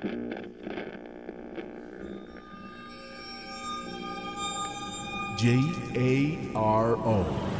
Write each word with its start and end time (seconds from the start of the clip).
J 0.00 0.06
A 5.94 6.38
R 6.54 6.96
O. 6.96 7.59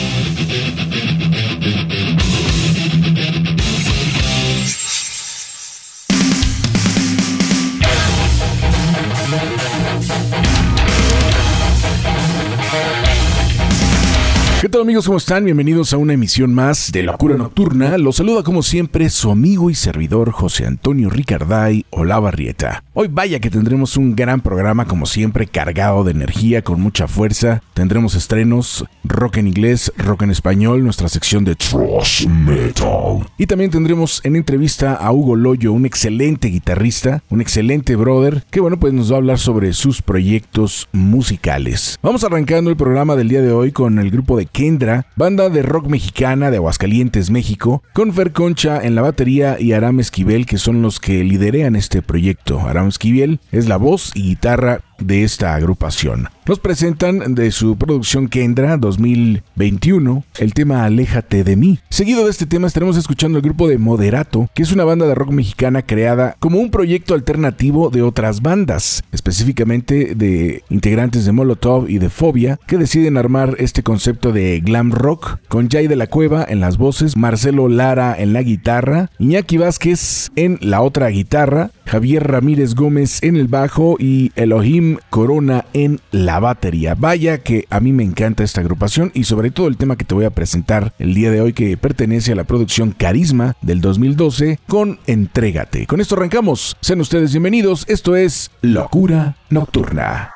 ¿Qué 14.61 14.69
tal 14.69 14.81
amigos? 14.81 15.07
¿Cómo 15.07 15.17
están? 15.17 15.43
Bienvenidos 15.43 15.91
a 15.91 15.97
una 15.97 16.13
emisión 16.13 16.53
más 16.53 16.91
de 16.91 17.01
Locura 17.01 17.35
Nocturna. 17.35 17.97
Los 17.97 18.17
saluda 18.17 18.43
como 18.43 18.61
siempre 18.61 19.09
su 19.09 19.31
amigo 19.31 19.71
y 19.71 19.73
servidor 19.73 20.29
José 20.29 20.67
Antonio 20.67 21.09
Ricarday 21.09 21.83
Olavarrieta. 21.89 22.83
Hoy 22.93 23.07
vaya 23.11 23.39
que 23.39 23.49
tendremos 23.49 23.97
un 23.97 24.15
gran 24.15 24.41
programa 24.41 24.85
como 24.85 25.07
siempre 25.07 25.47
cargado 25.47 26.03
de 26.03 26.11
energía, 26.11 26.61
con 26.61 26.79
mucha 26.79 27.07
fuerza. 27.07 27.63
Tendremos 27.73 28.13
estrenos, 28.13 28.85
rock 29.03 29.37
en 29.37 29.47
inglés, 29.47 29.91
rock 29.97 30.21
en 30.21 30.29
español, 30.29 30.83
nuestra 30.83 31.09
sección 31.09 31.43
de 31.43 31.55
thrash 31.55 32.27
metal. 32.27 33.27
Y 33.39 33.47
también 33.47 33.71
tendremos 33.71 34.21
en 34.23 34.35
entrevista 34.35 34.93
a 34.93 35.11
Hugo 35.11 35.35
Loyo, 35.35 35.73
un 35.73 35.87
excelente 35.87 36.49
guitarrista, 36.49 37.23
un 37.31 37.41
excelente 37.41 37.95
brother, 37.95 38.43
que 38.51 38.59
bueno 38.59 38.79
pues 38.79 38.93
nos 38.93 39.09
va 39.09 39.15
a 39.15 39.17
hablar 39.17 39.39
sobre 39.39 39.73
sus 39.73 40.03
proyectos 40.03 40.87
musicales. 40.91 41.97
Vamos 42.03 42.23
arrancando 42.23 42.69
el 42.69 42.77
programa 42.77 43.15
del 43.15 43.29
día 43.29 43.41
de 43.41 43.51
hoy 43.51 43.71
con 43.71 43.97
el 43.97 44.11
grupo 44.11 44.37
de 44.37 44.50
Kendra, 44.51 45.07
banda 45.15 45.49
de 45.49 45.61
rock 45.63 45.87
mexicana 45.87 46.51
de 46.51 46.57
Aguascalientes, 46.57 47.29
México, 47.29 47.83
con 47.93 48.13
Fer 48.13 48.31
Concha 48.31 48.79
en 48.81 48.95
la 48.95 49.01
batería 49.01 49.57
y 49.59 49.73
Aram 49.73 49.99
Esquivel, 49.99 50.45
que 50.45 50.57
son 50.57 50.81
los 50.81 50.99
que 50.99 51.23
liderean 51.23 51.75
este 51.75 52.01
proyecto. 52.01 52.59
Aram 52.59 52.87
Esquivel 52.87 53.39
es 53.51 53.67
la 53.67 53.77
voz 53.77 54.11
y 54.15 54.23
guitarra 54.23 54.81
de 55.01 55.23
esta 55.23 55.55
agrupación. 55.55 56.29
Nos 56.47 56.59
presentan 56.59 57.35
de 57.35 57.51
su 57.51 57.77
producción 57.77 58.27
Kendra 58.27 58.77
2021 58.77 60.23
el 60.39 60.53
tema 60.53 60.85
Aléjate 60.85 61.43
de 61.43 61.55
mí. 61.55 61.79
Seguido 61.89 62.25
de 62.25 62.31
este 62.31 62.45
tema 62.45 62.67
estaremos 62.67 62.97
escuchando 62.97 63.37
el 63.37 63.43
grupo 63.43 63.67
de 63.67 63.77
Moderato, 63.77 64.49
que 64.53 64.63
es 64.63 64.71
una 64.71 64.83
banda 64.83 65.05
de 65.05 65.15
rock 65.15 65.31
mexicana 65.31 65.83
creada 65.83 66.35
como 66.39 66.59
un 66.59 66.71
proyecto 66.71 67.13
alternativo 67.13 67.89
de 67.89 68.01
otras 68.01 68.41
bandas, 68.41 69.03
específicamente 69.11 70.15
de 70.15 70.63
integrantes 70.69 71.25
de 71.25 71.31
Molotov 71.31 71.89
y 71.89 71.99
de 71.99 72.09
Fobia, 72.09 72.59
que 72.67 72.77
deciden 72.77 73.17
armar 73.17 73.55
este 73.59 73.83
concepto 73.83 74.31
de 74.31 74.59
glam 74.61 74.91
rock 74.91 75.39
con 75.47 75.69
Jay 75.69 75.87
de 75.87 75.95
la 75.95 76.07
Cueva 76.07 76.45
en 76.47 76.59
las 76.59 76.77
voces, 76.77 77.15
Marcelo 77.15 77.67
Lara 77.67 78.15
en 78.17 78.33
la 78.33 78.41
guitarra, 78.41 79.09
Iñaki 79.19 79.57
Vázquez 79.57 80.31
en 80.35 80.57
la 80.61 80.81
otra 80.81 81.07
guitarra, 81.09 81.71
Javier 81.91 82.25
Ramírez 82.25 82.73
Gómez 82.73 83.21
en 83.21 83.35
el 83.35 83.49
bajo 83.49 83.97
y 83.99 84.31
Elohim 84.37 84.97
Corona 85.09 85.65
en 85.73 85.99
la 86.11 86.39
batería. 86.39 86.95
Vaya 86.95 87.39
que 87.39 87.65
a 87.69 87.81
mí 87.81 87.91
me 87.91 88.05
encanta 88.05 88.45
esta 88.45 88.61
agrupación 88.61 89.11
y 89.13 89.25
sobre 89.25 89.51
todo 89.51 89.67
el 89.67 89.75
tema 89.75 89.97
que 89.97 90.05
te 90.05 90.15
voy 90.15 90.23
a 90.23 90.29
presentar 90.29 90.93
el 90.99 91.13
día 91.13 91.31
de 91.31 91.41
hoy 91.41 91.51
que 91.51 91.75
pertenece 91.75 92.31
a 92.31 92.35
la 92.35 92.45
producción 92.45 92.91
Carisma 92.91 93.57
del 93.61 93.81
2012 93.81 94.59
con 94.69 94.99
Entrégate. 95.05 95.85
Con 95.85 95.99
esto 95.99 96.15
arrancamos. 96.15 96.77
Sean 96.79 97.01
ustedes 97.01 97.31
bienvenidos. 97.33 97.83
Esto 97.89 98.15
es 98.15 98.51
Locura 98.61 99.35
Nocturna. 99.49 100.31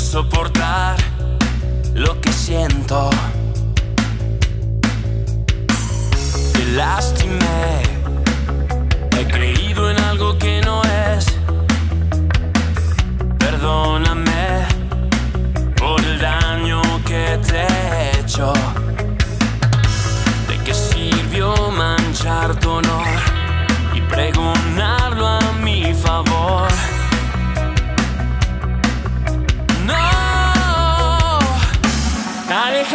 Soportar 0.00 0.96
lo 1.94 2.20
que 2.20 2.32
siento. 2.32 3.10
Te 6.52 6.64
lastimé, 6.74 7.82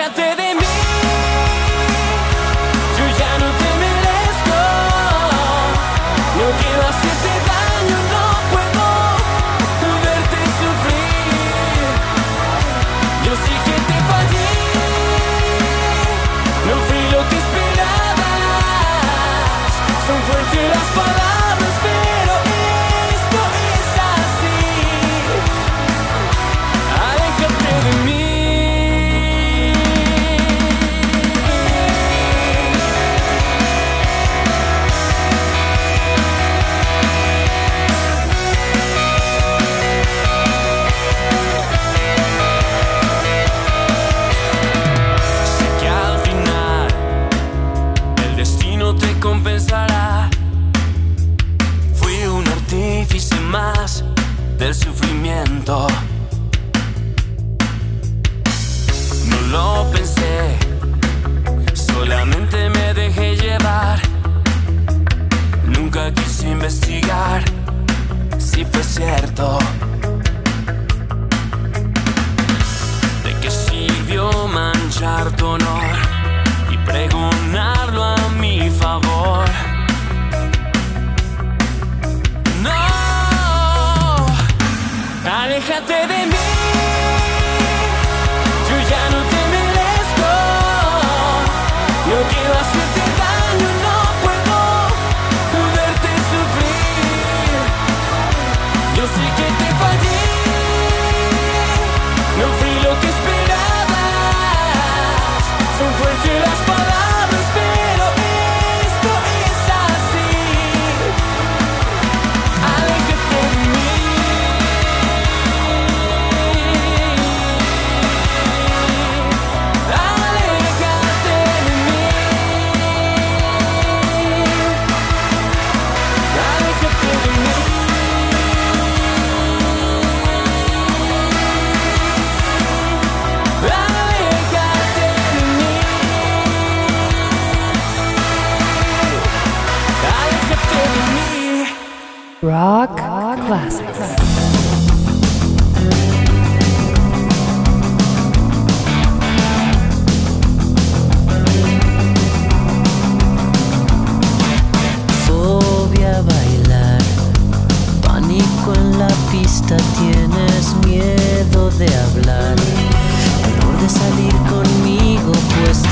Aléjate 0.06 0.35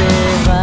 pues 0.04 0.46
te 0.46 0.63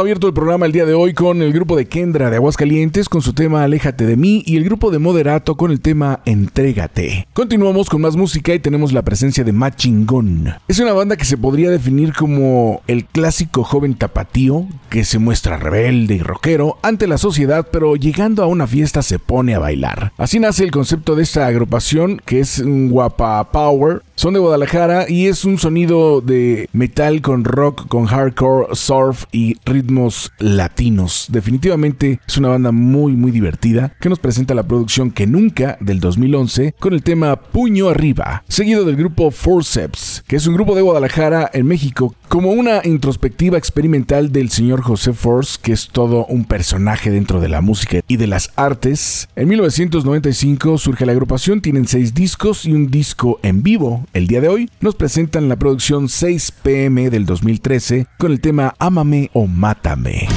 abierto 0.00 0.26
el 0.26 0.32
programa 0.32 0.64
el 0.64 0.72
día 0.72 0.86
de 0.86 0.94
hoy 0.94 1.12
con 1.12 1.42
el 1.42 1.52
grupo 1.52 1.76
de 1.76 1.86
Kendra 1.86 2.30
de 2.30 2.36
Aguascalientes 2.36 3.08
con 3.08 3.20
su 3.20 3.34
tema 3.34 3.64
Aléjate 3.64 4.06
de 4.06 4.16
mí 4.16 4.42
y 4.46 4.56
el 4.56 4.64
grupo 4.64 4.90
de 4.90 4.98
Moderato 4.98 5.56
con 5.56 5.70
el 5.70 5.80
tema 5.80 6.20
Entrégate. 6.24 7.28
Continuamos 7.34 7.90
con 7.90 8.00
más 8.00 8.16
música 8.16 8.54
y 8.54 8.60
tenemos 8.60 8.92
la 8.92 9.02
presencia 9.02 9.44
de 9.44 9.52
Machingón. 9.52 10.54
Es 10.68 10.78
una 10.78 10.94
banda 10.94 11.16
que 11.16 11.26
se 11.26 11.36
podría 11.36 11.70
definir 11.70 12.14
como 12.14 12.80
el 12.86 13.04
clásico 13.04 13.62
joven 13.62 13.94
tapatío 13.94 14.66
que 14.88 15.04
se 15.04 15.18
muestra 15.18 15.58
rebelde 15.58 16.14
y 16.14 16.20
rockero 16.20 16.78
ante 16.82 17.06
la 17.06 17.18
sociedad, 17.18 17.68
pero 17.70 17.96
llegando 17.96 18.42
a 18.42 18.46
una 18.46 18.66
fiesta 18.66 19.02
se 19.02 19.18
pone 19.18 19.54
a 19.54 19.58
bailar. 19.58 20.12
Así 20.16 20.40
nace 20.40 20.64
el 20.64 20.70
concepto 20.70 21.14
de 21.14 21.22
esta 21.22 21.46
agrupación 21.46 22.22
que 22.24 22.40
es 22.40 22.58
un 22.58 22.90
guapa 22.90 23.52
power. 23.52 24.02
Son 24.20 24.34
de 24.34 24.40
Guadalajara 24.40 25.06
y 25.08 25.28
es 25.28 25.46
un 25.46 25.56
sonido 25.56 26.20
de 26.20 26.68
metal 26.74 27.22
con 27.22 27.42
rock, 27.42 27.88
con 27.88 28.04
hardcore, 28.04 28.66
surf 28.74 29.24
y 29.32 29.56
ritmos 29.64 30.30
latinos. 30.38 31.28
Definitivamente 31.30 32.20
es 32.28 32.36
una 32.36 32.48
banda 32.48 32.70
muy 32.70 33.14
muy 33.14 33.32
divertida 33.32 33.96
que 33.98 34.10
nos 34.10 34.18
presenta 34.18 34.52
la 34.52 34.64
producción 34.64 35.10
que 35.10 35.26
nunca 35.26 35.78
del 35.80 36.00
2011 36.00 36.74
con 36.78 36.92
el 36.92 37.02
tema 37.02 37.36
Puño 37.36 37.88
Arriba, 37.88 38.44
seguido 38.46 38.84
del 38.84 38.96
grupo 38.96 39.30
Forceps, 39.30 40.22
que 40.28 40.36
es 40.36 40.46
un 40.46 40.52
grupo 40.52 40.74
de 40.74 40.82
Guadalajara 40.82 41.48
en 41.54 41.64
México 41.64 42.14
como 42.30 42.52
una 42.52 42.80
introspectiva 42.84 43.58
experimental 43.58 44.30
del 44.30 44.50
señor 44.50 44.82
José 44.82 45.12
Force, 45.12 45.58
que 45.60 45.72
es 45.72 45.88
todo 45.88 46.26
un 46.26 46.44
personaje 46.44 47.10
dentro 47.10 47.40
de 47.40 47.48
la 47.48 47.60
música 47.60 48.02
y 48.06 48.18
de 48.18 48.28
las 48.28 48.52
artes. 48.54 49.28
En 49.34 49.48
1995 49.48 50.78
surge 50.78 51.06
la 51.06 51.12
agrupación, 51.12 51.60
tienen 51.60 51.88
seis 51.88 52.14
discos 52.14 52.66
y 52.66 52.72
un 52.72 52.88
disco 52.88 53.40
en 53.42 53.64
vivo. 53.64 54.06
El 54.12 54.28
día 54.28 54.40
de 54.40 54.48
hoy 54.48 54.70
nos 54.80 54.94
presentan 54.94 55.48
la 55.48 55.56
producción 55.56 56.08
6 56.08 56.52
pm 56.62 57.10
del 57.10 57.26
2013 57.26 58.06
con 58.16 58.30
el 58.30 58.40
tema 58.40 58.76
Ámame 58.78 59.30
o 59.32 59.48
Mátame. 59.48 60.28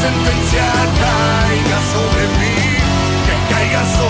Sentencia 0.00 0.64
caiga 1.02 1.78
sobre 1.92 2.24
mí, 2.38 2.56
que 3.26 3.34
caiga 3.52 3.82
sobre 3.84 4.08
mí, 4.08 4.09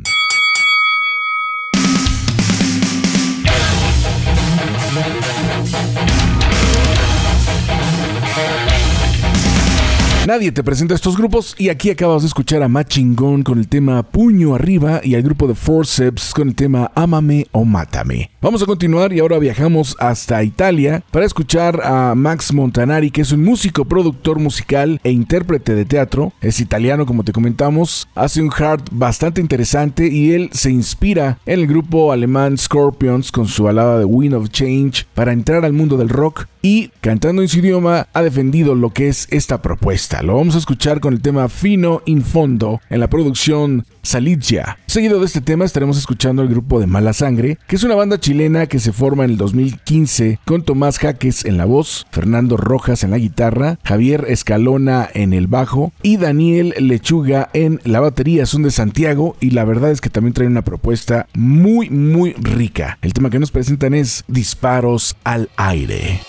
Nadie 10.27 10.51
te 10.51 10.63
presenta 10.63 10.93
estos 10.93 11.17
grupos 11.17 11.55
y 11.57 11.69
aquí 11.69 11.89
acabas 11.89 12.21
de 12.21 12.27
escuchar 12.27 12.61
a 12.61 12.67
Machingón 12.67 13.41
con 13.41 13.57
el 13.57 13.67
tema 13.67 14.03
Puño 14.03 14.53
Arriba 14.53 15.01
y 15.03 15.15
al 15.15 15.23
grupo 15.23 15.47
de 15.47 15.55
Forceps 15.55 16.35
con 16.35 16.49
el 16.49 16.53
tema 16.53 16.91
Ámame 16.93 17.47
o 17.51 17.65
Mátame. 17.65 18.29
Vamos 18.39 18.61
a 18.61 18.67
continuar 18.67 19.13
y 19.13 19.19
ahora 19.19 19.39
viajamos 19.39 19.95
hasta 19.99 20.43
Italia 20.43 21.03
para 21.09 21.25
escuchar 21.25 21.81
a 21.83 22.13
Max 22.13 22.53
Montanari, 22.53 23.09
que 23.09 23.21
es 23.21 23.31
un 23.31 23.43
músico, 23.43 23.85
productor 23.85 24.37
musical 24.37 25.01
e 25.03 25.09
intérprete 25.09 25.73
de 25.73 25.85
teatro. 25.85 26.33
Es 26.39 26.59
italiano, 26.59 27.07
como 27.07 27.23
te 27.23 27.33
comentamos, 27.33 28.07
hace 28.13 28.43
un 28.43 28.51
hard 28.55 28.83
bastante 28.91 29.41
interesante 29.41 30.07
y 30.07 30.33
él 30.33 30.51
se 30.53 30.69
inspira 30.69 31.39
en 31.47 31.61
el 31.61 31.67
grupo 31.67 32.11
alemán 32.11 32.59
Scorpions 32.59 33.31
con 33.31 33.47
su 33.47 33.63
balada 33.63 33.97
de 33.97 34.05
Wind 34.05 34.35
of 34.35 34.49
Change 34.49 35.07
para 35.15 35.33
entrar 35.33 35.65
al 35.65 35.73
mundo 35.73 35.97
del 35.97 36.09
rock 36.09 36.45
y 36.61 36.89
cantando 37.01 37.41
en 37.41 37.47
su 37.47 37.57
idioma 37.57 38.07
ha 38.13 38.21
defendido 38.21 38.75
lo 38.75 38.91
que 38.91 39.07
es 39.07 39.27
esta 39.31 39.63
propuesta. 39.63 40.10
Lo 40.21 40.35
vamos 40.35 40.55
a 40.55 40.57
escuchar 40.57 40.99
con 40.99 41.13
el 41.13 41.21
tema 41.21 41.47
Fino 41.47 42.01
in 42.05 42.21
Fondo 42.21 42.81
en 42.89 42.99
la 42.99 43.09
producción 43.09 43.85
Saligia. 44.03 44.77
Seguido 44.85 45.19
de 45.19 45.25
este 45.25 45.41
tema 45.41 45.63
estaremos 45.63 45.97
escuchando 45.97 46.43
el 46.43 46.49
grupo 46.49 46.79
de 46.79 46.85
Mala 46.85 47.13
Sangre, 47.13 47.57
que 47.65 47.77
es 47.77 47.83
una 47.83 47.95
banda 47.95 48.19
chilena 48.19 48.67
que 48.67 48.79
se 48.79 48.91
forma 48.91 49.23
en 49.23 49.31
el 49.31 49.37
2015 49.37 50.39
con 50.45 50.63
Tomás 50.63 50.99
Jaques 50.99 51.45
en 51.45 51.57
la 51.57 51.65
voz, 51.65 52.05
Fernando 52.11 52.57
Rojas 52.57 53.03
en 53.03 53.11
la 53.11 53.17
guitarra, 53.17 53.79
Javier 53.83 54.25
Escalona 54.27 55.09
en 55.13 55.33
el 55.33 55.47
bajo 55.47 55.93
y 56.03 56.17
Daniel 56.17 56.75
Lechuga 56.77 57.49
en 57.53 57.79
la 57.85 58.01
batería. 58.01 58.45
Son 58.45 58.63
de 58.63 58.71
Santiago 58.71 59.37
y 59.39 59.51
la 59.51 59.63
verdad 59.63 59.91
es 59.91 60.01
que 60.01 60.09
también 60.09 60.33
traen 60.33 60.51
una 60.51 60.63
propuesta 60.63 61.27
muy 61.33 61.89
muy 61.89 62.33
rica. 62.33 62.99
El 63.01 63.13
tema 63.13 63.29
que 63.29 63.39
nos 63.39 63.51
presentan 63.51 63.93
es 63.93 64.23
Disparos 64.27 65.15
al 65.23 65.49
aire. 65.55 66.19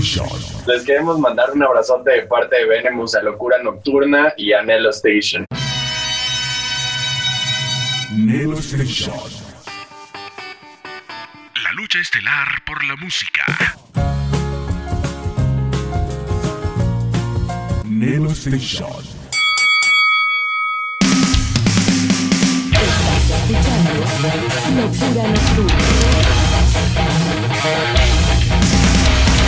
Station. 0.00 0.26
Les 0.66 0.82
queremos 0.84 1.18
mandar 1.18 1.50
un 1.50 1.62
abrazote 1.62 2.10
de 2.10 2.22
parte 2.22 2.56
de 2.56 2.64
Venemus 2.64 3.14
a 3.14 3.22
Locura 3.22 3.62
Nocturna 3.62 4.32
y 4.36 4.52
a 4.52 4.62
Nelo 4.62 4.90
Station. 4.90 5.44
Nelo 8.10 8.58
Station. 8.58 9.14
La 11.62 11.72
lucha 11.74 11.98
estelar 11.98 12.48
por 12.64 12.82
la 12.84 12.96
música. 12.96 13.44
Nelo 17.84 18.30
Station. 18.30 18.88
Locura 24.76 25.28
Nocturna. 25.28 26.49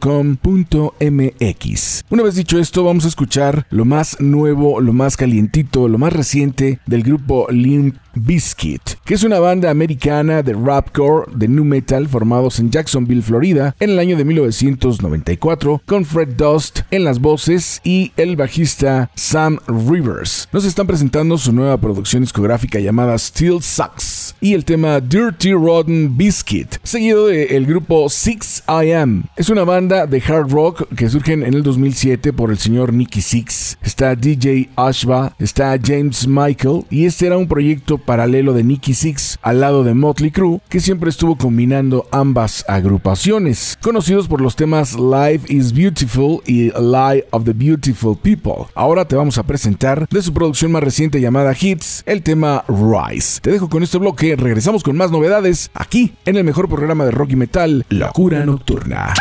Una 2.10 2.22
vez 2.22 2.34
dicho 2.34 2.58
esto, 2.58 2.84
vamos 2.84 3.04
a 3.04 3.08
escuchar 3.08 3.66
lo 3.70 3.84
más 3.84 4.20
nuevo, 4.20 4.80
lo 4.80 4.92
más 4.92 5.16
calientito, 5.16 5.88
lo 5.88 5.98
más 5.98 6.12
reciente 6.12 6.55
del 6.56 7.02
grupo 7.02 7.46
Limp 7.50 7.96
Bizkit, 8.14 8.82
que 9.04 9.14
es 9.14 9.24
una 9.24 9.38
banda 9.38 9.70
americana 9.70 10.42
de 10.42 10.54
rapcore 10.54 11.30
de 11.34 11.48
nu 11.48 11.64
metal 11.64 12.08
formados 12.08 12.58
en 12.58 12.70
Jacksonville, 12.70 13.22
Florida, 13.22 13.74
en 13.78 13.90
el 13.90 13.98
año 13.98 14.16
de 14.16 14.24
1994, 14.24 15.82
con 15.84 16.04
Fred 16.04 16.28
Dust 16.36 16.80
en 16.90 17.04
las 17.04 17.20
voces 17.20 17.80
y 17.84 18.12
el 18.16 18.36
bajista 18.36 19.10
Sam 19.14 19.58
Rivers. 19.66 20.48
Nos 20.52 20.64
están 20.64 20.86
presentando 20.86 21.36
su 21.36 21.52
nueva 21.52 21.76
producción 21.78 22.22
discográfica 22.22 22.80
llamada 22.80 23.18
Still 23.18 23.60
Sucks 23.60 24.25
y 24.40 24.54
el 24.54 24.64
tema 24.64 25.00
Dirty 25.00 25.52
Rotten 25.52 26.16
Biscuit, 26.16 26.76
seguido 26.82 27.26
del 27.26 27.66
grupo 27.66 28.08
6 28.08 28.64
I 28.68 28.92
Am. 28.92 29.24
Es 29.36 29.48
una 29.48 29.64
banda 29.64 30.06
de 30.06 30.18
hard 30.20 30.50
rock 30.50 30.88
que 30.94 31.08
surgen 31.08 31.42
en 31.42 31.54
el 31.54 31.62
2007 31.62 32.32
por 32.32 32.50
el 32.50 32.58
señor 32.58 32.92
Nicky 32.92 33.20
Six. 33.20 33.78
Está 33.82 34.14
DJ 34.14 34.70
Ashba, 34.76 35.34
está 35.38 35.78
James 35.82 36.26
Michael 36.26 36.84
y 36.90 37.06
este 37.06 37.26
era 37.26 37.36
un 37.36 37.48
proyecto 37.48 37.98
paralelo 37.98 38.52
de 38.52 38.64
Nicky 38.64 38.94
Six 38.94 39.38
al 39.42 39.60
lado 39.60 39.84
de 39.84 39.94
Motley 39.94 40.30
Crue 40.30 40.60
que 40.68 40.80
siempre 40.80 41.10
estuvo 41.10 41.36
combinando 41.36 42.06
ambas 42.10 42.64
agrupaciones, 42.68 43.78
conocidos 43.82 44.28
por 44.28 44.40
los 44.40 44.56
temas 44.56 44.94
Life 44.94 45.52
is 45.52 45.72
Beautiful 45.72 46.40
y 46.46 46.70
Lie 46.70 47.24
of 47.30 47.44
the 47.44 47.52
Beautiful 47.52 48.16
People. 48.16 48.66
Ahora 48.74 49.06
te 49.06 49.16
vamos 49.16 49.38
a 49.38 49.42
presentar 49.42 50.08
de 50.08 50.22
su 50.22 50.32
producción 50.32 50.72
más 50.72 50.82
reciente 50.82 51.20
llamada 51.20 51.54
Hits 51.58 52.02
el 52.06 52.22
tema 52.22 52.64
Rise. 52.68 53.40
Te 53.40 53.50
dejo 53.50 53.68
con 53.68 53.82
este 53.82 53.98
bloque, 53.98 54.25
regresamos 54.34 54.82
con 54.82 54.96
más 54.96 55.10
novedades 55.10 55.70
aquí 55.74 56.14
en 56.24 56.36
el 56.36 56.44
mejor 56.44 56.68
programa 56.68 57.04
de 57.04 57.12
rock 57.12 57.30
y 57.30 57.36
metal, 57.36 57.84
Locura 57.88 58.44
Nocturna. 58.44 59.14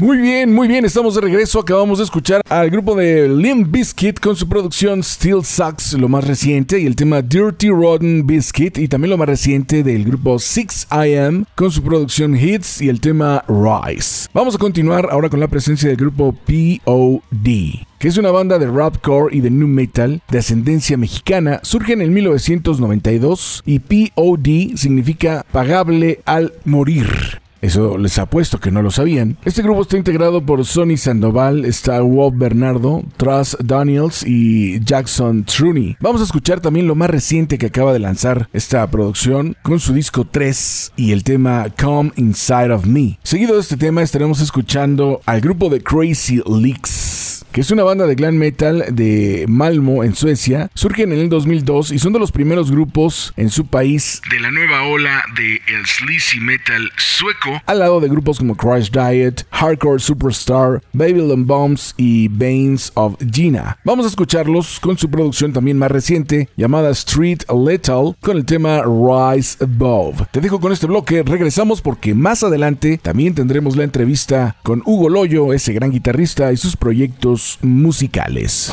Muy 0.00 0.16
bien, 0.16 0.54
muy 0.54 0.66
bien, 0.66 0.86
estamos 0.86 1.14
de 1.14 1.20
regreso. 1.20 1.60
Acabamos 1.60 1.98
de 1.98 2.04
escuchar 2.04 2.40
al 2.48 2.70
grupo 2.70 2.94
de 2.94 3.28
Limp 3.28 3.70
Bizkit 3.70 4.18
con 4.18 4.34
su 4.34 4.48
producción 4.48 5.02
Still 5.02 5.44
Sucks, 5.44 5.92
lo 5.92 6.08
más 6.08 6.26
reciente, 6.26 6.80
y 6.80 6.86
el 6.86 6.96
tema 6.96 7.20
Dirty 7.20 7.68
Rotten 7.68 8.26
Biscuit, 8.26 8.78
y 8.78 8.88
también 8.88 9.10
lo 9.10 9.18
más 9.18 9.28
reciente 9.28 9.82
del 9.82 10.06
grupo 10.06 10.36
6IM 10.36 11.44
con 11.54 11.70
su 11.70 11.82
producción 11.82 12.34
Hits 12.34 12.80
y 12.80 12.88
el 12.88 12.98
tema 12.98 13.44
Rise. 13.46 14.30
Vamos 14.32 14.54
a 14.54 14.58
continuar 14.58 15.06
ahora 15.10 15.28
con 15.28 15.38
la 15.38 15.48
presencia 15.48 15.90
del 15.90 15.98
grupo 15.98 16.32
POD 16.32 17.84
que 17.98 18.08
es 18.08 18.16
una 18.16 18.30
banda 18.30 18.58
de 18.58 18.66
rapcore 18.66 19.36
y 19.36 19.40
de 19.42 19.50
new 19.50 19.68
metal 19.68 20.22
de 20.30 20.38
ascendencia 20.38 20.96
mexicana, 20.96 21.60
surge 21.62 21.92
en 21.92 22.00
el 22.00 22.10
1992 22.10 23.62
y 23.66 23.80
POD 23.80 24.76
significa 24.76 25.44
pagable 25.52 26.22
al 26.24 26.54
morir. 26.64 27.42
Eso 27.60 27.98
les 27.98 28.18
apuesto 28.18 28.58
que 28.58 28.70
no 28.70 28.82
lo 28.82 28.90
sabían. 28.90 29.36
Este 29.44 29.62
grupo 29.62 29.82
está 29.82 29.96
integrado 29.96 30.44
por 30.44 30.64
Sonny 30.64 30.96
Sandoval, 30.96 31.64
está 31.64 32.02
Walt 32.02 32.36
Bernardo, 32.36 33.02
Truss 33.16 33.56
Daniels 33.62 34.24
y 34.26 34.80
Jackson 34.84 35.44
Trunny. 35.44 35.96
Vamos 36.00 36.20
a 36.20 36.24
escuchar 36.24 36.60
también 36.60 36.86
lo 36.86 36.94
más 36.94 37.10
reciente 37.10 37.58
que 37.58 37.66
acaba 37.66 37.92
de 37.92 37.98
lanzar 37.98 38.48
esta 38.52 38.86
producción 38.90 39.56
con 39.62 39.80
su 39.80 39.92
disco 39.92 40.24
3 40.24 40.92
y 40.96 41.12
el 41.12 41.24
tema 41.24 41.66
Come 41.80 42.12
Inside 42.16 42.72
of 42.72 42.86
Me. 42.86 43.18
Seguido 43.22 43.54
de 43.54 43.60
este 43.60 43.76
tema 43.76 44.02
estaremos 44.02 44.40
escuchando 44.40 45.20
al 45.26 45.40
grupo 45.40 45.68
de 45.68 45.82
Crazy 45.82 46.42
Leaks 46.46 47.09
que 47.52 47.60
es 47.60 47.70
una 47.70 47.82
banda 47.82 48.06
de 48.06 48.14
glam 48.14 48.36
metal 48.36 48.84
de 48.92 49.44
Malmo 49.48 50.04
en 50.04 50.14
Suecia. 50.14 50.70
Surgen 50.74 51.12
en 51.12 51.18
el 51.18 51.28
2002 51.28 51.90
y 51.90 51.98
son 51.98 52.12
de 52.12 52.18
los 52.18 52.30
primeros 52.30 52.70
grupos 52.70 53.32
en 53.36 53.50
su 53.50 53.66
país 53.66 54.22
de 54.30 54.38
la 54.38 54.50
nueva 54.50 54.84
ola 54.84 55.24
de 55.36 55.54
el 55.54 55.86
sleazy 55.86 56.40
metal 56.40 56.90
sueco, 56.96 57.60
al 57.66 57.80
lado 57.80 58.00
de 58.00 58.08
grupos 58.08 58.38
como 58.38 58.56
Crash 58.56 58.90
Diet, 58.90 59.46
Hardcore 59.50 59.98
Superstar, 59.98 60.82
Babylon 60.92 61.46
Bombs 61.46 61.94
y 61.96 62.28
Veins 62.28 62.92
of 62.94 63.16
Gina. 63.32 63.78
Vamos 63.84 64.06
a 64.06 64.08
escucharlos 64.08 64.78
con 64.78 64.96
su 64.96 65.10
producción 65.10 65.52
también 65.52 65.78
más 65.78 65.90
reciente 65.90 66.48
llamada 66.56 66.90
Street 66.90 67.42
Lethal 67.50 68.16
con 68.20 68.36
el 68.36 68.44
tema 68.44 68.82
Rise 68.82 69.64
Above. 69.64 70.22
Te 70.30 70.40
dejo 70.40 70.60
con 70.60 70.72
este 70.72 70.86
bloque, 70.86 71.22
regresamos 71.24 71.82
porque 71.82 72.14
más 72.14 72.42
adelante 72.42 72.98
también 72.98 73.34
tendremos 73.34 73.76
la 73.76 73.84
entrevista 73.84 74.56
con 74.62 74.82
Hugo 74.84 75.08
Loyo, 75.08 75.52
ese 75.52 75.72
gran 75.72 75.90
guitarrista 75.90 76.52
y 76.52 76.56
sus 76.56 76.76
proyectos 76.76 77.39
musicales. 77.62 78.72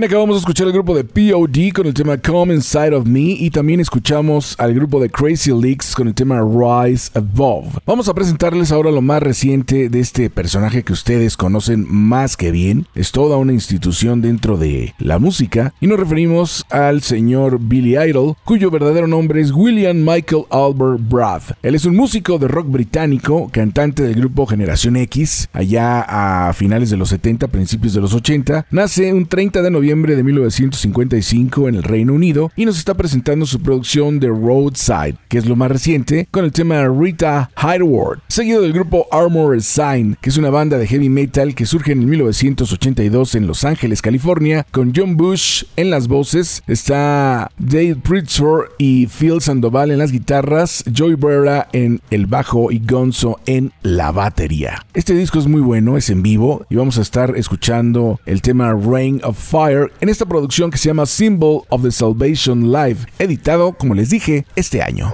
Bien, 0.00 0.08
acabamos 0.08 0.36
de 0.36 0.38
escuchar 0.38 0.66
el 0.66 0.72
grupo 0.72 0.94
de 0.94 1.04
POD 1.04 1.74
con 1.74 1.86
el 1.86 1.92
tema 1.92 2.16
Come 2.16 2.54
Inside 2.54 2.94
of 2.94 3.04
Me 3.06 3.20
y 3.20 3.50
también 3.50 3.80
escuchamos 3.80 4.54
al 4.58 4.72
grupo 4.72 4.98
de 4.98 5.10
Crazy 5.10 5.52
Leaks 5.52 5.94
con 5.94 6.08
el 6.08 6.14
tema 6.14 6.40
Rise 6.40 7.10
Above. 7.12 7.80
Vamos 7.84 8.08
a 8.08 8.14
presentarles 8.14 8.72
ahora 8.72 8.90
lo 8.90 9.02
más 9.02 9.22
reciente 9.22 9.90
de 9.90 10.00
este 10.00 10.30
personaje 10.30 10.84
que 10.84 10.94
ustedes 10.94 11.36
conocen 11.36 11.84
más 11.86 12.38
que 12.38 12.50
bien. 12.50 12.86
Es 12.94 13.12
toda 13.12 13.36
una 13.36 13.52
institución 13.52 14.22
dentro 14.22 14.56
de 14.56 14.94
la 14.98 15.18
música 15.18 15.74
y 15.82 15.86
nos 15.86 16.00
referimos 16.00 16.64
al 16.70 17.02
señor 17.02 17.58
Billy 17.60 17.98
Idol, 17.98 18.36
cuyo 18.46 18.70
verdadero 18.70 19.06
nombre 19.06 19.42
es 19.42 19.52
William 19.52 19.98
Michael 19.98 20.44
Albert 20.48 21.10
Brath. 21.10 21.52
Él 21.62 21.74
es 21.74 21.84
un 21.84 21.94
músico 21.94 22.38
de 22.38 22.48
rock 22.48 22.68
británico, 22.68 23.50
cantante 23.52 24.02
del 24.02 24.14
grupo 24.14 24.46
Generación 24.46 24.96
X, 24.96 25.50
allá 25.52 26.48
a 26.48 26.54
finales 26.54 26.88
de 26.88 26.96
los 26.96 27.10
70, 27.10 27.48
principios 27.48 27.92
de 27.92 28.00
los 28.00 28.14
80. 28.14 28.64
Nace 28.70 29.12
un 29.12 29.26
30 29.26 29.60
de 29.60 29.70
noviembre 29.70 29.89
de 29.90 30.22
1955 30.22 31.68
en 31.68 31.74
el 31.74 31.82
Reino 31.82 32.14
Unido 32.14 32.52
y 32.54 32.64
nos 32.64 32.78
está 32.78 32.94
presentando 32.94 33.44
su 33.44 33.60
producción 33.60 34.20
de 34.20 34.28
Roadside, 34.28 35.16
que 35.28 35.36
es 35.36 35.46
lo 35.46 35.56
más 35.56 35.68
reciente, 35.68 36.28
con 36.30 36.44
el 36.44 36.52
tema 36.52 36.86
Rita 36.86 37.50
Hayworth, 37.56 38.20
seguido 38.28 38.62
del 38.62 38.72
grupo 38.72 39.08
Armored 39.10 39.62
Sign, 39.62 40.16
que 40.20 40.30
es 40.30 40.36
una 40.36 40.50
banda 40.50 40.78
de 40.78 40.86
heavy 40.86 41.08
metal 41.08 41.56
que 41.56 41.66
surge 41.66 41.90
en 41.90 42.08
1982 42.08 43.34
en 43.34 43.48
Los 43.48 43.64
Ángeles, 43.64 44.00
California, 44.00 44.64
con 44.70 44.92
John 44.94 45.16
Bush 45.16 45.64
en 45.74 45.90
las 45.90 46.06
voces, 46.06 46.62
está 46.68 47.50
Dave 47.58 47.96
Pritchard 47.96 48.68
y 48.78 49.08
Phil 49.08 49.40
Sandoval 49.40 49.90
en 49.90 49.98
las 49.98 50.12
guitarras, 50.12 50.84
Joey 50.96 51.16
Brera 51.16 51.66
en 51.72 52.00
el 52.12 52.26
bajo 52.26 52.70
y 52.70 52.78
Gonzo 52.78 53.40
en 53.46 53.72
la 53.82 54.12
batería. 54.12 54.86
Este 54.94 55.14
disco 55.14 55.40
es 55.40 55.48
muy 55.48 55.60
bueno, 55.60 55.96
es 55.96 56.10
en 56.10 56.22
vivo 56.22 56.64
y 56.70 56.76
vamos 56.76 56.96
a 56.98 57.02
estar 57.02 57.36
escuchando 57.36 58.20
el 58.24 58.40
tema 58.40 58.72
Rain 58.72 59.20
of 59.24 59.36
Fire 59.36 59.79
en 60.00 60.08
esta 60.08 60.26
producción 60.26 60.70
que 60.70 60.78
se 60.78 60.88
llama 60.88 61.06
Symbol 61.06 61.62
of 61.68 61.82
the 61.82 61.90
Salvation 61.90 62.72
Live, 62.72 62.98
editado, 63.18 63.72
como 63.72 63.94
les 63.94 64.10
dije, 64.10 64.44
este 64.56 64.82
año. 64.82 65.12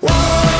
I 0.00 0.57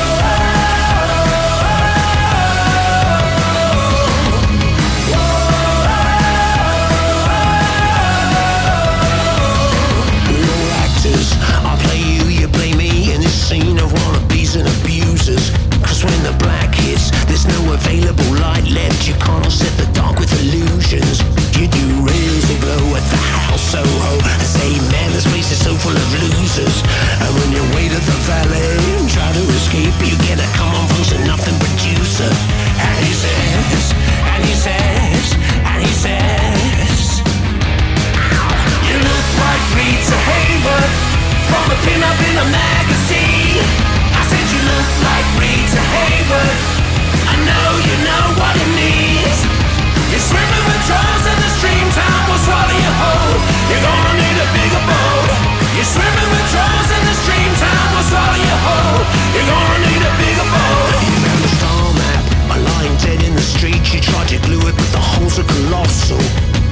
And 26.59 27.31
when 27.39 27.51
you 27.53 27.63
wait 27.75 27.91
at 27.91 28.03
the 28.03 28.17
valet 28.27 28.99
and 28.99 29.09
try 29.09 29.31
to 29.31 29.43
escape, 29.55 29.95
you 30.03 30.18
it, 64.69 64.75
but 64.77 64.89
the 64.91 64.99
holes 64.99 65.39
are 65.39 65.43
colossal. 65.43 66.21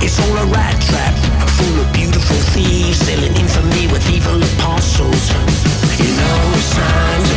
It's 0.02 0.20
all 0.22 0.38
a 0.38 0.46
rat 0.54 0.78
trap, 0.82 1.16
full 1.58 1.82
of 1.82 1.92
beautiful 1.94 2.38
thieves 2.54 3.00
selling 3.00 3.36
infamy 3.36 3.88
with 3.92 4.06
evil 4.10 4.38
apostles. 4.38 5.24
You 6.00 6.10
know 6.16 6.54
it's 6.56 7.37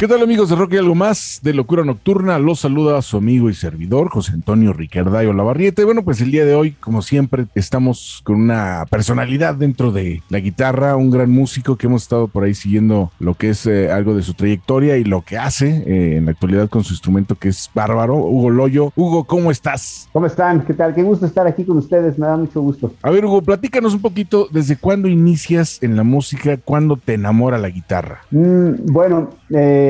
¿Qué 0.00 0.08
tal 0.08 0.22
amigos 0.22 0.50
de 0.50 0.56
Rock 0.56 0.72
y 0.72 0.76
algo 0.76 0.96
más 0.96 1.38
de 1.44 1.54
Locura 1.54 1.84
Nocturna? 1.84 2.40
Los 2.40 2.60
saluda 2.60 3.00
su 3.00 3.16
amigo 3.16 3.48
y 3.48 3.54
servidor 3.54 4.08
José 4.08 4.32
Antonio 4.32 4.72
Ricardayo 4.72 5.32
Lavarriete. 5.32 5.84
Bueno, 5.84 6.02
pues 6.02 6.20
el 6.20 6.32
día 6.32 6.44
de 6.44 6.56
hoy, 6.56 6.72
como 6.72 7.00
siempre, 7.00 7.46
estamos 7.54 8.20
con 8.24 8.34
una 8.34 8.86
personalidad 8.90 9.54
dentro 9.54 9.92
de 9.92 10.20
la 10.30 10.40
guitarra, 10.40 10.96
un 10.96 11.12
gran 11.12 11.30
músico 11.30 11.76
que 11.76 11.86
hemos 11.86 12.02
estado 12.02 12.26
por 12.26 12.42
ahí 12.42 12.54
siguiendo 12.54 13.12
lo 13.20 13.34
que 13.34 13.50
es 13.50 13.66
eh, 13.66 13.92
algo 13.92 14.16
de 14.16 14.22
su 14.22 14.34
trayectoria 14.34 14.96
y 14.96 15.04
lo 15.04 15.22
que 15.22 15.38
hace 15.38 15.84
eh, 15.86 16.16
en 16.16 16.24
la 16.24 16.32
actualidad 16.32 16.68
con 16.68 16.82
su 16.82 16.92
instrumento 16.92 17.36
que 17.36 17.50
es 17.50 17.70
bárbaro, 17.72 18.16
Hugo 18.16 18.50
Loyo. 18.50 18.92
Hugo, 18.96 19.22
¿cómo 19.24 19.52
estás? 19.52 20.08
¿Cómo 20.12 20.26
están? 20.26 20.64
¿Qué 20.66 20.74
tal? 20.74 20.92
Qué 20.92 21.04
gusto 21.04 21.24
estar 21.24 21.46
aquí 21.46 21.64
con 21.64 21.78
ustedes, 21.78 22.18
me 22.18 22.26
da 22.26 22.36
mucho 22.36 22.60
gusto. 22.60 22.92
A 23.00 23.10
ver, 23.10 23.24
Hugo, 23.24 23.42
platícanos 23.42 23.94
un 23.94 24.00
poquito 24.00 24.48
desde 24.50 24.76
cuándo 24.76 25.06
inicias 25.06 25.80
en 25.84 25.94
la 25.94 26.02
música, 26.02 26.56
cuándo 26.56 26.96
te 26.96 27.14
enamora 27.14 27.58
la 27.58 27.68
guitarra. 27.68 28.22
Mm, 28.32 28.92
bueno, 28.92 29.30
eh, 29.50 29.83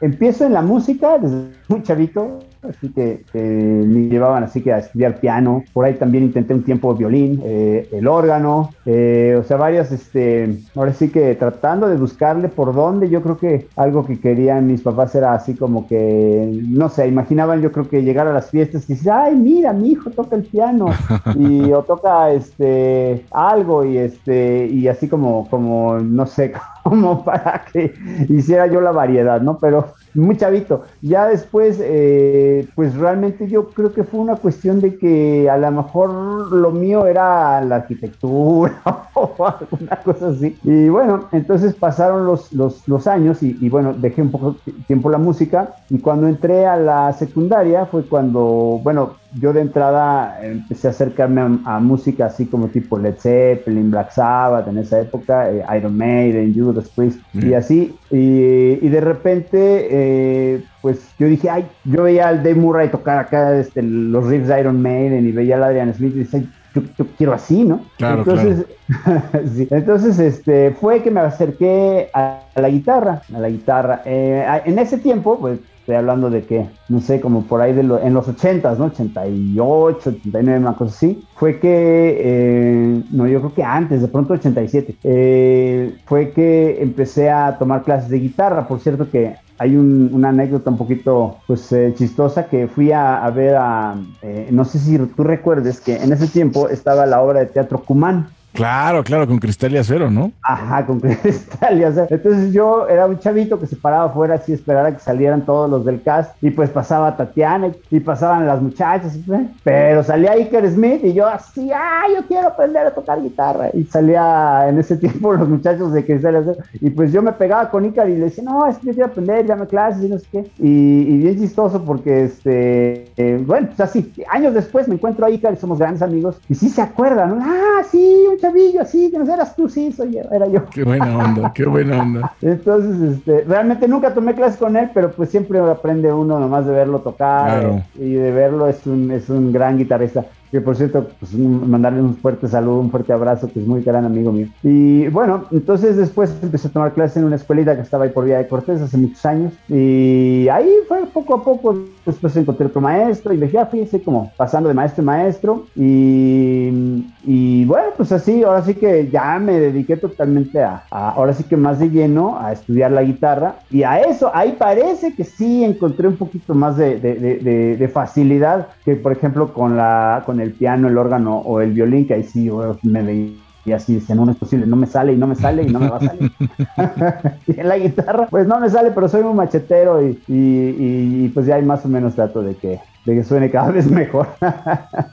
empiezo 0.00 0.46
en 0.46 0.52
la 0.52 0.62
música 0.62 1.18
desde 1.18 1.52
muy 1.68 1.82
chavito, 1.82 2.40
así 2.68 2.88
que 2.90 3.24
eh, 3.34 3.84
me 3.86 4.08
llevaban 4.08 4.44
así 4.44 4.62
que 4.62 4.72
a 4.72 4.78
estudiar 4.78 5.20
piano. 5.20 5.64
Por 5.72 5.84
ahí 5.84 5.94
también 5.94 6.24
intenté 6.24 6.54
un 6.54 6.62
tiempo 6.62 6.94
violín, 6.94 7.40
eh, 7.44 7.88
el 7.92 8.06
órgano, 8.06 8.70
eh, 8.86 9.36
o 9.38 9.44
sea, 9.44 9.56
varias, 9.56 9.92
este, 9.92 10.58
ahora 10.74 10.92
sí 10.92 11.08
que 11.10 11.34
tratando 11.34 11.88
de 11.88 11.96
buscarle 11.96 12.48
por 12.48 12.74
dónde. 12.74 13.08
Yo 13.08 13.22
creo 13.22 13.38
que 13.38 13.68
algo 13.76 14.04
que 14.06 14.18
querían 14.18 14.66
mis 14.66 14.82
papás 14.82 15.14
era 15.14 15.34
así 15.34 15.54
como 15.54 15.86
que, 15.86 16.60
no 16.68 16.88
sé, 16.88 17.08
imaginaban 17.08 17.60
yo 17.60 17.72
creo 17.72 17.88
que 17.88 18.02
llegar 18.02 18.26
a 18.26 18.32
las 18.32 18.50
fiestas 18.50 18.88
y 18.88 18.94
decir, 18.94 19.10
ay, 19.10 19.36
mira, 19.36 19.72
mi 19.72 19.90
hijo 19.90 20.10
toca 20.10 20.36
el 20.36 20.42
piano 20.42 20.86
y 21.36 21.72
o 21.72 21.82
toca 21.82 22.30
este 22.30 23.24
algo 23.30 23.84
y 23.84 23.98
este 23.98 24.66
y 24.66 24.88
así 24.88 25.08
como 25.08 25.48
como 25.48 25.98
no 25.98 26.26
sé 26.26 26.52
como 26.82 27.24
para 27.24 27.64
que 27.72 27.94
hiciera 28.28 28.66
yo 28.66 28.80
la 28.80 28.92
variedad, 28.92 29.40
¿no? 29.40 29.58
Pero 29.58 29.88
muy 30.14 30.36
chavito. 30.36 30.84
Ya 31.02 31.26
después, 31.26 31.78
eh, 31.80 32.66
pues 32.74 32.94
realmente 32.96 33.48
yo 33.48 33.68
creo 33.70 33.92
que 33.92 34.04
fue 34.04 34.20
una 34.20 34.36
cuestión 34.36 34.80
de 34.80 34.96
que 34.96 35.48
a 35.50 35.56
lo 35.56 35.70
mejor 35.70 36.52
lo 36.52 36.70
mío 36.70 37.06
era 37.06 37.60
la 37.62 37.76
arquitectura 37.76 38.80
o 39.14 39.34
alguna 39.46 39.96
cosa 40.04 40.28
así. 40.28 40.56
Y 40.62 40.88
bueno, 40.88 41.28
entonces 41.32 41.74
pasaron 41.74 42.26
los, 42.26 42.52
los, 42.52 42.86
los 42.88 43.06
años 43.06 43.42
y, 43.42 43.56
y, 43.60 43.68
bueno, 43.68 43.92
dejé 43.92 44.22
un 44.22 44.30
poco 44.30 44.56
tiempo 44.86 45.10
la 45.10 45.18
música 45.18 45.74
y 45.90 45.98
cuando 45.98 46.28
entré 46.28 46.66
a 46.66 46.76
la 46.76 47.12
secundaria 47.12 47.86
fue 47.86 48.04
cuando, 48.04 48.80
bueno, 48.82 49.23
yo 49.40 49.52
de 49.52 49.60
entrada 49.60 50.38
empecé 50.42 50.88
a 50.88 50.90
acercarme 50.90 51.40
a, 51.40 51.76
a 51.76 51.80
música 51.80 52.26
así 52.26 52.46
como 52.46 52.68
tipo 52.68 52.98
Led 52.98 53.16
Zeppelin, 53.18 53.90
Black 53.90 54.10
Sabbath 54.12 54.68
en 54.68 54.78
esa 54.78 55.00
época, 55.00 55.50
eh, 55.50 55.64
Iron 55.76 55.96
Maiden, 55.96 56.54
Judas 56.54 56.88
Priest 56.90 57.20
mm. 57.32 57.46
y 57.46 57.54
así. 57.54 57.94
Y, 58.10 58.86
y 58.86 58.88
de 58.88 59.00
repente, 59.00 59.88
eh, 59.90 60.64
pues 60.82 61.08
yo 61.18 61.26
dije, 61.26 61.50
ay, 61.50 61.66
yo 61.84 62.04
veía 62.04 62.28
al 62.28 62.38
Dave 62.42 62.54
Murray 62.54 62.88
tocar 62.88 63.18
acá 63.18 63.56
este, 63.58 63.82
los 63.82 64.26
riffs 64.26 64.48
de 64.48 64.60
Iron 64.60 64.80
Maiden 64.80 65.26
y 65.26 65.32
veía 65.32 65.56
al 65.56 65.64
Adrian 65.64 65.94
Smith 65.94 66.14
y 66.14 66.20
decía, 66.20 66.42
yo, 66.74 66.82
yo, 66.98 67.06
quiero 67.16 67.32
así, 67.32 67.64
¿no? 67.64 67.80
Claro, 67.98 68.18
entonces, 68.18 68.66
claro. 69.04 69.22
sí. 69.54 69.68
entonces 69.70 70.18
este, 70.18 70.72
fue 70.72 71.02
que 71.02 71.10
me 71.10 71.20
acerqué 71.20 72.10
a, 72.12 72.40
a 72.54 72.60
la 72.60 72.68
guitarra, 72.68 73.22
a 73.34 73.38
la 73.38 73.48
guitarra. 73.48 74.02
Eh, 74.04 74.44
en 74.64 74.78
ese 74.78 74.98
tiempo, 74.98 75.38
pues 75.38 75.60
estoy 75.84 75.96
hablando 75.96 76.30
de 76.30 76.44
que, 76.44 76.66
no 76.88 77.00
sé, 77.00 77.20
como 77.20 77.42
por 77.42 77.60
ahí 77.60 77.74
de 77.74 77.82
lo, 77.82 78.00
en 78.00 78.14
los 78.14 78.26
80s, 78.26 78.78
¿no? 78.78 78.86
88, 78.86 80.10
89, 80.10 80.58
una 80.58 80.74
cosa 80.74 80.94
así, 80.94 81.22
fue 81.34 81.60
que, 81.60 82.16
eh, 82.20 83.02
no, 83.10 83.26
yo 83.26 83.40
creo 83.40 83.54
que 83.54 83.62
antes, 83.62 84.00
de 84.00 84.08
pronto 84.08 84.32
87, 84.32 84.96
eh, 85.04 85.94
fue 86.06 86.30
que 86.30 86.82
empecé 86.82 87.28
a 87.30 87.58
tomar 87.58 87.82
clases 87.82 88.08
de 88.08 88.18
guitarra, 88.18 88.66
por 88.66 88.80
cierto 88.80 89.10
que 89.10 89.36
hay 89.58 89.76
un, 89.76 90.10
una 90.12 90.30
anécdota 90.30 90.70
un 90.70 90.78
poquito 90.78 91.36
pues 91.46 91.70
eh, 91.72 91.92
chistosa 91.96 92.48
que 92.48 92.66
fui 92.66 92.90
a, 92.90 93.28
ver 93.30 93.56
a, 93.56 93.94
eh, 94.22 94.48
no 94.50 94.64
sé 94.64 94.78
si 94.78 94.98
tú 94.98 95.22
recuerdes 95.22 95.80
que 95.80 95.96
en 95.96 96.12
ese 96.12 96.26
tiempo 96.28 96.68
estaba 96.68 97.06
la 97.06 97.20
obra 97.22 97.40
de 97.40 97.46
teatro 97.46 97.84
Cumán. 97.84 98.33
Claro, 98.54 99.02
claro, 99.02 99.26
con 99.26 99.38
cristal 99.38 99.72
y 99.72 99.78
acero, 99.78 100.12
¿no? 100.12 100.30
Ajá, 100.42 100.86
con 100.86 101.00
cristal 101.00 101.76
y 101.76 101.82
acero. 101.82 102.06
Entonces 102.08 102.52
yo 102.52 102.88
era 102.88 103.06
un 103.06 103.18
chavito 103.18 103.58
que 103.58 103.66
se 103.66 103.74
paraba 103.74 104.04
afuera 104.04 104.36
así, 104.36 104.52
esperar 104.52 104.86
a 104.86 104.92
que 104.92 105.00
salieran 105.00 105.44
todos 105.44 105.68
los 105.68 105.84
del 105.84 106.00
cast 106.00 106.40
y 106.40 106.50
pues 106.50 106.70
pasaba 106.70 107.16
Tatiana 107.16 107.72
y 107.90 107.98
pasaban 107.98 108.46
las 108.46 108.62
muchachas, 108.62 109.16
¿eh? 109.16 109.48
pero 109.64 110.04
salía 110.04 110.32
Iker 110.32 110.70
Smith 110.70 111.00
y 111.02 111.14
yo 111.14 111.26
así, 111.26 111.68
ah, 111.74 112.04
yo 112.14 112.24
quiero 112.28 112.46
aprender 112.46 112.86
a 112.86 112.94
tocar 112.94 113.20
guitarra. 113.20 113.70
Y 113.74 113.82
salía 113.84 114.68
en 114.68 114.78
ese 114.78 114.96
tiempo 115.04 115.32
los 115.32 115.48
muchachos 115.48 115.92
de 115.92 116.04
cristal 116.04 116.34
y 116.34 116.36
acero 116.36 116.58
y 116.80 116.90
pues 116.90 117.12
yo 117.12 117.22
me 117.22 117.32
pegaba 117.32 117.70
con 117.70 117.82
Iker 117.82 118.08
y 118.08 118.18
le 118.18 118.26
decía, 118.26 118.44
no, 118.44 118.68
es 118.68 118.78
que 118.78 118.86
yo 118.86 118.92
quiero 118.92 119.08
aprender, 119.08 119.46
llame 119.46 119.66
clases 119.66 120.04
y 120.04 120.08
no 120.08 120.18
sé 120.18 120.26
qué. 120.30 120.50
Y, 120.60 120.68
y 120.68 121.18
bien 121.18 121.40
chistoso 121.40 121.84
porque, 121.84 122.24
este, 122.24 123.10
eh, 123.16 123.42
bueno, 123.44 123.66
pues 123.66 123.80
así, 123.80 124.12
años 124.30 124.54
después 124.54 124.86
me 124.86 124.94
encuentro 124.94 125.26
a 125.26 125.28
Iker 125.28 125.54
y 125.54 125.56
somos 125.56 125.80
grandes 125.80 126.02
amigos 126.02 126.36
y 126.48 126.54
sí 126.54 126.68
se 126.68 126.82
acuerdan, 126.82 127.40
ah, 127.42 127.82
sí, 127.90 128.24
un 128.30 128.43
chavillo 128.44 128.80
así, 128.82 129.10
que 129.10 129.18
no 129.18 129.32
eras 129.32 129.56
tú, 129.56 129.68
sí, 129.68 129.90
soy 129.92 130.12
yo, 130.14 130.20
era 130.30 130.46
yo. 130.46 130.64
Qué 130.66 130.84
buena 130.84 131.16
onda, 131.18 131.52
qué 131.54 131.64
buena 131.66 132.02
onda. 132.02 132.32
Entonces, 132.42 133.16
este, 133.18 133.44
realmente 133.46 133.88
nunca 133.88 134.12
tomé 134.12 134.34
clases 134.34 134.58
con 134.58 134.76
él, 134.76 134.90
pero 134.92 135.10
pues 135.12 135.30
siempre 135.30 135.58
aprende 135.58 136.12
uno 136.12 136.38
nomás 136.38 136.66
de 136.66 136.72
verlo 136.72 137.00
tocar 137.00 137.60
Claro. 137.60 137.82
y 137.98 138.12
de 138.12 138.32
verlo 138.32 138.68
es 138.68 138.86
un, 138.86 139.10
es 139.10 139.28
un 139.30 139.52
gran 139.52 139.78
guitarrista. 139.78 140.24
Que 140.50 140.60
por 140.60 140.76
cierto, 140.76 141.08
pues 141.18 141.34
mandarle 141.34 142.00
un 142.00 142.14
fuerte 142.16 142.46
saludo, 142.46 142.78
un 142.78 142.90
fuerte 142.90 143.12
abrazo, 143.12 143.50
que 143.52 143.58
es 143.58 143.66
muy 143.66 143.82
gran 143.82 144.04
amigo 144.04 144.30
mío. 144.30 144.46
Y 144.62 145.08
bueno, 145.08 145.44
entonces 145.50 145.96
después 145.96 146.32
empecé 146.42 146.68
a 146.68 146.70
tomar 146.70 146.92
clases 146.92 147.16
en 147.16 147.24
una 147.24 147.36
escuelita 147.36 147.74
que 147.74 147.82
estaba 147.82 148.04
ahí 148.04 148.10
por 148.10 148.24
Vía 148.24 148.38
de 148.38 148.46
Cortés 148.46 148.80
hace 148.80 148.96
muchos 148.96 149.24
años. 149.26 149.52
Y 149.68 150.46
ahí 150.48 150.70
fue 150.86 151.00
poco 151.12 151.34
a 151.34 151.42
poco. 151.44 151.76
Después 152.06 152.36
encontré 152.36 152.66
otro 152.66 152.80
maestro 152.80 153.32
y 153.32 153.38
dije, 153.38 153.58
ah, 153.58 153.66
fíjese, 153.66 154.00
como 154.02 154.30
pasando 154.36 154.68
de 154.68 154.74
maestro 154.74 155.00
en 155.02 155.06
maestro. 155.06 155.66
Y, 155.74 157.04
y 157.24 157.64
bueno, 157.64 157.88
pues 157.96 158.12
así, 158.12 158.42
ahora 158.42 158.62
sí 158.62 158.74
que 158.74 159.08
ya 159.10 159.38
me 159.38 159.58
dediqué 159.58 159.96
totalmente 159.96 160.62
a, 160.62 160.84
a- 160.90 161.10
ahora 161.10 161.32
sí 161.32 161.44
que 161.44 161.56
más 161.56 161.78
de 161.78 161.90
lleno 161.90 162.38
a 162.38 162.52
estudiar 162.52 162.92
la 162.92 163.02
guitarra. 163.02 163.56
Y 163.70 163.82
a 163.82 164.00
eso, 164.00 164.30
ahí 164.34 164.54
parece 164.58 165.14
que 165.14 165.24
sí 165.24 165.64
encontré 165.64 166.06
un 166.08 166.16
poquito 166.16 166.54
más 166.54 166.76
de- 166.76 167.00
de- 167.00 167.14
de- 167.16 167.76
de 167.76 167.88
facilidad 167.88 168.68
que, 168.84 168.96
por 168.96 169.12
ejemplo, 169.12 169.52
con, 169.52 169.76
la, 169.76 170.22
con 170.26 170.40
el 170.40 170.43
piano, 170.52 170.88
el 170.88 170.98
órgano 170.98 171.38
o 171.38 171.60
el 171.60 171.72
violín, 171.72 172.06
que 172.06 172.14
ahí 172.14 172.24
sí 172.24 172.50
me 172.82 173.02
veía 173.02 173.44
así 173.72 173.94
dice, 173.94 174.14
no, 174.14 174.26
no 174.26 174.32
es 174.32 174.38
posible, 174.38 174.66
no 174.66 174.76
me 174.76 174.86
sale 174.86 175.12
y 175.12 175.16
no 175.16 175.26
me 175.26 175.36
sale 175.36 175.62
y 175.62 175.66
no 175.66 175.80
me 175.80 175.88
va 175.88 175.96
a 175.96 176.00
salir. 176.00 176.32
y 177.46 177.60
en 177.60 177.68
la 177.68 177.78
guitarra, 177.78 178.26
pues 178.28 178.46
no 178.46 178.60
me 178.60 178.68
sale, 178.68 178.90
pero 178.90 179.08
soy 179.08 179.22
un 179.22 179.36
machetero 179.36 180.06
y, 180.06 180.18
y, 180.28 181.28
pues 181.32 181.46
ya 181.46 181.54
hay 181.56 181.64
más 181.64 181.84
o 181.84 181.88
menos 181.88 182.14
trato 182.14 182.42
de 182.42 182.56
que, 182.56 182.80
de 183.04 183.14
que 183.14 183.24
suene 183.24 183.50
cada 183.50 183.70
vez 183.70 183.90
mejor. 183.90 184.28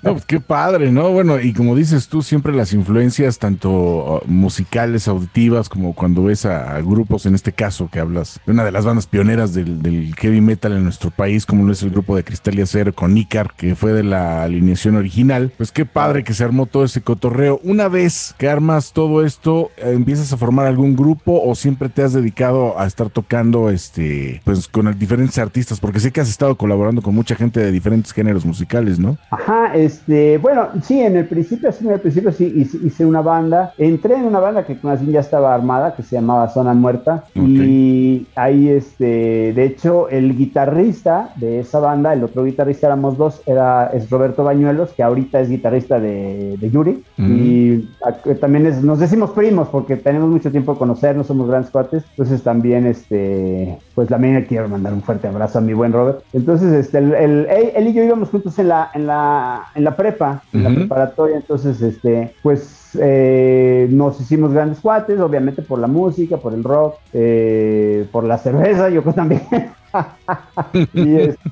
No, 0.04 0.14
pues 0.14 0.26
qué 0.26 0.40
padre, 0.40 0.92
¿no? 0.92 1.10
Bueno, 1.12 1.40
y 1.40 1.54
como 1.54 1.76
dices 1.76 2.08
tú, 2.08 2.22
siempre 2.22 2.54
las 2.54 2.74
influencias, 2.74 3.38
tanto 3.38 3.70
uh, 3.70 4.22
musicales, 4.26 5.08
auditivas, 5.08 5.70
como 5.70 5.94
cuando 5.94 6.24
ves 6.24 6.46
a, 6.46 6.80
grupos, 6.82 7.26
en 7.26 7.36
este 7.36 7.52
caso, 7.52 7.90
que 7.92 8.00
hablas 8.00 8.40
de 8.46 8.52
una 8.52 8.64
de 8.64 8.72
las 8.72 8.86
bandas 8.86 9.08
pioneras 9.08 9.54
del, 9.54 9.82
del 9.82 10.16
heavy 10.16 10.42
metal 10.42 10.74
en 10.74 10.84
nuestro 10.84 11.12
país, 11.12 11.46
como 11.46 11.66
lo 11.66 11.74
es 11.74 11.84
el 11.84 11.92
grupo 11.92 12.16
de 12.16 12.24
Cristal 12.24 12.58
y 12.58 12.62
Acero 12.62 12.94
con 12.94 13.18
Icar, 13.18 13.54
que 13.56 13.76
fue 13.76 13.94
de 13.94 14.04
la 14.04 14.44
alineación 14.44 14.96
original. 14.96 15.52
Pues 15.58 15.72
qué 15.72 15.86
padre 15.86 16.24
que 16.24 16.34
se 16.34 16.44
armó 16.44 16.66
todo 16.66 16.84
ese 16.84 17.02
cotorreo. 17.02 17.60
Una 17.64 17.88
vez 17.88 18.34
que 18.38 18.50
armas 18.50 18.94
todo 18.94 19.26
esto, 19.26 19.72
eh, 19.78 19.92
¿empiezas 19.94 20.32
a 20.34 20.38
formar 20.38 20.66
algún 20.66 20.96
grupo 20.96 21.42
o 21.44 21.56
siempre 21.56 21.90
te 21.90 22.04
has 22.04 22.14
dedicado 22.14 22.80
a 22.80 22.88
estar 22.88 23.10
tocando 23.10 23.70
este, 23.70 24.42
pues 24.46 24.68
con 24.68 24.98
diferentes 24.98 25.38
artistas? 25.38 25.80
Porque 25.80 26.00
sé 26.00 26.12
que 26.12 26.22
has 26.22 26.30
estado 26.30 26.56
colaborando 26.56 27.02
con 27.02 27.14
mucha 27.14 27.36
gente 27.36 27.60
de 27.60 27.72
diferentes 27.82 28.14
géneros 28.14 28.46
musicales, 28.46 29.00
¿no? 29.00 29.18
Ajá, 29.32 29.74
este, 29.76 30.38
bueno, 30.38 30.68
sí, 30.84 31.00
en 31.00 31.16
el 31.18 31.26
principio, 31.26 31.72
sí, 31.72 31.88
en 31.88 31.94
el 31.94 32.00
principio 32.00 32.32
sí 32.32 32.46
hice, 32.56 32.78
hice 32.84 33.06
una 33.06 33.22
banda. 33.22 33.74
Entré 33.80 34.14
en 34.16 34.26
una 34.26 34.40
banda 34.40 34.66
que 34.66 34.78
más 34.84 35.02
bien 35.02 35.14
ya 35.14 35.20
estaba 35.22 35.56
armada, 35.56 35.96
que 35.96 36.04
se 36.04 36.16
llamaba 36.16 36.48
Zona 36.50 36.74
Muerta. 36.76 37.24
Y 37.36 38.28
ahí, 38.36 38.70
este, 38.70 39.52
de 39.54 39.64
hecho, 39.66 40.10
el 40.10 40.38
guitarrista 40.38 41.30
de 41.38 41.60
esa 41.60 41.80
banda, 41.80 42.14
el 42.14 42.24
otro 42.24 42.44
guitarrista 42.44 42.86
éramos 42.88 43.18
dos, 43.18 43.42
era, 43.48 43.88
es 43.94 44.10
Roberto 44.12 44.44
Bañuelos, 44.44 44.92
que 44.94 45.02
ahorita 45.02 45.40
es 45.42 45.50
guitarrista 45.50 46.00
de, 46.00 46.58
de 46.60 46.70
Yuri. 46.70 47.04
Y 47.18 47.90
a- 48.06 48.14
también 48.36 48.68
es, 48.68 48.84
nos 48.84 49.00
decimos 49.00 49.32
primos 49.32 49.70
porque 49.70 49.96
tenemos 49.96 50.30
mucho 50.30 50.52
tiempo 50.52 50.74
de 50.74 50.80
conocernos, 50.80 51.26
somos 51.28 51.48
grandes 51.48 51.72
cuates. 51.72 52.04
Entonces 52.12 52.44
también, 52.44 52.86
este, 52.86 53.78
pues 53.96 54.08
también 54.08 54.46
quiero 54.48 54.70
mandar 54.70 54.94
un 54.94 55.02
fuerte 55.02 55.28
abrazo 55.28 55.58
a 55.60 55.62
mi 55.62 55.74
buen 55.74 55.94
Robert. 55.94 56.20
Entonces, 56.34 56.72
este, 56.74 56.98
el, 57.00 57.14
el- 57.16 57.48
él, 57.76 57.84
él 57.84 57.88
y 57.88 57.94
yo 57.94 58.04
íbamos 58.04 58.30
juntos 58.30 58.58
en 58.60 58.68
la, 58.68 58.92
en 58.94 59.08
la, 59.08 59.68
en 59.76 59.84
la 59.84 59.96
prepa, 59.96 60.44
en 60.54 60.64
la 60.64 60.70
preparatoria. 60.70 61.38
Entonces, 61.38 61.82
este, 61.82 62.34
pues 62.42 62.82
eh, 63.00 63.88
nos 63.90 64.20
hicimos 64.20 64.54
grandes 64.54 64.80
cuates, 64.80 65.20
obviamente 65.20 65.62
por 65.62 65.80
la 65.80 65.88
música, 65.88 66.38
por 66.38 66.54
el 66.54 66.64
rock, 66.64 66.96
eh, 67.14 68.08
por 68.12 68.24
la 68.24 68.38
cerveza, 68.38 68.90
yo 68.90 69.02
creo 69.02 69.14
también. 69.16 69.42
y, 70.94 71.16
este, 71.16 71.52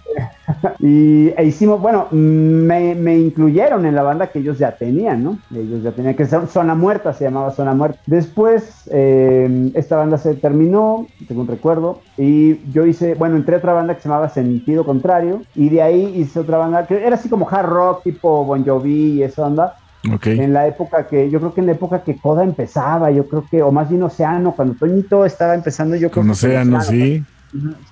y 0.80 1.30
e 1.30 1.46
hicimos, 1.46 1.82
bueno, 1.82 2.08
me, 2.12 2.96
me 2.96 3.18
incluyeron 3.18 3.86
en 3.86 3.96
la 3.96 4.04
banda 4.04 4.28
que 4.28 4.40
ellos 4.40 4.58
ya 4.58 4.76
tenían, 4.76 5.24
¿no? 5.24 5.40
Ellos 5.54 5.84
ya 5.84 5.92
tenían 5.92 6.16
que 6.16 6.26
ser 6.26 6.48
Zona 6.48 6.76
Muerta, 6.76 7.14
se 7.14 7.26
llamaba 7.26 7.52
Zona 7.52 7.74
Muerta. 7.74 8.00
Después, 8.06 8.90
eh, 8.92 9.72
esta 9.74 9.98
banda 9.98 10.18
se 10.18 10.36
terminó, 10.36 11.08
según 11.28 11.48
recuerdo, 11.48 12.02
y 12.18 12.60
yo 12.72 12.86
hice, 12.86 13.16
bueno, 13.16 13.36
entré 13.36 13.56
a 13.56 13.60
otra 13.60 13.74
banda 13.74 13.96
que 13.96 14.02
se 14.02 14.10
llamaba 14.10 14.30
Sentido 14.30 14.86
Contrario, 14.86 15.42
y 15.56 15.70
de 15.70 15.82
ahí 15.82 16.14
hice 16.16 16.40
otra 16.40 16.58
banda 16.58 16.88
que 16.88 17.06
era 17.06 17.16
así 17.16 17.30
como 17.30 17.48
hard 17.50 17.70
rock, 17.70 18.04
tipo 18.04 18.46
Bon 18.46 18.66
Jovi 18.66 19.14
y 19.14 19.24
esa 19.24 19.48
onda. 19.48 19.76
Ok. 20.14 20.28
En 20.28 20.54
la 20.54 20.66
época 20.66 21.08
que, 21.08 21.30
yo 21.30 21.40
creo 21.40 21.54
que 21.54 21.60
en 21.60 21.68
la 21.68 21.74
época 21.74 22.04
que 22.04 22.16
Coda 22.16 22.44
empezaba, 22.44 23.12
yo 23.12 23.28
creo 23.28 23.46
que, 23.50 23.62
o 23.62 23.72
más 23.72 23.90
bien 23.90 24.02
Océano, 24.04 24.54
cuando 24.56 24.76
Toñito 24.76 25.26
estaba 25.26 25.56
empezando, 25.56 25.96
yo 25.96 26.10
creo 26.10 26.22
Con 26.22 26.28
que. 26.28 26.32
Océano, 26.32 26.82
sí. 26.82 27.24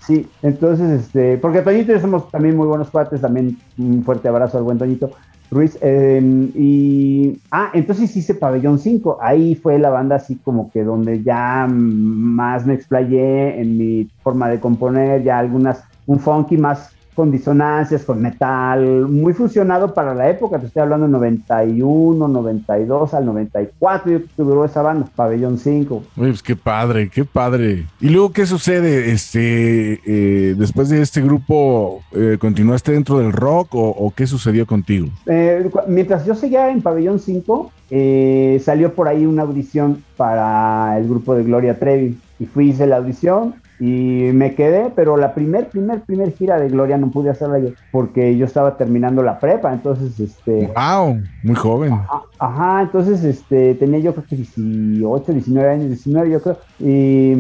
Sí, 0.06 0.28
entonces, 0.42 1.02
este, 1.02 1.38
porque 1.38 1.62
Toñito 1.62 1.96
y 1.96 2.00
somos 2.00 2.30
también 2.30 2.56
muy 2.56 2.68
buenos 2.68 2.90
cuates, 2.90 3.22
también 3.22 3.58
un 3.78 4.04
fuerte 4.04 4.28
abrazo 4.28 4.58
al 4.58 4.64
buen 4.64 4.78
Toñito 4.78 5.12
Ruiz. 5.50 5.78
eh, 5.82 6.22
y, 6.56 7.40
ah, 7.52 7.72
entonces 7.74 8.16
hice 8.16 8.36
Pabellón 8.36 8.80
5, 8.80 9.18
ahí 9.22 9.56
fue 9.56 9.80
la 9.80 9.90
banda 9.90 10.18
así 10.18 10.36
como 10.36 10.72
que 10.72 10.84
donde 10.84 11.24
ya 11.24 11.68
más 11.70 12.66
me 12.66 12.74
explayé 12.74 13.60
en 13.60 13.78
mi 13.78 14.10
forma 14.22 14.50
de 14.50 14.60
componer, 14.60 15.24
ya 15.24 15.40
algunas, 15.40 15.84
un 16.06 16.20
funky 16.20 16.58
más 16.58 16.97
con 17.18 17.32
disonancias, 17.32 18.04
con 18.04 18.22
metal, 18.22 19.08
muy 19.10 19.34
fusionado 19.34 19.96
para 19.96 20.14
la 20.14 20.30
época, 20.30 20.60
te 20.60 20.68
estoy 20.68 20.84
hablando 20.84 21.08
91, 21.08 22.28
92 22.28 23.14
al 23.16 23.26
94, 23.26 24.12
yo 24.12 24.18
creo 24.20 24.30
que 24.38 24.44
duró 24.44 24.64
esa 24.64 24.84
banda, 24.84 25.10
Pabellón 25.16 25.58
5. 25.58 26.04
Oye, 26.16 26.30
pues 26.30 26.44
qué 26.44 26.56
padre, 26.56 27.10
qué 27.10 27.26
padre. 27.26 27.88
¿Y 28.00 28.10
luego 28.10 28.32
qué 28.32 28.46
sucede? 28.46 29.12
Este, 29.12 30.00
eh, 30.06 30.54
después 30.60 30.90
de 30.90 31.02
este 31.02 31.24
grupo, 31.24 32.04
eh, 32.12 32.38
¿continuaste 32.40 32.92
dentro 32.92 33.18
del 33.18 33.32
rock 33.32 33.74
o, 33.74 33.90
o 33.90 34.14
qué 34.16 34.28
sucedió 34.28 34.68
contigo? 34.68 35.08
Eh, 35.26 35.68
mientras 35.88 36.24
yo 36.24 36.36
seguía 36.36 36.70
en 36.70 36.84
Pabellón 36.84 37.18
5, 37.18 37.72
eh, 37.90 38.62
salió 38.64 38.94
por 38.94 39.08
ahí 39.08 39.26
una 39.26 39.42
audición 39.42 40.04
para 40.18 40.96
el 41.00 41.08
grupo 41.08 41.34
de 41.34 41.44
Gloria 41.44 41.80
Trevi. 41.80 42.16
Y 42.38 42.46
fui, 42.46 42.70
hice 42.70 42.86
la 42.86 42.98
audición 42.98 43.56
y 43.80 44.32
me 44.34 44.56
quedé, 44.56 44.92
pero 44.96 45.18
la 45.18 45.34
primer, 45.36 45.68
primer, 45.68 46.02
primer 46.02 46.32
gira 46.34 46.60
de 46.60 46.68
Gloria 46.70 46.98
no 46.98 47.12
pude 47.12 47.30
hacerla 47.30 47.60
yo 47.60 47.70
porque 47.92 48.36
yo 48.38 48.46
estaba 48.46 48.76
terminando 48.78 49.22
la 49.22 49.40
prepa, 49.40 49.72
entonces, 49.74 50.20
este... 50.20 50.72
Wow, 50.76 51.22
muy 51.44 51.56
joven. 51.56 51.94
a- 51.94 52.22
Ajá, 52.40 52.84
entonces 52.84 53.24
este, 53.24 53.76
tenía 53.76 54.00
yo 54.00 54.14
creo 54.14 54.26
que 54.26 54.36
18, 54.36 55.32
19 55.34 55.70
años, 55.70 55.88
19 55.88 56.30
yo 56.30 56.42
creo, 56.42 56.58
y, 56.80 57.32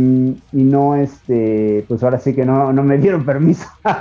y 0.51 0.63
no, 0.63 0.95
este, 0.95 1.85
pues 1.87 2.03
ahora 2.03 2.19
sí 2.19 2.33
que 2.33 2.45
no, 2.45 2.73
no 2.73 2.83
me 2.83 2.97
dieron 2.97 3.25
permiso. 3.25 3.65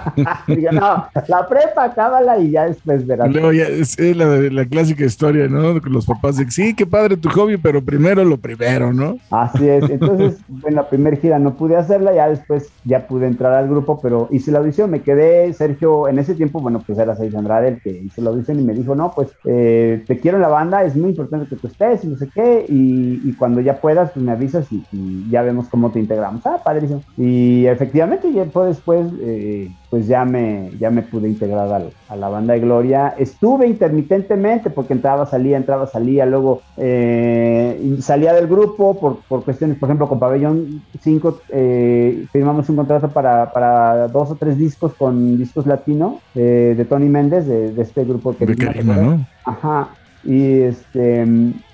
No, 0.72 1.06
la 1.28 1.48
prepa, 1.48 1.84
acábala 1.84 2.38
y 2.38 2.50
ya 2.50 2.66
después 2.66 3.06
verás. 3.06 3.30
Luego 3.30 3.52
ya 3.52 3.66
es, 3.66 3.98
la, 3.98 4.26
la 4.26 4.64
clásica 4.64 5.04
historia, 5.04 5.48
¿no? 5.48 5.80
Con 5.80 5.92
los 5.92 6.06
papás 6.06 6.36
de 6.36 6.50
sí, 6.50 6.74
qué 6.74 6.86
padre 6.86 7.16
tu 7.16 7.28
hobby, 7.30 7.56
pero 7.56 7.82
primero 7.82 8.24
lo 8.24 8.36
primero, 8.36 8.92
¿no? 8.92 9.16
Así 9.30 9.68
es, 9.68 9.88
entonces 9.88 10.38
en 10.66 10.74
la 10.74 10.88
primera 10.88 11.16
gira 11.16 11.38
no 11.38 11.54
pude 11.54 11.76
hacerla, 11.76 12.14
ya 12.14 12.28
después 12.28 12.68
ya 12.84 13.06
pude 13.06 13.26
entrar 13.26 13.54
al 13.54 13.68
grupo, 13.68 14.00
pero 14.00 14.28
hice 14.30 14.50
la 14.50 14.58
audición, 14.58 14.90
me 14.90 15.02
quedé, 15.02 15.52
Sergio, 15.52 16.08
en 16.08 16.18
ese 16.18 16.34
tiempo, 16.34 16.60
bueno, 16.60 16.82
pues 16.86 16.98
era 16.98 17.16
Sergio 17.16 17.38
Andrade 17.38 17.68
el 17.68 17.80
que 17.80 17.90
hizo 17.90 18.22
la 18.22 18.30
audición 18.30 18.60
y 18.60 18.62
me 18.62 18.74
dijo, 18.74 18.94
no, 18.94 19.12
pues 19.14 19.28
eh, 19.44 20.02
te 20.06 20.18
quiero 20.18 20.38
en 20.38 20.42
la 20.42 20.48
banda, 20.48 20.84
es 20.86 20.96
muy 20.96 21.10
importante 21.10 21.46
que 21.48 21.56
tú 21.56 21.66
estés 21.66 22.04
y 22.04 22.08
no 22.08 22.16
sé 22.16 22.30
qué, 22.34 22.64
y, 22.68 23.28
y 23.28 23.34
cuando 23.36 23.60
ya 23.60 23.80
puedas, 23.80 24.10
pues 24.12 24.24
me 24.24 24.32
avisas 24.32 24.70
y, 24.72 24.82
y 24.92 25.30
ya 25.30 25.42
vemos 25.42 25.68
cómo 25.68 25.90
te 25.92 26.00
integramos. 26.00 26.44
Ah, 26.46 26.60
padrísimo. 26.64 27.02
Y 27.16 27.66
efectivamente, 27.66 28.32
ya 28.32 28.44
después, 28.44 29.08
eh, 29.22 29.68
pues 29.90 30.06
ya 30.06 30.24
me, 30.24 30.72
ya 30.78 30.90
me 30.90 31.02
pude 31.02 31.28
integrar 31.28 31.72
al- 31.72 31.90
a 32.08 32.16
la 32.16 32.28
banda 32.28 32.54
de 32.54 32.60
Gloria. 32.60 33.14
Estuve 33.18 33.66
intermitentemente 33.66 34.70
porque 34.70 34.94
entraba, 34.94 35.26
salía, 35.26 35.56
entraba, 35.56 35.86
salía, 35.86 36.24
luego 36.26 36.62
eh, 36.76 37.96
salía 38.00 38.32
del 38.34 38.46
grupo 38.46 38.98
por, 39.00 39.18
por 39.28 39.44
cuestiones, 39.44 39.78
por 39.78 39.88
ejemplo, 39.88 40.08
con 40.08 40.18
Pabellón 40.20 40.82
5 41.00 41.40
eh, 41.52 42.26
firmamos 42.32 42.68
un 42.68 42.76
contrato 42.76 43.12
para, 43.12 43.52
para 43.52 44.08
dos 44.08 44.30
o 44.30 44.36
tres 44.36 44.58
discos 44.58 44.94
con 44.94 45.38
discos 45.38 45.66
latino 45.66 46.20
de 46.34 46.86
Tony 46.88 47.08
Méndez, 47.08 47.46
de, 47.46 47.72
de 47.72 47.82
este 47.82 48.04
grupo 48.04 48.36
que 48.36 48.46
De 48.46 48.56
Karima, 48.56 48.96
¿no? 48.96 49.26
Ajá. 49.44 49.90
Y 50.26 50.62
este 50.62 51.24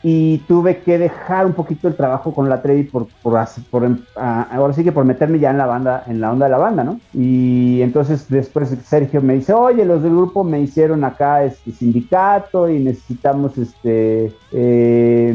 y 0.02 0.38
tuve 0.48 0.82
que 0.82 0.98
dejar 0.98 1.46
un 1.46 1.52
poquito 1.52 1.88
el 1.88 1.96
trabajo 1.96 2.34
con 2.34 2.48
la 2.48 2.60
Trevi 2.62 2.84
por, 2.84 3.08
por, 3.22 3.38
por 3.70 3.84
em- 3.84 4.04
ah, 4.16 4.48
ahora 4.50 4.72
sí 4.72 4.82
que 4.84 4.92
por 4.92 5.04
meterme 5.04 5.38
ya 5.38 5.50
en 5.50 5.58
la 5.58 5.66
banda, 5.66 6.04
en 6.06 6.20
la 6.20 6.32
onda 6.32 6.46
de 6.46 6.50
la 6.52 6.58
banda, 6.58 6.84
¿no? 6.84 7.00
Y 7.12 7.80
entonces 7.82 8.28
después 8.28 8.68
Sergio 8.84 9.22
me 9.22 9.34
dice, 9.34 9.52
oye, 9.52 9.84
los 9.84 10.02
del 10.02 10.12
grupo 10.12 10.44
me 10.44 10.60
hicieron 10.60 11.04
acá 11.04 11.44
este 11.44 11.72
sindicato 11.72 12.68
y 12.68 12.80
necesitamos 12.80 13.56
este 13.58 14.36
eh, 14.50 15.34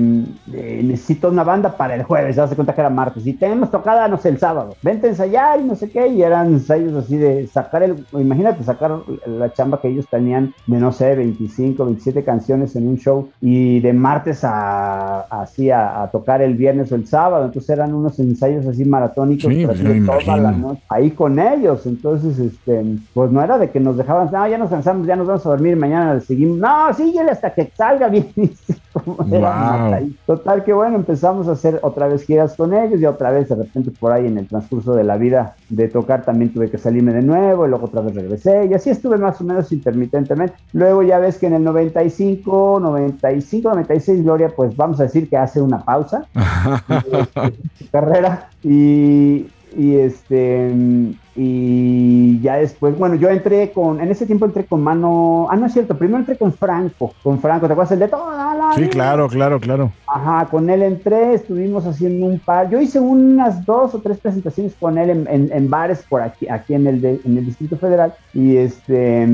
eh, 0.53 0.81
necesito 0.83 1.29
una 1.29 1.43
banda 1.43 1.75
para 1.75 1.95
el 1.95 2.03
jueves, 2.03 2.35
ya 2.35 2.47
se 2.47 2.55
cuenta 2.55 2.73
que 2.75 2.81
era 2.81 2.89
martes, 2.89 3.25
y 3.25 3.33
tenemos 3.37 3.71
tocada, 3.71 4.07
no 4.07 4.17
sé, 4.17 4.29
el 4.29 4.37
sábado, 4.37 4.77
vente 4.83 5.07
a 5.07 5.09
ensayar 5.11 5.59
y 5.59 5.63
no 5.63 5.75
sé 5.75 5.89
qué, 5.91 6.07
y 6.07 6.21
eran 6.21 6.47
ensayos 6.53 6.93
así 6.95 7.17
de 7.17 7.47
sacar 7.47 7.83
el, 7.83 8.05
imagínate 8.13 8.63
sacar 8.63 8.99
la 9.25 9.51
chamba 9.53 9.81
que 9.81 9.87
ellos 9.89 10.05
tenían 10.09 10.53
de 10.67 10.77
no 10.79 10.91
sé, 10.91 11.15
25, 11.15 11.85
27 11.85 12.23
canciones 12.23 12.75
en 12.75 12.87
un 12.87 12.97
show, 12.97 13.29
y 13.41 13.79
de 13.79 13.93
martes 13.93 14.43
a 14.43 14.56
así 14.57 15.71
a, 15.71 16.03
a 16.03 16.11
tocar 16.11 16.41
el 16.41 16.55
viernes 16.55 16.91
o 16.91 16.95
el 16.95 17.07
sábado, 17.07 17.45
entonces 17.45 17.69
eran 17.69 17.93
unos 17.93 18.19
ensayos 18.19 18.65
así 18.65 18.85
maratónicos, 18.85 19.51
Sí, 19.51 19.65
toda 20.05 20.37
la 20.37 20.51
noche, 20.51 20.81
ahí 20.89 21.11
con 21.11 21.39
ellos, 21.39 21.85
entonces 21.85 22.39
este, 22.39 22.83
pues 23.13 23.31
no 23.31 23.41
era 23.41 23.57
de 23.57 23.69
que 23.69 23.79
nos 23.79 23.97
dejaban, 23.97 24.29
no, 24.31 24.47
ya 24.47 24.57
nos 24.57 24.69
cansamos, 24.69 25.07
ya 25.07 25.15
nos 25.15 25.27
vamos 25.27 25.45
a 25.45 25.49
dormir, 25.49 25.75
mañana 25.75 26.19
seguimos, 26.19 26.57
no, 26.57 26.93
síguele 26.93 27.31
hasta 27.31 27.53
que 27.53 27.71
salga 27.75 28.07
bien, 28.09 28.27
Wow. 29.05 30.11
Total 30.25 30.63
que 30.63 30.73
bueno, 30.73 30.95
empezamos 30.95 31.47
a 31.47 31.51
hacer 31.51 31.79
otra 31.83 32.07
vez 32.07 32.23
giras 32.25 32.55
con 32.55 32.73
ellos. 32.73 32.99
Y 32.99 33.05
otra 33.05 33.31
vez 33.31 33.49
de 33.49 33.55
repente 33.55 33.91
por 33.91 34.11
ahí 34.11 34.27
en 34.27 34.37
el 34.37 34.47
transcurso 34.47 34.95
de 34.95 35.03
la 35.03 35.17
vida 35.17 35.55
de 35.69 35.87
tocar 35.87 36.23
también 36.23 36.53
tuve 36.53 36.69
que 36.69 36.77
salirme 36.77 37.13
de 37.13 37.21
nuevo 37.21 37.65
y 37.65 37.69
luego 37.69 37.85
otra 37.85 38.01
vez 38.01 38.15
regresé 38.15 38.65
y 38.65 38.73
así 38.73 38.89
estuve 38.89 39.17
más 39.17 39.39
o 39.41 39.43
menos 39.43 39.71
intermitentemente. 39.71 40.55
Luego 40.73 41.03
ya 41.03 41.19
ves 41.19 41.37
que 41.37 41.47
en 41.47 41.53
el 41.53 41.63
95, 41.63 42.79
95, 42.81 43.69
96 43.69 44.23
Gloria 44.23 44.46
pues 44.49 44.75
vamos 44.75 44.99
a 44.99 45.03
decir 45.03 45.29
que 45.29 45.37
hace 45.37 45.61
una 45.61 45.83
pausa 45.83 46.25
su 47.77 47.89
carrera 47.89 48.49
y, 48.63 49.47
y 49.75 49.95
este 49.95 50.73
y 51.39 52.39
ya 52.41 52.55
después, 52.57 52.97
bueno, 52.97 53.15
yo 53.15 53.29
entré 53.29 53.71
con, 53.71 54.01
en 54.01 54.09
ese 54.09 54.25
tiempo 54.25 54.45
entré 54.45 54.65
con 54.65 54.81
Mano, 54.81 55.47
ah, 55.51 55.55
no 55.55 55.67
es 55.67 55.73
cierto, 55.73 55.97
primero 55.97 56.19
entré 56.19 56.35
con 56.37 56.51
Franco, 56.51 57.13
con 57.21 57.39
Franco, 57.39 57.67
¿te 57.67 57.73
acuerdas 57.73 57.91
el 57.91 57.99
de 57.99 58.07
toda 58.07 58.55
la 58.55 58.71
Sí, 58.73 58.81
vida? 58.81 58.91
claro, 58.91 59.29
claro, 59.29 59.59
claro. 59.59 59.91
Ajá, 60.07 60.47
con 60.49 60.69
él 60.69 60.81
entré, 60.81 61.33
estuvimos 61.35 61.85
haciendo 61.85 62.25
un 62.25 62.39
par, 62.39 62.69
yo 62.69 62.81
hice 62.81 62.99
unas 62.99 63.65
dos 63.65 63.93
o 63.93 64.01
tres 64.01 64.19
presentaciones 64.19 64.75
con 64.79 64.97
él 64.97 65.09
en, 65.11 65.27
en- 65.27 65.51
en 65.51 65.69
bares 65.69 66.03
por 66.09 66.21
aquí, 66.21 66.47
aquí 66.49 66.73
en 66.73 66.87
el, 66.87 67.01
de- 67.01 67.21
en 67.23 67.37
el 67.37 67.45
Distrito 67.45 67.77
Federal, 67.77 68.13
y 68.33 68.55
este, 68.57 69.27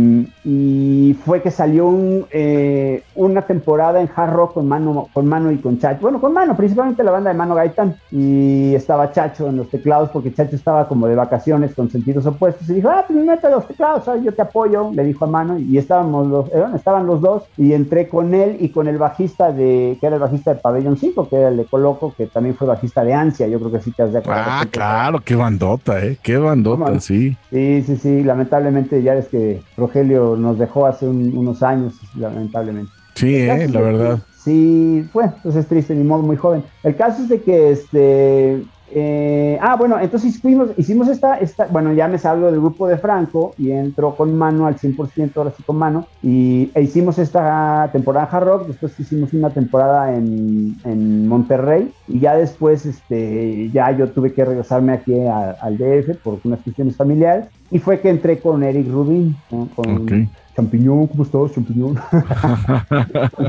y 0.43 1.15
fue 1.23 1.41
que 1.41 1.51
salió 1.51 1.87
un, 1.87 2.25
eh, 2.31 3.03
una 3.15 3.43
temporada 3.43 4.01
en 4.01 4.09
hard 4.13 4.33
rock 4.33 4.53
con 4.55 4.67
Mano, 4.67 5.09
con 5.13 5.25
Mano 5.27 5.51
y 5.51 5.59
con 5.61 5.77
Chacho, 5.77 6.01
bueno, 6.01 6.19
con 6.19 6.33
Mano, 6.33 6.57
principalmente 6.57 7.03
la 7.03 7.11
banda 7.11 7.31
de 7.31 7.37
Mano 7.37 7.55
Gaitán, 7.55 7.95
y 8.11 8.73
estaba 8.75 9.11
Chacho 9.11 9.47
en 9.49 9.57
los 9.57 9.69
teclados, 9.69 10.09
porque 10.09 10.33
Chacho 10.33 10.55
estaba 10.55 10.87
como 10.87 11.07
de 11.07 11.15
vacaciones 11.15 11.75
con 11.75 11.89
sentidos 11.93 12.25
opuestos, 12.25 12.67
y 12.69 12.73
dijo, 12.73 12.89
ah, 12.89 13.05
pues 13.07 13.23
mete 13.23 13.49
los 13.49 13.65
teclados, 13.67 14.03
yo 14.23 14.33
te 14.33 14.41
apoyo, 14.41 14.91
le 14.93 15.03
dijo 15.05 15.23
a 15.23 15.27
Mano, 15.29 15.57
y 15.59 15.77
estábamos 15.77 16.27
los, 16.27 16.51
estaban 16.75 17.05
los 17.07 17.21
dos, 17.21 17.43
y 17.55 17.71
entré 17.71 18.09
con 18.09 18.33
él 18.33 18.57
y 18.59 18.69
con 18.69 18.87
el 18.89 18.97
bajista 18.97 19.53
de, 19.53 19.97
que 20.01 20.07
era 20.07 20.15
el 20.17 20.21
bajista 20.21 20.53
de 20.55 20.59
Pabellón 20.59 20.97
5, 20.97 21.29
que 21.29 21.37
era 21.37 21.49
el 21.49 21.57
de 21.57 21.65
Coloco, 21.65 22.13
que 22.17 22.27
también 22.27 22.55
fue 22.57 22.67
bajista 22.67 23.03
de 23.05 23.13
Ansia, 23.13 23.47
yo 23.47 23.59
creo 23.59 23.71
que 23.71 23.79
sí 23.79 23.91
te 23.95 24.03
has 24.03 24.11
de 24.11 24.19
acordar. 24.19 24.43
Ah, 24.45 24.65
claro, 24.69 25.19
qué 25.23 25.35
bandota, 25.35 26.03
¿eh? 26.03 26.17
Qué 26.21 26.35
bandota, 26.37 26.85
¿Cómo? 26.85 26.99
sí. 26.99 27.37
Sí, 27.51 27.83
sí, 27.85 27.95
sí, 27.97 28.23
lamentablemente 28.23 29.01
ya 29.03 29.13
es 29.15 29.27
que 29.29 29.61
Rogelio 29.77 30.35
nos 30.35 30.57
dejó 30.57 30.87
hace 30.87 31.07
un- 31.07 31.31
unos 31.37 31.61
años, 31.63 31.93
lamentablemente. 32.17 32.91
Sí, 33.15 33.35
eh, 33.35 33.67
la 33.69 33.79
verdad. 33.81 34.19
Sí, 34.43 35.07
bueno, 35.13 35.33
pues 35.43 35.55
es 35.55 35.67
triste, 35.67 35.95
ni 35.95 36.03
modo, 36.03 36.23
muy 36.23 36.35
joven. 36.35 36.63
El 36.83 36.95
caso 36.97 37.21
es 37.21 37.29
de 37.29 37.41
que 37.41 37.71
este. 37.71 38.63
Eh, 38.95 39.57
ah, 39.61 39.75
bueno, 39.77 39.99
entonces 39.99 40.39
fuimos, 40.41 40.71
hicimos 40.77 41.07
esta, 41.09 41.35
esta, 41.37 41.67
bueno, 41.67 41.93
ya 41.93 42.07
me 42.07 42.17
salgo 42.17 42.47
del 42.51 42.59
grupo 42.59 42.87
de 42.87 42.97
Franco 42.97 43.53
y 43.57 43.71
entró 43.71 44.15
con 44.15 44.35
mano 44.35 44.65
al 44.67 44.77
100%, 44.77 45.31
ahora 45.35 45.51
sí 45.51 45.63
con 45.63 45.77
mano, 45.77 46.07
y 46.21 46.71
e 46.75 46.81
hicimos 46.81 47.17
esta 47.19 47.89
temporada 47.91 48.27
Hard 48.31 48.45
Rock, 48.45 48.67
después 48.67 48.99
hicimos 48.99 49.33
una 49.33 49.53
temporada 49.53 50.15
en, 50.15 50.75
en 50.83 51.27
Monterrey, 51.27 51.91
y 52.07 52.19
ya 52.19 52.35
después, 52.35 52.85
este, 52.85 53.69
ya 53.71 53.91
yo 53.97 54.11
tuve 54.11 54.33
que 54.33 54.45
regresarme 54.45 54.93
aquí 54.93 55.13
a- 55.27 55.55
al 55.61 55.77
DF 55.77 56.15
por 56.23 56.39
unas 56.43 56.61
cuestiones 56.61 56.95
familiares, 56.97 57.49
y 57.69 57.79
fue 57.79 57.99
que 58.01 58.09
entré 58.09 58.39
con 58.41 58.63
Eric 58.63 58.87
Rubin, 58.89 59.35
¿no? 59.49 59.69
con 59.75 60.03
Ok. 60.03 60.11
Champiñón, 60.55 61.07
¿cómo 61.07 61.23
estás, 61.23 61.51
Champiñón? 61.53 61.95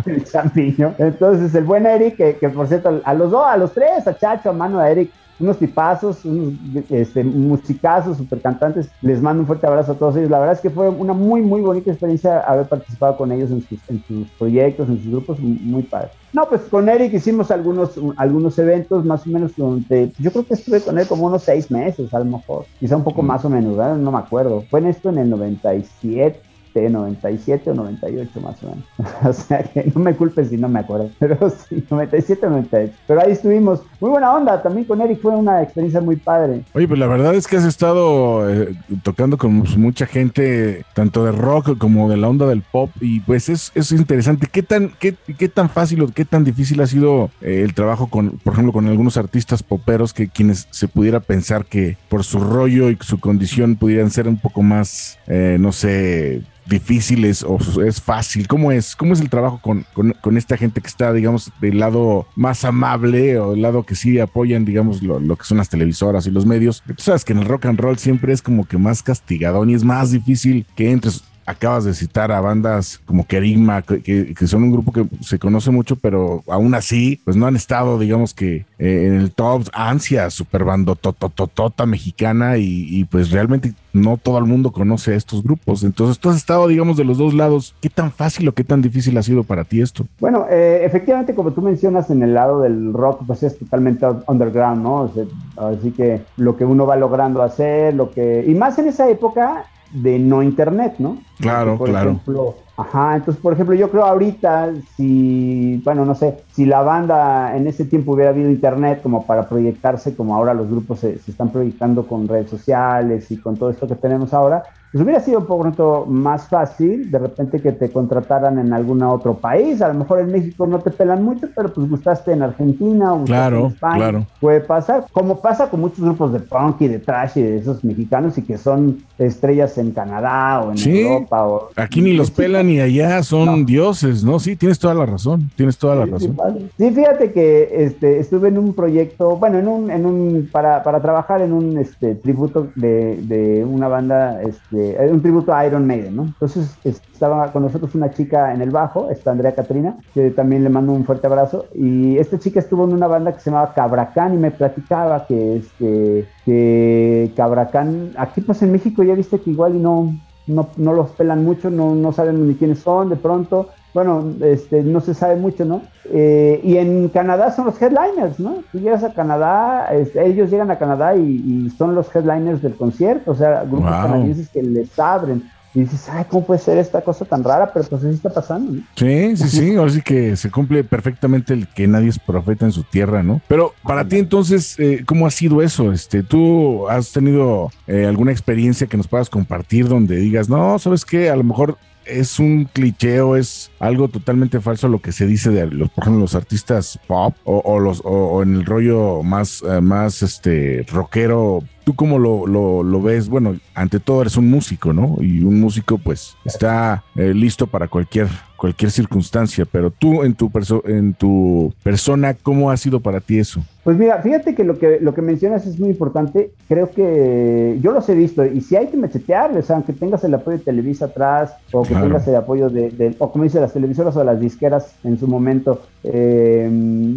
el 0.07 0.25
champiñón. 0.25 0.95
Entonces, 0.99 1.55
el 1.55 1.65
buen 1.65 1.87
Eric, 1.87 2.17
que, 2.17 2.39
que 2.39 2.49
por 2.49 2.67
cierto, 2.67 3.03
a 3.05 3.15
los 3.15 3.31
dos, 3.31 3.45
a 3.47 3.57
los 3.57 3.75
tres, 3.75 4.07
a 4.07 4.17
Chacho, 4.17 4.51
a 4.51 4.53
Mano, 4.53 4.79
a 4.81 4.91
Eric, 4.91 5.13
unos 5.41 5.59
tipazos, 5.59 6.25
unos 6.25 6.55
este, 6.91 7.25
musicazos, 7.25 8.17
super 8.17 8.41
cantantes. 8.41 8.89
Les 9.03 9.21
mando 9.21 9.41
un 9.43 9.47
fuerte 9.47 9.67
abrazo 9.67 9.93
a 9.93 9.95
todos 9.97 10.17
ellos. 10.17 10.31
La 10.31 10.39
verdad 10.39 10.55
es 10.55 10.61
que 10.61 10.71
fue 10.71 10.89
una 10.89 11.13
muy, 11.13 11.43
muy 11.43 11.61
bonita 11.61 11.91
experiencia 11.91 12.41
haber 12.41 12.67
participado 12.67 13.17
con 13.17 13.33
ellos 13.33 13.51
en 13.51 13.63
sus, 13.63 13.79
en 13.89 14.03
sus 14.07 14.29
proyectos, 14.39 14.89
en 14.89 15.03
sus 15.03 15.11
grupos, 15.11 15.41
muy 15.41 15.83
padre. 15.83 16.11
No, 16.33 16.49
pues 16.49 16.63
con 16.63 16.89
Eric 16.89 17.15
hicimos 17.15 17.51
algunos, 17.51 17.93
algunos 18.17 18.59
eventos, 18.59 19.05
más 19.05 19.27
o 19.27 19.31
menos, 19.31 19.55
donde 19.57 20.11
yo 20.19 20.33
creo 20.33 20.45
que 20.45 20.55
estuve 20.55 20.81
con 20.81 20.99
él 20.99 21.07
como 21.07 21.27
unos 21.27 21.43
seis 21.43 21.71
meses, 21.71 22.13
a 22.13 22.19
lo 22.19 22.25
mejor, 22.25 22.67
quizá 22.81 22.97
un 22.97 23.05
poco 23.05 23.23
más 23.23 23.45
o 23.45 23.51
menos, 23.51 23.77
¿verdad? 23.77 23.97
no 23.97 24.11
me 24.11 24.19
acuerdo. 24.19 24.65
Fue 24.69 24.81
en 24.81 24.87
esto 24.87 25.11
en 25.11 25.19
el 25.19 25.31
97. 25.31 26.41
97 26.81 27.71
o 27.71 27.75
98 27.75 28.41
más 28.41 28.63
o 28.63 28.69
menos. 28.69 28.85
o 29.25 29.33
sea 29.33 29.63
que 29.63 29.91
no 29.95 30.01
me 30.01 30.15
culpes 30.15 30.49
si 30.49 30.57
no 30.57 30.69
me 30.69 30.81
acuerdo. 30.81 31.11
Pero 31.19 31.51
sí, 31.51 31.85
97 31.89 32.47
o 32.47 32.51
98. 32.51 32.93
Pero 33.07 33.21
ahí 33.21 33.33
estuvimos. 33.33 33.83
Muy 34.01 34.11
buena 34.11 34.33
onda. 34.33 34.63
También 34.63 34.87
con 34.87 35.01
Eric 35.01 35.21
fue 35.21 35.33
una 35.33 35.63
experiencia 35.63 36.01
muy 36.01 36.17
padre. 36.17 36.63
Oye, 36.75 36.89
pues 36.89 37.01
la 37.01 37.07
verdad 37.07 37.35
es 37.35 37.47
que 37.47 37.57
has 37.57 37.65
estado 37.65 38.49
eh, 38.51 38.75
tocando 39.03 39.39
con 39.39 39.61
pues, 39.61 39.77
mucha 39.77 40.07
gente, 40.07 40.85
tanto 40.95 41.25
de 41.25 41.33
rock 41.33 41.79
como 41.79 42.09
de 42.09 42.17
la 42.17 42.29
onda 42.29 42.47
del 42.47 42.63
pop, 42.63 42.91
y 43.01 43.21
pues 43.21 43.49
es, 43.49 43.73
es 43.75 43.93
interesante. 43.93 44.49
¿Qué 44.51 44.63
tan, 44.63 44.93
qué, 44.99 45.15
qué 45.39 45.49
tan 45.49 45.69
fácil 45.69 46.03
o 46.03 46.09
qué 46.09 46.25
tan 46.25 46.45
difícil 46.45 46.81
ha 46.81 46.87
sido 46.87 47.31
eh, 47.41 47.63
el 47.65 47.75
trabajo 47.75 48.09
con, 48.09 48.39
por 48.43 48.53
ejemplo, 48.53 48.73
con 48.73 48.87
algunos 48.87 49.17
artistas 49.17 49.63
poperos 49.63 50.13
que 50.13 50.29
quienes 50.29 50.69
se 50.71 50.89
pudiera 50.89 51.21
pensar 51.21 51.65
que 51.65 51.97
por 52.09 52.25
su 52.25 52.39
rollo 52.39 52.91
y 52.91 52.99
su 53.01 53.21
condición 53.21 53.77
pudieran 53.77 54.11
ser 54.11 54.29
un 54.29 54.39
poco 54.39 54.63
más, 54.63 55.19
eh, 55.27 55.57
no 55.61 55.73
sé, 55.73 56.43
difíciles 56.67 57.45
o 57.47 57.59
es 57.83 58.01
fácil? 58.01 58.49
¿Cómo 58.49 58.73
es? 58.73 58.97
¿Cómo 58.97 59.13
es 59.13 59.21
el 59.21 59.31
trabajo 59.31 59.61
con, 59.61 59.87
con, 59.93 60.13
con 60.21 60.37
esta 60.37 60.57
gente 60.57 60.81
que 60.81 60.87
está, 60.89 61.13
digamos, 61.13 61.53
del 61.61 61.79
lado 61.79 62.27
más 62.37 62.65
amable 62.65 63.39
o 63.39 63.53
del 63.53 63.63
lado 63.63 63.85
que 63.85 63.95
sí 63.95 64.19
apoyan, 64.19 64.65
digamos, 64.65 65.03
lo, 65.03 65.21
lo 65.21 65.37
que 65.37 65.45
son 65.45 65.59
las 65.59 65.69
televisoras 65.69 66.27
y 66.27 66.31
los 66.31 66.47
medios? 66.47 66.83
Tú 66.87 66.95
sabes 66.99 67.25
que 67.25 67.33
en 67.33 67.41
el 67.41 67.47
rock 67.47 67.67
and 67.67 67.79
roll 67.79 67.99
siempre 67.99 68.33
es 68.33 68.43
como 68.43 68.67
que 68.67 68.79
más 68.79 69.03
castigadón 69.03 69.71
y 69.71 69.75
es 69.75 69.85
más 69.85 70.11
difícil 70.11 70.67
que 70.75 70.91
entres 70.91 71.25
acabas 71.47 71.85
de 71.85 71.95
citar 71.95 72.33
a 72.33 72.41
bandas 72.41 73.01
como 73.05 73.27
Kerigma, 73.27 73.83
que, 73.83 74.35
que, 74.35 74.47
son 74.47 74.65
un 74.65 74.73
grupo 74.73 74.93
que 74.93 75.07
se 75.21 75.39
conoce 75.39 75.71
mucho, 75.71 75.97
pero 75.97 76.43
aún 76.49 76.75
así, 76.75 77.21
pues 77.25 77.37
no 77.37 77.47
han 77.47 77.57
estado, 77.57 77.99
digamos 77.99 78.35
que 78.35 78.65
eh, 78.79 79.07
en 79.07 79.15
el 79.15 79.33
top, 79.33 79.65
ansia, 79.73 80.31
super 80.31 80.65
bandotototota 80.65 81.87
mexicana 81.87 82.57
y, 82.57 82.87
y, 82.89 83.05
pues 83.05 83.31
realmente 83.31 83.75
no 83.93 84.17
todo 84.17 84.39
el 84.39 84.45
mundo 84.45 84.73
conoce 84.73 85.13
a 85.13 85.17
estos 85.17 85.43
grupos. 85.43 85.85
Entonces 85.85 86.19
tú 86.19 86.31
has 86.31 86.37
estado, 86.37 86.67
digamos, 86.67 86.97
de 86.97 87.05
los 87.05 87.19
dos 87.19 87.33
lados. 87.33 87.75
¿Qué 87.81 87.89
tan 87.89 88.11
fácil 88.11 88.49
o 88.49 88.53
qué 88.53 88.65
tan 88.65 88.83
difícil 88.83 89.17
ha 89.17 89.23
sido 89.23 89.45
para 89.45 89.65
ti 89.65 89.81
esto? 89.81 90.05
Bueno, 90.19 90.47
eh, 90.51 90.81
efectivamente, 90.83 91.35
como 91.35 91.53
tú 91.53 91.63
mencionas, 91.63 92.11
en 92.11 92.23
el 92.23 92.35
lado 92.35 92.61
del 92.61 92.93
rock, 92.93 93.23
pues 93.27 93.43
es 93.43 93.59
totalmente 93.59 94.05
underground, 94.27 94.83
¿no? 94.83 94.95
O 95.03 95.13
sea, 95.13 95.25
así 95.69 95.93
que 95.93 96.23
lo 96.37 96.57
que 96.57 96.65
uno 96.65 96.87
va 96.87 96.97
logrando 96.97 97.43
hacer, 97.43 97.95
lo 97.95 98.11
que... 98.11 98.45
Y 98.47 98.55
más 98.55 98.79
en 98.79 98.89
esa 98.89 99.09
época, 99.09 99.67
de 99.95 100.19
no 100.19 100.43
internet, 100.43 100.97
¿no? 100.99 101.19
Claro, 101.39 101.79
por 101.79 101.89
claro. 101.89 102.11
Ejemplo, 102.11 102.57
ajá, 102.77 103.17
entonces, 103.17 103.41
por 103.41 103.53
ejemplo, 103.53 103.75
yo 103.75 103.91
creo 103.91 104.05
ahorita, 104.05 104.73
si, 104.97 105.81
bueno, 105.85 106.05
no 106.05 106.15
sé, 106.15 106.43
si 106.53 106.67
la 106.67 106.83
banda 106.83 107.57
en 107.57 107.67
ese 107.67 107.85
tiempo 107.85 108.13
hubiera 108.13 108.31
habido 108.31 108.51
internet 108.51 109.01
como 109.03 109.25
para 109.25 109.49
proyectarse, 109.49 110.15
como 110.15 110.35
ahora 110.35 110.53
los 110.53 110.69
grupos 110.69 111.01
se, 111.01 111.19
se 111.19 111.31
están 111.31 111.51
proyectando 111.51 112.07
con 112.07 112.29
redes 112.29 112.51
sociales 112.51 113.31
y 113.31 113.37
con 113.39 113.57
todo 113.57 113.71
esto 113.71 113.87
que 113.87 113.95
tenemos 113.95 114.35
ahora, 114.35 114.65
pues 114.95 115.03
hubiera 115.03 115.19
sido 115.19 115.41
un 115.41 115.47
poco 115.47 116.07
más 116.07 116.47
fácil 116.47 117.11
de 117.11 117.19
repente 117.19 117.61
que 117.61 117.73
te 117.73 117.91
contrataran 117.91 118.61
en 118.61 118.73
algún 118.73 119.03
otro 119.03 119.35
país. 119.35 119.83
A 119.83 119.89
lo 119.89 119.95
mejor 119.95 120.21
en 120.21 120.31
México 120.31 120.69
no 120.69 120.79
te 120.79 120.93
pelan 120.93 121.25
mucho, 121.25 121.49
pero 121.53 121.73
pues 121.73 121.91
gustaste 121.91 122.31
en 122.31 122.45
Argentina 122.45 123.13
o 123.13 123.25
claro, 123.25 123.59
en 123.59 123.67
España. 123.67 123.97
Claro. 123.97 124.27
Puede 124.41 124.61
pasar, 124.61 125.07
como 125.11 125.41
pasa 125.41 125.69
con 125.69 125.81
muchos 125.81 125.99
grupos 125.99 126.33
de 126.33 126.39
punk 126.39 126.83
y 126.83 126.87
de 126.87 127.01
trash 127.01 127.39
y 127.39 127.43
de 127.43 127.57
esos 127.57 127.83
mexicanos 127.83 128.39
y 128.39 128.43
que 128.43 128.57
son 128.57 128.99
estrellas 129.19 129.79
en 129.79 129.93
Canadá 129.93 130.63
o 130.63 130.71
en 130.73 130.79
sí. 130.79 131.01
Europa. 131.01 131.47
O, 131.47 131.71
Aquí 131.77 132.03
ni 132.03 132.13
los 132.15 132.31
pelan 132.31 132.67
ni 132.67 132.81
allá, 132.81 133.23
son 133.23 133.61
no. 133.61 133.67
dioses, 133.67 134.25
¿no? 134.25 134.39
Sí, 134.39 134.57
tienes 134.57 134.79
toda 134.79 134.95
la 134.95 135.07
razón, 135.07 135.51
tienes 135.57 135.79
toda 135.79 135.95
la 135.95 136.05
sí, 136.19 136.29
razón. 136.29 136.71
Sí, 136.77 136.91
fíjate 136.91 137.33
que 137.33 137.85
este, 137.85 138.19
estuve 138.19 138.49
en 138.49 138.59
un 138.59 138.75
proyecto, 138.75 139.37
bueno, 139.37 139.59
en 139.59 139.69
un, 139.69 139.91
en 139.91 140.07
un 140.07 140.49
para, 140.51 140.83
para 140.83 141.01
trabajar 141.01 141.43
en 141.43 141.53
un 141.53 141.79
este, 141.79 142.15
tributo 142.15 142.69
de, 142.75 143.17
de 143.23 143.65
una 143.65 143.89
banda, 143.89 144.43
este, 144.43 144.97
un 145.11 145.23
tributo 145.23 145.55
a 145.55 145.67
Iron 145.67 145.87
Maiden, 145.87 146.17
¿no? 146.17 146.23
Entonces 146.25 146.77
estaba 146.85 147.53
con 147.53 147.63
nosotros 147.63 147.95
una 147.95 148.11
chica 148.11 148.53
en 148.53 148.61
el 148.61 148.71
bajo, 148.71 149.11
está 149.11 149.31
Andrea 149.31 149.55
Catrina, 149.55 149.97
que 150.13 150.31
también 150.31 150.65
le 150.65 150.71
mando 150.71 150.93
un 150.93 151.05
fuerte 151.05 151.27
abrazo, 151.27 151.67
y 151.75 152.19
esta 152.19 152.39
chica 152.39 152.61
estuvo 152.61 152.85
en 152.85 152.93
una 152.93 153.07
banda 153.07 153.33
que 153.33 153.41
se 153.41 153.51
llamaba 153.51 153.73
Cabracán 153.75 154.35
y 154.35 154.39
me 154.39 154.51
platicaba 154.51 155.27
que, 155.27 155.57
este, 155.57 156.27
que 156.45 157.33
Cabracán, 157.37 158.13
aquí 158.17 158.41
pues 158.41 158.63
en 158.63 158.73
México 158.73 159.03
ya 159.03 159.15
viste 159.15 159.41
que 159.41 159.51
igual 159.51 159.77
y 159.77 159.79
no, 159.79 160.15
no, 160.47 160.69
no 160.77 160.93
los 160.93 161.11
pelan 161.11 161.45
mucho, 161.45 161.71
no, 161.71 161.95
no 161.95 162.13
saben 162.13 162.47
ni 162.47 162.55
quiénes 162.55 162.81
son 162.81 163.09
de 163.09 163.17
pronto, 163.17 163.71
bueno, 163.95 164.25
este, 164.41 164.83
no 164.83 165.01
se 165.01 165.15
sabe 165.15 165.37
mucho, 165.37 165.65
¿no? 165.65 165.83
Eh, 166.11 166.61
y 166.65 166.77
en 166.79 167.09
Canadá 167.09 167.53
son 167.53 167.67
los 167.67 167.81
headliners, 167.81 168.41
¿no? 168.41 168.57
Tú 168.73 168.81
llegas 168.81 169.05
a 169.05 169.15
Canadá, 169.15 169.87
este, 169.93 170.27
ellos 170.27 170.51
llegan 170.51 170.71
a 170.73 170.79
Canadá 170.79 171.15
y, 171.17 171.21
y, 171.21 171.71
son 171.71 171.95
los 171.95 172.15
headliners 172.15 172.61
del 172.61 172.75
concierto, 172.75 173.31
o 173.31 173.35
sea, 173.37 173.63
grupos 173.63 173.93
wow. 173.93 174.03
canadienses 174.03 174.49
que 174.49 174.63
les 174.63 174.99
abren. 174.99 175.45
Y 175.75 175.81
dices, 175.81 176.09
ay, 176.09 176.25
¿cómo 176.29 176.47
puede 176.47 176.61
ser 176.61 176.79
esta 176.79 177.01
cosa 177.03 177.25
tan 177.25 177.43
rara? 177.43 177.73
Pero 177.73 177.87
pues 177.89 178.05
así 178.05 178.15
está 178.15 178.31
pasando. 178.31 178.81
Sí, 178.95 179.37
sí, 179.37 179.49
sí, 179.49 179.77
ahora 179.77 179.91
sí 179.91 180.03
que 180.03 180.37
se 180.37 180.51
cumple 180.51 180.85
perfectamente 180.85 181.53
el 181.53 181.67
que 181.67 181.89
nadie 181.89 182.09
es 182.09 182.19
profeta 182.19 182.65
en 182.65 182.73
su 182.73 182.85
tierra, 182.85 183.25
¿no? 183.25 183.41
Pero 183.49 183.75
para 183.83 184.07
ti 184.07 184.19
entonces, 184.19 184.79
eh, 184.79 185.03
¿cómo 185.05 185.27
ha 185.27 185.31
sido 185.31 185.63
eso? 185.63 185.93
Este, 185.93 186.23
¿Tú 186.23 186.89
has 186.89 187.11
tenido 187.11 187.71
eh, 187.89 188.07
alguna 188.07 188.31
experiencia 188.31 188.87
que 188.87 188.97
nos 188.97 189.09
puedas 189.09 189.29
compartir 189.29 189.89
donde 189.89 190.17
digas, 190.17 190.49
no, 190.49 190.79
¿sabes 190.79 191.05
qué? 191.05 191.29
A 191.29 191.37
lo 191.37 191.43
mejor 191.43 191.77
es 192.07 192.39
un 192.39 192.65
cliché 192.65 193.21
o 193.21 193.37
es 193.37 193.71
algo 193.79 194.09
totalmente 194.09 194.61
falso 194.61 194.89
lo 194.89 195.01
que 195.01 195.13
se 195.13 195.27
dice 195.27 195.51
de 195.51 195.67
los, 195.67 195.91
por 195.91 196.05
ejemplo, 196.05 196.21
los 196.21 196.35
artistas 196.35 196.99
pop 197.07 197.35
o, 197.45 197.61
o 197.65 197.79
los 197.79 198.01
o, 198.01 198.11
o, 198.11 198.43
en 198.43 198.55
el 198.55 198.65
rollo 198.65 199.23
más, 199.23 199.63
uh, 199.63 199.81
más 199.81 200.23
este 200.23 200.85
rockero. 200.91 201.63
¿Tú 201.85 201.95
cómo 201.95 202.19
lo, 202.19 202.47
lo, 202.47 202.83
lo, 202.83 203.03
ves? 203.03 203.29
Bueno, 203.29 203.57
ante 203.75 204.01
todo 204.01 204.23
eres 204.23 204.37
un 204.37 204.49
músico, 204.49 204.93
¿no? 204.93 205.17
Y 205.21 205.43
un 205.43 205.61
músico 205.61 205.99
pues 205.99 206.35
está 206.45 207.05
eh, 207.15 207.35
listo 207.35 207.67
para 207.67 207.89
cualquier 207.89 208.29
cualquier 208.65 208.91
circunstancia, 208.91 209.67
pero 209.71 209.91
tú 209.91 210.23
en 210.23 210.33
tu, 210.33 210.49
perso- 210.49 210.83
en 210.89 211.13
tu 211.13 211.75
persona, 211.83 212.33
¿cómo 212.33 212.71
ha 212.71 212.79
sido 212.79 212.99
para 212.99 213.21
ti 213.21 213.39
eso? 213.39 213.61
Pues 213.85 213.99
mira, 213.99 214.23
fíjate 214.23 214.55
que 214.55 214.65
lo 214.65 214.79
que 214.79 214.99
lo 214.99 215.13
que 215.13 215.21
mencionas 215.21 215.67
es 215.67 215.79
muy 215.79 215.91
importante. 215.91 216.51
Creo 216.69 216.89
que 216.91 217.79
yo 217.83 217.93
los 217.93 218.09
he 218.09 218.15
visto 218.15 218.43
y 218.47 218.63
si 218.63 218.77
hay 218.77 218.87
que 218.87 218.97
machetearles, 218.97 219.71
aunque 219.71 219.93
tengas 219.93 220.25
el 220.25 220.33
apoyo 220.33 220.57
de 220.57 220.65
Televisa 220.65 221.05
atrás 221.05 221.53
o 221.71 221.83
que 221.83 221.91
Claro. 221.91 222.07
tengas 222.07 222.27
el 222.27 222.37
apoyo 222.37 222.71
de, 222.71 222.89
de- 222.89 223.15
o 223.19 223.31
como 223.31 223.45
dice 223.45 223.61
las 223.61 223.75
televisoras 223.75 224.17
o 224.17 224.25
las 224.25 224.41
disqueras 224.41 224.95
en 225.05 225.19
su 225.19 225.29
momento, 225.29 225.83
eh, 226.03 226.67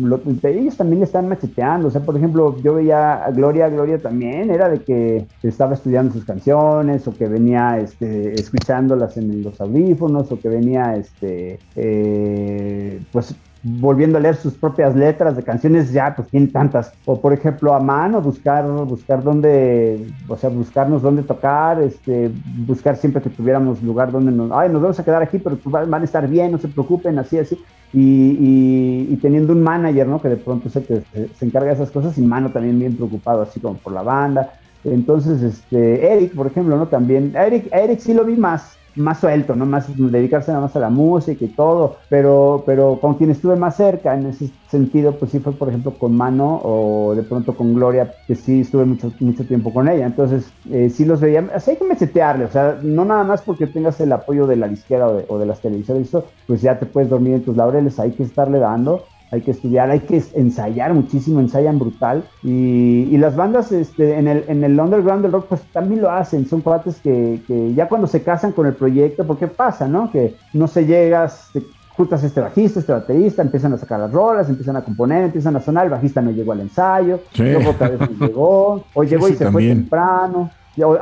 lo- 0.04 0.20
ellos 0.44 0.76
también 0.76 1.00
le 1.00 1.06
están 1.06 1.30
macheteando. 1.30 1.88
O 1.88 1.92
sea, 1.92 2.02
por 2.02 2.18
ejemplo, 2.18 2.58
yo 2.62 2.74
veía 2.74 3.24
a 3.24 3.32
Gloria, 3.32 3.70
Gloria 3.70 3.98
también 4.00 4.50
era 4.52 4.68
de 4.68 4.80
que 4.80 5.26
estaba 5.44 5.74
estudiando 5.74 6.12
sus 6.12 6.26
canciones 6.26 7.08
o 7.08 7.16
que 7.16 7.30
venía 7.30 7.80
este, 7.80 8.34
escuchándolas 8.34 9.16
en 9.16 9.42
los 9.42 9.62
audífonos 9.62 10.30
o 10.34 10.38
que 10.38 10.50
venía 10.50 10.98
este, 10.98 11.37
eh, 11.76 13.04
pues 13.12 13.44
volviendo 13.62 14.18
a 14.18 14.22
leer 14.22 14.36
sus 14.36 14.58
propias 14.58 14.96
letras 14.96 15.36
de 15.36 15.44
canciones, 15.44 15.92
ya 15.92 16.16
pues 16.16 16.30
tiene 16.30 16.48
tantas. 16.48 16.96
O 17.06 17.22
por 17.22 17.34
ejemplo 17.34 17.74
a 17.74 17.80
mano, 17.80 18.22
buscar, 18.22 18.66
buscar 18.86 19.24
dónde, 19.24 20.08
o 20.28 20.38
sea, 20.38 20.50
buscarnos 20.50 21.02
dónde 21.02 21.24
tocar, 21.24 21.82
este, 21.82 22.32
buscar 22.46 22.96
siempre 22.98 23.22
que 23.22 23.30
tuviéramos 23.32 23.82
lugar 23.82 24.12
donde 24.12 24.32
nos, 24.32 24.52
ay, 24.54 24.70
nos 24.70 24.82
vamos 24.82 25.00
a 25.00 25.04
quedar 25.06 25.22
aquí, 25.24 25.40
pero 25.40 25.60
pues, 25.62 25.90
van 25.90 26.02
a 26.02 26.06
estar 26.06 26.28
bien, 26.30 26.52
no 26.52 26.60
se 26.60 26.70
preocupen, 26.70 27.20
así, 27.20 27.38
así. 27.40 27.60
Y, 27.92 29.12
y- 29.14 29.18
teniendo 29.22 29.54
un 29.54 29.62
manager, 29.64 30.08
¿no? 30.08 30.22
Que 30.22 30.30
de 30.30 30.38
pronto 30.38 30.70
sé 30.70 30.86
que 30.86 31.02
se, 31.12 31.34
se 31.34 31.46
encarga 31.46 31.68
de 31.70 31.74
esas 31.76 31.92
cosas 31.92 32.18
y 32.18 32.22
mano 32.22 32.52
también 32.52 32.78
bien 32.80 32.96
preocupado, 32.96 33.42
así 33.42 33.60
como 33.62 33.82
por 33.82 33.94
la 33.94 34.04
banda. 34.04 34.54
Entonces, 34.84 35.42
este, 35.42 36.14
Eric, 36.14 36.34
por 36.36 36.48
ejemplo, 36.48 36.78
¿no? 36.78 36.90
También, 36.90 37.36
Eric, 37.36 37.68
Eric 37.72 38.00
sí 38.00 38.14
lo 38.14 38.26
vi 38.26 38.38
más, 38.38 38.80
más 38.98 39.20
suelto, 39.20 39.56
¿no? 39.56 39.66
Más 39.66 39.88
dedicarse 39.96 40.52
nada 40.52 40.64
más 40.66 40.76
a 40.76 40.80
la 40.80 40.90
música 40.90 41.44
y 41.46 41.50
todo, 41.50 41.98
pero, 42.10 42.64
pero 42.66 43.00
con 43.00 43.16
quien 43.16 43.32
estuve 43.32 43.56
más 43.56 43.76
cerca 43.76 44.16
en 44.16 44.28
ese 44.28 44.50
sentido, 44.70 45.14
pues 45.14 45.32
sí 45.32 45.40
fue, 45.40 45.54
por 45.54 45.70
ejemplo, 45.70 45.94
con 45.98 46.16
Mano 46.16 46.60
o 46.64 47.14
de 47.16 47.24
pronto 47.24 47.56
con 47.56 47.74
Gloria, 47.74 48.14
que 48.28 48.36
sí 48.36 48.62
estuve 48.62 48.86
mucho, 48.86 49.12
mucho 49.20 49.46
tiempo 49.46 49.74
con 49.74 49.88
ella. 49.88 50.06
Entonces, 50.06 50.52
eh, 50.70 50.90
sí 50.90 51.06
los 51.06 51.22
veía, 51.22 51.48
así 51.56 51.72
hay 51.72 51.78
que 51.78 51.86
mechetearle, 51.86 52.46
o 52.46 52.52
sea, 52.52 52.80
no 52.82 53.06
nada 53.06 53.24
más 53.24 53.42
porque 53.42 53.68
tengas 53.68 54.00
el 54.02 54.12
apoyo 54.12 54.48
de 54.48 54.56
la 54.56 54.68
disquera 54.68 55.08
o 55.08 55.14
de, 55.16 55.26
o 55.28 55.38
de 55.38 55.46
las 55.46 55.62
televisoras, 55.62 56.08
pues 56.46 56.62
ya 56.62 56.80
te 56.80 56.86
puedes 56.86 57.10
dormir 57.10 57.36
en 57.36 57.44
tus 57.44 57.56
laureles, 57.56 58.00
hay 58.00 58.12
que 58.12 58.24
estarle 58.24 58.60
dando 58.60 59.04
hay 59.32 59.42
que 59.42 59.52
estudiar, 59.52 59.90
hay 59.92 60.00
que 60.02 60.24
ensayar 60.36 60.94
muchísimo, 60.94 61.40
ensayan 61.40 61.80
brutal. 61.80 62.24
Y, 62.44 63.08
y 63.12 63.18
las 63.18 63.36
bandas 63.36 63.72
este, 63.72 64.18
en, 64.18 64.28
el, 64.28 64.46
en 64.48 64.64
el 64.64 64.80
underground 64.80 65.22
del 65.24 65.32
rock, 65.34 65.48
pues 65.50 65.62
también 65.74 66.02
lo 66.02 66.10
hacen. 66.12 66.46
Son 66.48 66.62
cuates 66.62 67.00
que, 67.02 67.42
que 67.48 67.74
ya 67.74 67.88
cuando 67.90 68.08
se 68.08 68.22
casan 68.24 68.52
con 68.54 68.66
el 68.68 68.74
proyecto, 68.74 69.26
porque 69.28 69.48
pasa, 69.48 69.88
¿no? 69.88 70.12
Que 70.12 70.36
no 70.54 70.68
se 70.68 70.86
llegas, 70.86 71.50
te 71.52 71.62
juntas 71.90 72.24
este 72.24 72.40
bajista, 72.40 72.80
este 72.80 72.92
baterista, 72.94 73.42
empiezan 73.42 73.74
a 73.74 73.78
sacar 73.78 74.00
las 74.00 74.12
rolas, 74.12 74.48
empiezan 74.50 74.76
a 74.76 74.82
componer, 74.84 75.24
empiezan 75.24 75.56
a 75.56 75.60
sonar, 75.60 75.86
el 75.86 75.92
bajista 75.92 76.22
no 76.22 76.30
llegó 76.32 76.52
al 76.52 76.62
ensayo, 76.62 77.22
Sí. 77.34 77.42
luego 77.44 77.72
otra 77.72 77.90
vez 77.90 78.00
no 78.00 78.28
llegó, 78.28 78.84
o 78.94 79.04
llegó 79.04 79.26
Sí, 79.28 79.34
y 79.34 79.36
se 79.36 79.44
también. 79.46 79.70
fue 79.72 79.82
temprano. 79.82 80.52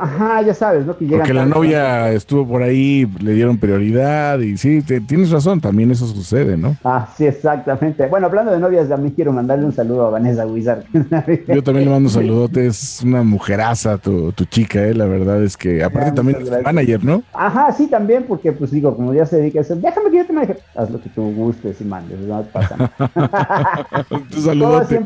Ajá, 0.00 0.42
ya 0.42 0.54
sabes, 0.54 0.86
¿no? 0.86 0.96
Que 0.96 1.06
Porque 1.06 1.34
la 1.34 1.44
novia 1.44 2.10
estuvo 2.12 2.46
por 2.46 2.62
ahí, 2.62 3.06
le 3.20 3.32
dieron 3.32 3.58
prioridad 3.58 4.38
y 4.40 4.56
sí, 4.56 4.80
te- 4.82 5.00
tienes 5.00 5.30
razón, 5.30 5.60
también 5.60 5.90
eso 5.90 6.06
sucede, 6.06 6.56
¿no? 6.56 6.76
Ah, 6.82 7.08
sí, 7.16 7.26
exactamente. 7.26 8.06
Bueno, 8.06 8.26
hablando 8.26 8.52
de 8.52 8.58
novias, 8.58 8.88
también 8.88 9.14
quiero 9.14 9.32
mandarle 9.32 9.66
un 9.66 9.72
saludo 9.72 10.06
a 10.06 10.10
Vanessa 10.10 10.46
Wizard. 10.46 10.84
Yo 11.48 11.62
también 11.62 11.86
le 11.86 11.90
mando 11.92 12.08
un 12.08 12.10
saludote, 12.10 12.66
es 12.66 13.02
una 13.02 13.22
mujeraza 13.22 13.98
tu, 13.98 14.32
tu 14.32 14.44
chica, 14.46 14.82
¿eh? 14.82 14.94
La 14.94 15.04
verdad 15.04 15.42
es 15.42 15.56
que, 15.56 15.84
aparte 15.84 16.08
Ya, 16.10 16.14
también 16.14 16.38
es 16.42 16.62
manager, 16.62 17.04
¿no? 17.04 17.22
Ajá, 17.34 17.70
sí, 17.72 17.86
también, 17.88 18.24
porque 18.26 18.52
pues 18.52 18.70
digo, 18.70 18.96
como 18.96 19.12
ya 19.12 19.26
se 19.26 19.36
dedica 19.36 19.58
a 19.58 19.62
eso, 19.62 19.76
déjame 19.76 20.10
que 20.10 20.16
yo 20.18 20.26
te 20.26 20.32
maneje. 20.32 20.56
Haz 20.74 20.90
lo 20.90 21.00
que 21.00 21.08
tú 21.10 21.32
gustes 21.34 21.80
y 21.80 21.84
mandes, 21.84 22.18
no 22.20 22.42
pasa 22.52 22.76
nada. 22.76 23.86
Tu 24.08 24.20
Todo 24.30 24.40
saludote. 24.42 25.00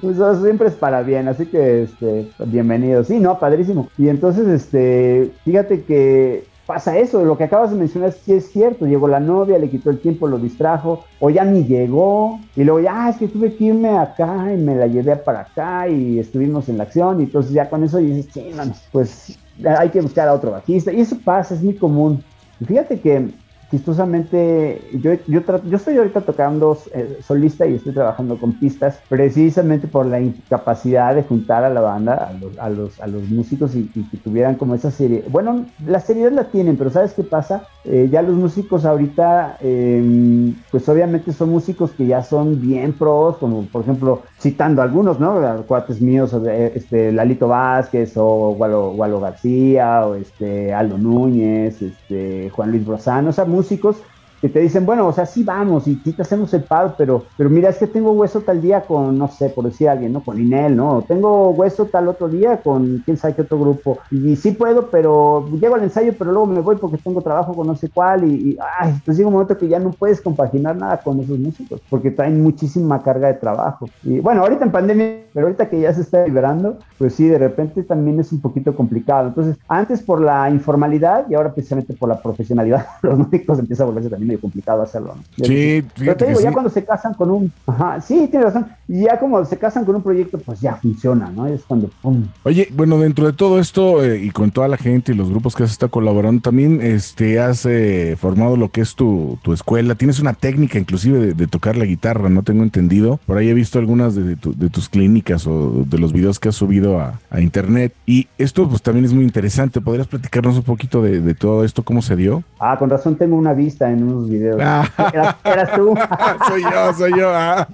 Todo 0.00 0.42
siempre 0.42 0.68
es 0.68 0.74
para 0.74 1.02
bien, 1.02 1.28
así 1.28 1.46
que 1.46 1.82
este, 1.82 2.30
bienvenido. 2.46 3.04
Sí, 3.04 3.18
no, 3.18 3.38
padrísimo. 3.38 3.88
Y 3.96 4.08
entonces, 4.08 4.46
este, 4.46 5.32
fíjate 5.44 5.82
que 5.82 6.44
pasa 6.66 6.98
eso, 6.98 7.24
lo 7.24 7.38
que 7.38 7.44
acabas 7.44 7.70
de 7.70 7.78
mencionar 7.78 8.12
sí 8.12 8.34
es 8.34 8.50
cierto, 8.52 8.84
llegó 8.84 9.08
la 9.08 9.20
novia, 9.20 9.58
le 9.58 9.70
quitó 9.70 9.88
el 9.88 10.00
tiempo, 10.00 10.28
lo 10.28 10.38
distrajo, 10.38 11.06
o 11.18 11.30
ya 11.30 11.42
ni 11.42 11.64
llegó, 11.64 12.38
y 12.54 12.62
luego 12.62 12.80
ya, 12.80 13.06
"Ah, 13.06 13.08
es 13.08 13.16
que 13.16 13.28
tuve 13.28 13.54
que 13.56 13.64
irme 13.64 13.96
acá 13.96 14.52
y 14.52 14.58
me 14.58 14.74
la 14.74 14.86
llevé 14.86 15.16
para 15.16 15.40
acá 15.40 15.88
y 15.88 16.18
estuvimos 16.18 16.68
en 16.68 16.76
la 16.76 16.82
acción, 16.82 17.20
y 17.20 17.24
entonces 17.24 17.52
ya 17.52 17.70
con 17.70 17.84
eso 17.84 17.96
dices, 17.96 18.28
sí, 18.30 18.50
mano, 18.54 18.74
pues 18.92 19.38
hay 19.64 19.88
que 19.88 20.02
buscar 20.02 20.28
a 20.28 20.34
otro 20.34 20.50
bajista, 20.50 20.92
y 20.92 21.00
eso 21.00 21.16
pasa, 21.24 21.54
es 21.54 21.62
muy 21.62 21.74
común. 21.74 22.22
Fíjate 22.66 23.00
que 23.00 23.28
chistosamente, 23.70 24.80
yo, 24.94 25.12
yo, 25.26 25.42
yo 25.64 25.76
estoy 25.76 25.96
ahorita 25.96 26.22
tocando 26.22 26.78
eh, 26.94 27.18
solista 27.22 27.66
y 27.66 27.74
estoy 27.74 27.92
trabajando 27.92 28.38
con 28.38 28.52
pistas 28.52 29.00
precisamente 29.08 29.86
por 29.86 30.06
la 30.06 30.20
incapacidad 30.20 31.14
de 31.14 31.22
juntar 31.22 31.64
a 31.64 31.70
la 31.70 31.80
banda, 31.80 32.14
a 32.14 32.32
los, 32.32 32.58
a 32.58 32.70
los, 32.70 33.00
a 33.00 33.06
los 33.06 33.28
músicos 33.28 33.74
y, 33.74 33.88
que 33.88 34.16
tuvieran 34.18 34.54
como 34.54 34.74
esa 34.74 34.90
serie. 34.90 35.24
Bueno, 35.28 35.66
la 35.86 36.00
seriedad 36.00 36.32
la 36.32 36.44
tienen, 36.44 36.76
pero 36.76 36.90
¿sabes 36.90 37.12
qué 37.12 37.24
pasa? 37.24 37.64
Eh, 37.84 38.08
ya 38.10 38.22
los 38.22 38.36
músicos 38.36 38.84
ahorita, 38.84 39.58
eh, 39.60 40.52
pues 40.70 40.88
obviamente 40.88 41.32
son 41.32 41.50
músicos 41.50 41.90
que 41.92 42.06
ya 42.06 42.22
son 42.22 42.60
bien 42.60 42.92
pros, 42.92 43.36
como 43.36 43.62
por 43.66 43.82
ejemplo, 43.82 44.22
citando 44.40 44.82
algunos, 44.82 45.20
¿no? 45.20 45.64
Cuates 45.66 46.00
míos, 46.00 46.42
de, 46.42 46.72
este, 46.74 47.12
Lalito 47.12 47.48
Vázquez 47.48 48.12
o 48.16 48.54
Gualo, 48.54 48.92
Gualo 48.92 49.20
García 49.20 50.06
o 50.06 50.14
este, 50.14 50.72
Aldo 50.72 50.98
Núñez, 50.98 51.82
este, 51.82 52.50
Juan 52.50 52.70
Luis 52.70 52.86
Brozano, 52.86 53.30
o 53.30 53.32
sea, 53.32 53.44
músicos 53.58 53.96
que 54.40 54.48
te 54.48 54.60
dicen, 54.60 54.86
bueno, 54.86 55.06
o 55.06 55.12
sea, 55.12 55.26
sí 55.26 55.42
vamos 55.42 55.86
y 55.88 55.96
sí 55.96 56.12
te 56.12 56.22
hacemos 56.22 56.52
el 56.54 56.62
paro, 56.62 56.94
pero, 56.96 57.24
pero 57.36 57.50
mira, 57.50 57.70
es 57.70 57.78
que 57.78 57.86
tengo 57.86 58.12
hueso 58.12 58.40
tal 58.40 58.60
día 58.60 58.82
con, 58.82 59.18
no 59.18 59.28
sé, 59.28 59.50
por 59.50 59.64
decir 59.64 59.88
alguien, 59.88 60.12
¿no? 60.12 60.22
Con 60.22 60.40
Inel, 60.40 60.76
¿no? 60.76 61.02
Tengo 61.06 61.50
hueso 61.50 61.86
tal 61.86 62.08
otro 62.08 62.28
día 62.28 62.58
con 62.58 63.02
quién 63.04 63.16
sabe 63.16 63.34
qué 63.34 63.42
otro 63.42 63.58
grupo. 63.58 63.98
Y, 64.10 64.36
sí 64.36 64.52
puedo, 64.52 64.88
pero 64.90 65.48
llego 65.60 65.74
al 65.74 65.82
ensayo, 65.82 66.14
pero 66.16 66.32
luego 66.32 66.46
me 66.46 66.60
voy 66.60 66.76
porque 66.76 66.98
tengo 66.98 67.20
trabajo 67.20 67.54
con 67.54 67.66
no 67.66 67.76
sé 67.76 67.88
cuál. 67.88 68.24
Y, 68.24 68.50
y 68.50 68.58
ay, 68.78 68.94
pues 69.04 69.16
llega 69.16 69.28
un 69.28 69.34
momento 69.34 69.58
que 69.58 69.68
ya 69.68 69.78
no 69.78 69.90
puedes 69.90 70.20
compaginar 70.20 70.76
nada 70.76 70.98
con 70.98 71.20
esos 71.20 71.38
músicos 71.38 71.80
porque 71.90 72.10
traen 72.10 72.42
muchísima 72.42 73.02
carga 73.02 73.28
de 73.28 73.34
trabajo. 73.34 73.88
Y 74.02 74.20
bueno, 74.20 74.42
ahorita 74.42 74.64
en 74.64 74.72
pandemia, 74.72 75.24
pero 75.32 75.46
ahorita 75.46 75.68
que 75.68 75.80
ya 75.80 75.92
se 75.92 76.02
está 76.02 76.24
liberando, 76.24 76.78
pues 76.98 77.14
sí, 77.14 77.26
de 77.26 77.38
repente 77.38 77.82
también 77.82 78.20
es 78.20 78.32
un 78.32 78.40
poquito 78.40 78.74
complicado. 78.74 79.28
Entonces, 79.28 79.56
antes 79.68 80.02
por 80.02 80.20
la 80.20 80.50
informalidad 80.50 81.26
y 81.28 81.34
ahora 81.34 81.52
precisamente 81.52 81.94
por 81.94 82.08
la 82.08 82.20
profesionalidad, 82.22 82.86
los 83.02 83.18
músicos 83.18 83.58
empieza 83.58 83.82
a 83.82 83.86
volverse 83.86 84.10
también 84.10 84.27
medio 84.28 84.40
complicado 84.40 84.82
hacerlo. 84.82 85.16
¿no? 85.16 85.44
Sí, 85.44 85.82
Pero 85.98 86.16
te 86.16 86.26
digo, 86.26 86.40
ya 86.40 86.48
sí. 86.48 86.52
cuando 86.54 86.70
se 86.70 86.84
casan 86.84 87.14
con 87.14 87.30
un, 87.30 87.52
ajá, 87.66 88.00
sí, 88.00 88.28
tienes 88.30 88.52
razón, 88.52 88.66
y 88.86 89.02
ya 89.02 89.18
como 89.18 89.44
se 89.44 89.56
casan 89.58 89.84
con 89.84 89.96
un 89.96 90.02
proyecto, 90.02 90.38
pues 90.38 90.60
ya 90.60 90.76
funciona, 90.76 91.30
¿no? 91.30 91.46
Es 91.46 91.62
cuando, 91.62 91.90
pum, 92.02 92.24
Oye, 92.44 92.68
bueno, 92.72 92.98
dentro 92.98 93.26
de 93.26 93.32
todo 93.32 93.58
esto 93.58 94.04
eh, 94.04 94.22
y 94.22 94.30
con 94.30 94.50
toda 94.50 94.68
la 94.68 94.76
gente 94.76 95.12
y 95.12 95.14
los 95.14 95.28
grupos 95.30 95.54
que 95.54 95.64
has 95.64 95.70
estado 95.70 95.90
colaborando, 95.90 96.40
también 96.42 96.80
este, 96.80 97.40
has 97.40 97.66
eh, 97.66 98.16
formado 98.18 98.56
lo 98.56 98.70
que 98.70 98.80
es 98.80 98.94
tu, 98.94 99.38
tu 99.42 99.52
escuela. 99.52 99.94
Tienes 99.94 100.20
una 100.20 100.34
técnica 100.34 100.78
inclusive 100.78 101.18
de, 101.18 101.34
de 101.34 101.46
tocar 101.46 101.76
la 101.76 101.84
guitarra, 101.84 102.28
no 102.28 102.42
tengo 102.42 102.62
entendido. 102.62 103.18
Por 103.26 103.36
ahí 103.38 103.48
he 103.48 103.54
visto 103.54 103.78
algunas 103.78 104.14
de, 104.14 104.36
tu- 104.36 104.54
de 104.56 104.70
tus 104.70 104.88
clínicas 104.88 105.46
o 105.46 105.84
de 105.86 105.98
los 105.98 106.12
videos 106.12 106.38
que 106.38 106.48
has 106.50 106.56
subido 106.56 107.00
a, 107.00 107.20
a 107.30 107.40
internet. 107.40 107.92
Y 108.06 108.28
esto 108.38 108.68
pues 108.68 108.82
también 108.82 109.04
es 109.04 109.12
muy 109.12 109.24
interesante. 109.24 109.80
¿Podrías 109.80 110.06
platicarnos 110.06 110.56
un 110.56 110.62
poquito 110.62 111.02
de, 111.02 111.20
de 111.20 111.34
todo 111.34 111.64
esto, 111.64 111.82
cómo 111.82 112.02
se 112.02 112.16
dio? 112.16 112.42
ah, 112.60 112.76
con 112.78 112.90
razón 112.90 113.16
tengo 113.16 113.36
una 113.36 113.54
vista 113.54 113.90
en 113.90 114.02
unos 114.18 114.30
videos. 114.30 114.60
Eras, 114.60 115.36
eras 115.44 115.72
tú. 115.72 115.94
soy 116.48 116.62
yo, 116.62 116.94
soy 116.94 117.18
yo. 117.18 117.30
ah. 117.32 117.66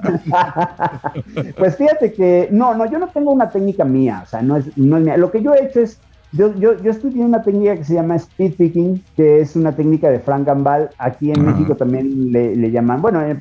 Pues 1.57 1.77
fíjate 1.77 2.13
que, 2.13 2.49
no, 2.51 2.75
no, 2.75 2.87
yo 2.91 2.99
no 2.99 3.09
tengo 3.09 3.31
una 3.31 3.51
técnica 3.51 3.85
mía, 3.85 4.23
o 4.25 4.27
sea, 4.27 4.43
no 4.43 4.57
es, 4.57 4.77
no 4.77 4.97
es 4.97 5.05
mía. 5.05 5.17
Lo 5.17 5.31
que 5.31 5.43
yo 5.43 5.55
he 5.55 5.65
hecho 5.65 5.81
es, 5.81 5.99
yo, 6.37 6.55
yo, 6.59 6.77
yo 6.83 6.91
estudié 6.91 7.25
una 7.25 7.43
técnica 7.43 7.77
que 7.77 7.85
se 7.85 7.95
llama 7.95 8.17
speed 8.17 8.55
picking, 8.57 9.03
que 9.17 9.41
es 9.41 9.57
una 9.57 9.73
técnica 9.75 10.11
de 10.11 10.19
Frank 10.19 10.47
Gambal. 10.47 10.91
Aquí 10.99 11.31
en 11.31 11.41
Ah. 11.41 11.51
México 11.53 11.75
también 11.77 12.33
le, 12.33 12.55
le 12.57 12.71
llaman, 12.71 13.01
bueno, 13.03 13.21
eh, 13.23 13.39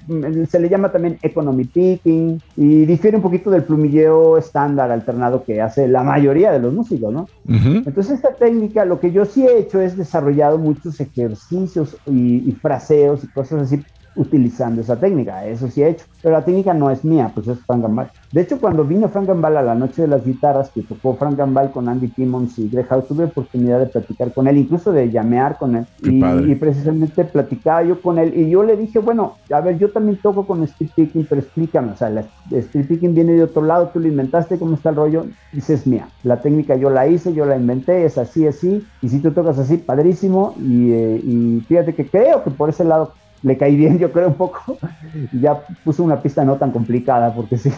se 0.49 0.60
le 0.60 0.70
llama 0.70 0.91
también 0.91 1.18
economy 1.22 1.65
picking 1.65 2.41
y 2.56 2.86
difiere 2.86 3.18
un 3.18 3.24
poquito 3.24 3.49
del 3.52 3.64
plumilleo 3.64 4.38
estándar 4.38 4.91
alternado 4.91 5.44
que 5.44 5.61
hace 5.61 5.88
la 5.88 6.03
mayoría 6.03 6.52
de 6.52 6.60
los 6.60 6.74
músicos, 6.74 7.11
¿no? 7.14 7.22
Ujú. 7.48 7.84
Entonces 7.86 8.11
esta 8.11 8.34
técnica, 8.36 8.86
lo 8.86 8.99
que 8.99 9.11
yo 9.11 9.26
sí 9.26 9.45
he 9.45 9.57
hecho 9.60 9.82
es 9.82 9.98
desarrollado 9.98 10.57
muchos 10.57 10.99
ejercicios 10.99 11.98
y, 12.06 12.49
y 12.49 12.52
fraseos 12.61 13.24
y 13.24 13.28
cosas 13.28 13.61
así 13.64 13.82
utilizando 14.15 14.81
esa 14.81 14.99
técnica, 14.99 15.45
eso 15.45 15.68
sí 15.68 15.81
he 15.81 15.90
hecho, 15.90 16.06
pero 16.22 16.34
la 16.34 16.45
técnica 16.45 16.73
no 16.73 16.90
es 16.90 17.03
mía, 17.03 17.31
pues 17.34 17.48
es 17.48 17.60
Frank 17.60 17.81
Gambal. 17.81 18.11
De 18.31 18.41
hecho, 18.41 18.60
cuando 18.60 18.84
vino 18.84 19.10
Frank 19.10 19.27
Gambal 19.27 19.57
a 19.57 19.61
la 19.61 19.76
noche 19.76 20.03
de 20.03 20.07
las 20.07 20.26
guitarras, 20.26 20.69
que 20.69 20.81
tocó 20.81 21.15
Frank 21.15 21.38
Gambal 21.38 21.72
con 21.72 21.90
Andy 21.90 22.07
Timmons 22.10 22.57
y 22.60 22.69
Greg 22.69 22.88
House, 22.88 23.07
tuve 23.07 23.26
oportunidad 23.26 23.80
de 23.80 23.88
platicar 23.88 24.31
con 24.34 24.48
él, 24.48 24.57
incluso 24.57 24.91
de 24.91 25.11
llamear 25.11 25.57
con 25.57 25.76
él, 25.76 25.85
y, 26.02 26.56
precisamente 26.56 27.26
platicaba 27.26 27.84
yo 27.84 28.02
con 28.02 28.19
él, 28.19 28.34
y 28.38 28.49
yo 28.49 28.64
le 28.64 28.77
dije, 28.77 28.99
bueno, 28.99 29.35
a 29.52 29.61
ver, 29.61 29.77
yo 29.77 29.91
también 29.91 30.18
toco 30.22 30.45
con 30.45 30.64
speed 30.64 30.90
picking, 30.95 31.26
pero 31.27 31.41
explícame, 31.41 31.91
o 31.91 31.98
sea, 31.98 32.10
la 32.10 32.26
speed 32.52 32.88
picking 32.88 33.14
viene 33.14 33.34
de 33.34 33.44
otro 33.44 33.64
lado, 33.64 33.90
tú 33.94 33.99
lo 33.99 34.07
inventaste, 34.07 34.57
¿cómo 34.57 34.76
está 34.76 34.90
el 34.90 34.95
rollo? 34.95 35.26
Dice, 35.52 35.73
es 35.73 35.88
mía, 35.88 36.07
la 36.23 36.41
técnica 36.41 36.76
yo 36.76 36.90
la 36.90 37.07
hice, 37.07 37.34
yo 37.34 37.45
la 37.45 37.57
inventé, 37.57 38.06
es 38.06 38.18
así, 38.18 38.48
así, 38.48 38.85
y 39.02 39.10
si 39.10 39.19
tú 39.19 39.31
tocas 39.31 39.57
así, 39.57 39.77
padrísimo, 39.77 40.56
y, 40.60 40.91
eh, 40.91 41.22
y 41.23 41.64
fíjate 41.68 41.94
que 41.94 42.07
creo 42.07 42.44
que 42.44 42.52
por 42.52 42.69
ese 42.69 42.84
lado 42.84 43.14
le 43.44 43.57
caí 43.57 43.76
bien, 43.76 43.99
yo 43.99 44.11
creo, 44.11 44.30
un 44.30 44.36
poco. 44.36 44.78
Y 45.32 45.41
ya 45.41 45.60
puso 45.84 46.03
una 46.03 46.22
pista 46.22 46.44
no 46.44 46.57
tan 46.57 46.72
complicada, 46.72 47.34
porque 47.34 47.57
sí, 47.57 47.72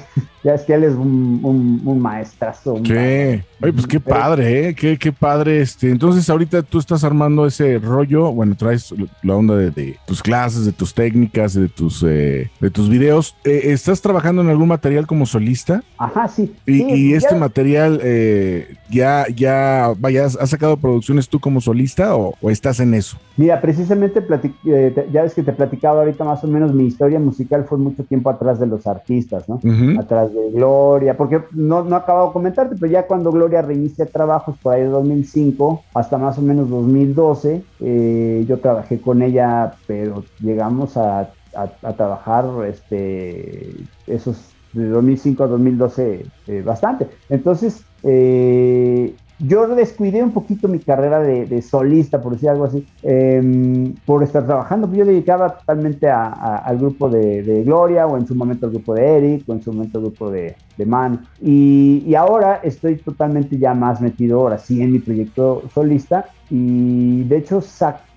ya 0.45 0.53
es 0.53 0.61
que 0.61 0.73
él 0.75 0.83
es 0.85 0.93
un, 0.93 1.39
un, 1.43 1.81
un 1.83 1.99
maestrazo. 1.99 2.75
un 2.75 2.85
Sí. 2.85 2.93
Oye, 2.93 3.73
pues 3.73 3.87
qué 3.87 3.99
padre, 3.99 4.69
¿eh? 4.69 4.75
Qué, 4.75 4.97
qué 4.97 5.11
padre. 5.11 5.59
Este. 5.59 5.89
Entonces, 5.89 6.29
ahorita 6.29 6.61
tú 6.61 6.77
estás 6.77 7.03
armando 7.03 7.45
ese 7.47 7.79
rollo. 7.79 8.31
Bueno, 8.31 8.55
traes 8.55 8.93
la 9.23 9.35
onda 9.35 9.55
de, 9.55 9.71
de 9.71 9.97
tus 10.05 10.21
clases, 10.21 10.65
de 10.65 10.71
tus 10.71 10.93
técnicas, 10.93 11.53
de 11.55 11.67
tus, 11.67 12.03
eh, 12.07 12.51
de 12.61 12.69
tus 12.69 12.89
videos. 12.89 13.35
Eh, 13.43 13.71
¿Estás 13.71 14.01
trabajando 14.01 14.41
en 14.43 14.49
algún 14.49 14.67
material 14.67 15.07
como 15.07 15.25
solista? 15.25 15.83
Ajá, 15.97 16.27
sí. 16.27 16.53
Y, 16.67 16.73
Sí, 16.75 16.85
y 16.91 17.11
ya- 17.11 17.17
este 17.17 17.35
material, 17.35 17.99
eh, 18.03 18.75
ya, 18.91 19.25
ya, 19.35 19.93
vaya, 19.97 20.25
¿has 20.25 20.49
sacado 20.49 20.77
producciones 20.77 21.27
tú 21.27 21.39
como 21.39 21.59
solista 21.61 22.15
o, 22.15 22.35
o 22.39 22.49
estás 22.51 22.79
en 22.79 22.93
eso? 22.93 23.17
Mira, 23.37 23.59
precisamente 23.61 24.19
eh, 24.65 24.91
te- 24.93 25.07
ya 25.11 25.23
ves 25.23 25.33
que 25.33 25.41
te 25.43 25.53
platicaba 25.53 26.01
ahorita 26.01 26.23
más 26.23 26.43
o 26.43 26.47
menos 26.47 26.73
mi 26.73 26.85
historia 26.85 27.19
musical 27.19 27.65
fue 27.67 27.77
mucho 27.79 28.03
tiempo 28.03 28.29
atrás 28.29 28.59
de 28.59 28.67
los 28.67 28.85
artistas, 28.85 29.49
¿no? 29.49 29.55
Ujú. 29.55 29.99
Atrás 29.99 30.29
de 30.41 30.51
Gloria, 30.51 31.17
porque 31.17 31.43
no, 31.51 31.83
no 31.83 31.95
acabo 31.95 32.27
de 32.27 32.33
comentarte, 32.33 32.75
pero 32.79 32.91
ya 32.91 33.07
cuando 33.07 33.31
Gloria 33.31 33.61
reinicia 33.61 34.11
trabajos 34.11 34.57
por 34.61 34.73
ahí 34.73 34.81
de 34.81 34.87
2005 34.89 35.87
hasta 35.93 36.17
más 36.17 36.37
o 36.37 36.41
menos 36.41 36.69
2012, 36.69 37.67
eh, 37.79 38.45
yo 38.47 38.59
trabajé 38.59 39.01
con 39.01 39.21
ella, 39.21 39.79
pero 39.85 40.29
llegamos 40.39 40.97
a, 40.97 41.33
a- 41.53 41.95
trabajar 41.97 42.65
este, 42.67 43.87
esos 44.05 44.57
de 44.71 44.87
2005 44.89 45.43
a 45.43 45.47
2012 45.47 46.31
eh, 46.47 46.61
bastante. 46.61 47.09
Entonces, 47.29 47.87
eh, 48.03 49.17
yo 49.39 49.67
descuidé 49.67 50.23
un 50.23 50.31
poquito 50.31 50.67
mi 50.67 50.79
carrera 50.79 51.19
de, 51.19 51.61
solista, 51.61 52.21
por 52.21 52.33
decir 52.33 52.49
algo 52.49 52.65
así, 52.65 52.85
em, 53.03 53.93
por 54.05 54.23
estar 54.23 54.45
trabajando. 54.45 54.91
Yo 54.93 55.05
dedicaba 55.05 55.57
totalmente 55.59 56.09
a- 56.09 56.57
al 56.57 56.77
grupo 56.77 57.09
de, 57.09 57.63
Gloria, 57.65 58.07
o 58.07 58.17
en 58.17 58.25
su 58.27 58.35
momento 58.35 58.65
al 58.67 58.71
grupo 58.71 58.93
de 58.93 59.17
Eric, 59.17 59.43
o 59.47 59.53
en 59.53 59.61
su 59.61 59.73
momento 59.73 59.97
al 59.97 60.05
grupo 60.05 60.31
de, 60.31 60.55
Man. 60.85 61.25
Y, 61.41 62.03
y 62.05 62.15
ahora 62.15 62.59
estoy 62.63 62.97
totalmente 62.97 63.57
ya 63.57 63.73
más 63.73 64.01
metido, 64.01 64.41
ahora 64.41 64.57
sí, 64.57 64.81
en 64.81 64.91
mi 64.91 64.99
proyecto 64.99 65.63
solista. 65.73 66.25
Y 66.49 67.23
de 67.23 67.37
hecho 67.37 67.61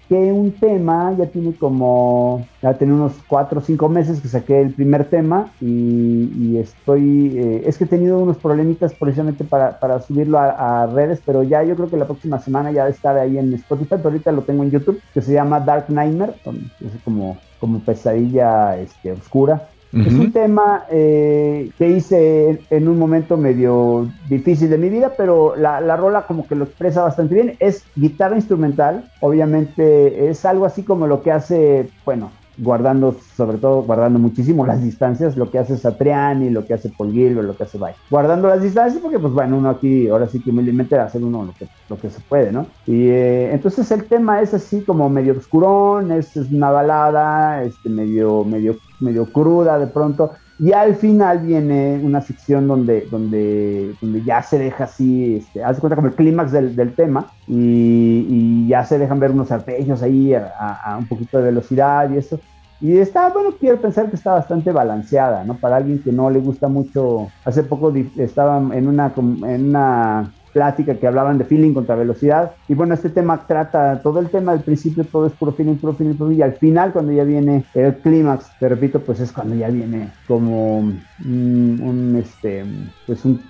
saqué 0.08 0.32
un 0.32 0.52
tema, 0.52 1.14
ya 1.18 1.26
tiene 1.26 1.52
como, 1.54 2.46
ya 2.62 2.74
tiene 2.74 2.94
unos 2.94 3.12
cuatro 3.26 3.60
o 3.60 3.62
cinco 3.62 3.88
meses 3.88 4.20
que 4.20 4.28
saqué 4.28 4.62
el 4.62 4.72
primer 4.72 5.04
tema 5.04 5.52
y, 5.60 6.56
estoy, 6.58 7.36
eh, 7.36 7.62
es 7.66 7.76
que 7.76 7.84
he 7.84 7.86
tenido 7.86 8.18
unos 8.18 8.38
problemitas 8.38 8.94
precisamente 8.94 9.44
para, 9.44 9.78
para 9.78 10.00
subirlo 10.00 10.38
a, 10.38 10.82
a 10.82 10.86
redes, 10.86 11.20
pero 11.24 11.42
ya 11.42 11.62
yo 11.62 11.76
creo 11.76 11.90
que 11.90 11.96
la 11.96 12.06
próxima 12.06 12.38
semana 12.38 12.72
ya 12.72 12.82
va 12.82 12.88
a 12.88 12.92
estar 12.92 13.16
ahí 13.18 13.38
en 13.38 13.52
Spotify, 13.54 13.96
pero 13.96 14.08
ahorita 14.08 14.32
lo 14.32 14.42
tengo 14.42 14.62
en 14.62 14.70
YouTube, 14.70 15.00
que 15.12 15.20
se 15.20 15.32
llama 15.32 15.60
Dark 15.60 15.86
Nightmare, 15.88 16.34
es 16.80 17.02
como, 17.04 17.36
como 17.60 17.80
pesadilla 17.80 18.78
este, 18.78 19.12
oscura. 19.12 19.68
Es 19.92 20.12
un 20.12 20.32
tema 20.32 20.84
eh, 20.90 21.70
que 21.78 21.88
hice 21.88 22.60
en, 22.68 22.88
un 22.88 22.98
momento 22.98 23.36
medio 23.36 24.08
difícil 24.28 24.68
de 24.68 24.76
mi 24.76 24.90
vida, 24.90 25.12
pero 25.16 25.56
la, 25.56 25.80
la 25.80 25.96
rola 25.96 26.26
como 26.26 26.46
que 26.46 26.54
lo 26.54 26.64
expresa 26.64 27.02
bastante 27.02 27.34
bien. 27.34 27.56
Es 27.58 27.84
guitarra 27.96 28.36
instrumental, 28.36 29.10
obviamente 29.20 30.28
es 30.28 30.44
algo 30.44 30.66
así 30.66 30.82
como 30.82 31.06
lo 31.06 31.22
que 31.22 31.32
hace, 31.32 31.88
bueno, 32.04 32.30
guardando, 32.58 33.16
sobre 33.36 33.58
todo 33.58 33.82
guardando 33.82 34.18
muchísimo 34.18 34.66
las 34.66 34.82
distancias, 34.82 35.36
lo 35.36 35.50
que 35.50 35.58
hace 35.58 35.76
Satriani, 35.76 36.50
lo 36.50 36.66
que 36.66 36.74
hace 36.74 36.90
Paul 36.90 37.12
Gilbert, 37.12 37.46
lo 37.46 37.56
que 37.56 37.62
hace 37.62 37.78
Vai. 37.78 37.94
Guardando 38.10 38.48
las 38.48 38.62
distancias 38.62 39.00
porque 39.00 39.18
pues 39.18 39.32
bueno, 39.32 39.56
uno 39.56 39.70
aquí 39.70 40.08
ahora 40.08 40.26
sí 40.26 40.40
que 40.40 40.50
humildemente 40.50 40.98
hacer 40.98 41.22
uno 41.22 41.44
lo 41.44 41.52
que, 41.52 41.68
lo 41.88 41.96
que 41.96 42.10
se 42.10 42.20
puede, 42.20 42.50
¿no? 42.52 42.66
Y 42.86 43.08
eh, 43.08 43.52
entonces 43.52 43.90
el 43.92 44.04
tema 44.04 44.40
es 44.40 44.52
así 44.54 44.82
como 44.82 45.08
medio 45.08 45.34
oscurón, 45.34 46.10
es, 46.12 46.36
es 46.36 46.50
una 46.50 46.70
balada, 46.70 47.62
este, 47.62 47.88
medio, 47.88 48.44
medio, 48.44 48.76
medio 49.00 49.30
cruda 49.32 49.78
de 49.78 49.86
pronto. 49.88 50.32
Y 50.58 50.72
al 50.72 50.96
final 50.96 51.40
viene 51.40 52.00
una 52.02 52.20
sección 52.20 52.66
donde, 52.66 53.06
donde, 53.10 53.96
donde 54.00 54.24
ya 54.24 54.42
se 54.42 54.58
deja 54.58 54.84
así, 54.84 55.36
este, 55.36 55.62
hace 55.62 55.80
cuenta 55.80 55.94
como 55.96 56.08
el 56.08 56.16
clímax 56.16 56.50
del, 56.52 56.74
del 56.74 56.96
tema 56.96 57.32
y, 57.46 58.64
y 58.64 58.68
ya 58.68 58.84
se 58.84 58.98
dejan 58.98 59.20
ver 59.20 59.30
unos 59.30 59.52
arpegios 59.52 60.02
ahí 60.02 60.34
a, 60.34 60.52
a- 60.58 60.94
a 60.94 60.98
un 60.98 61.06
poquito 61.08 61.38
de 61.38 61.44
velocidad 61.44 62.10
y 62.10 62.16
eso. 62.18 62.40
Y 62.80 62.96
está, 62.98 63.32
bueno, 63.32 63.56
quiero 63.58 63.80
pensar 63.80 64.08
que 64.08 64.14
está 64.16 64.32
bastante 64.34 64.70
balanceada, 64.70 65.44
¿no? 65.44 65.58
Para 65.58 65.76
alguien 65.76 66.02
que 66.02 66.12
no 66.12 66.30
le 66.30 66.38
gusta 66.40 66.68
mucho. 66.68 67.34
Hace 67.44 67.64
poco 67.64 67.92
estaba 68.16 68.58
en 68.76 68.86
una, 68.88 69.12
en 69.16 69.68
una 69.68 70.34
plática 70.52 70.94
que 70.96 71.06
hablaban 71.06 71.38
de 71.38 71.44
feeling 71.44 71.72
contra 71.74 71.94
velocidad. 71.94 72.52
Y 72.68 72.74
bueno, 72.74 72.94
este 72.94 73.10
tema 73.10 73.46
trata 73.46 74.00
todo 74.02 74.20
el 74.20 74.28
tema 74.30 74.52
del 74.52 74.62
principio, 74.62 75.04
todo 75.04 75.26
es 75.26 75.32
puro 75.32 75.52
feeling, 75.52 75.76
puro 75.76 75.94
feeling, 75.94 76.14
puro 76.14 76.32
Y 76.32 76.42
al 76.42 76.54
final, 76.54 76.92
cuando 76.92 77.12
ya 77.12 77.24
viene 77.24 77.64
el 77.74 77.96
clímax, 77.96 78.46
te 78.58 78.68
repito, 78.68 79.00
pues 79.00 79.20
es 79.20 79.32
cuando 79.32 79.54
ya 79.54 79.68
viene 79.68 80.10
como 80.26 80.78
un, 80.78 81.00
un, 81.24 82.16
este, 82.22 82.64
pues 83.06 83.24
un- 83.24 83.40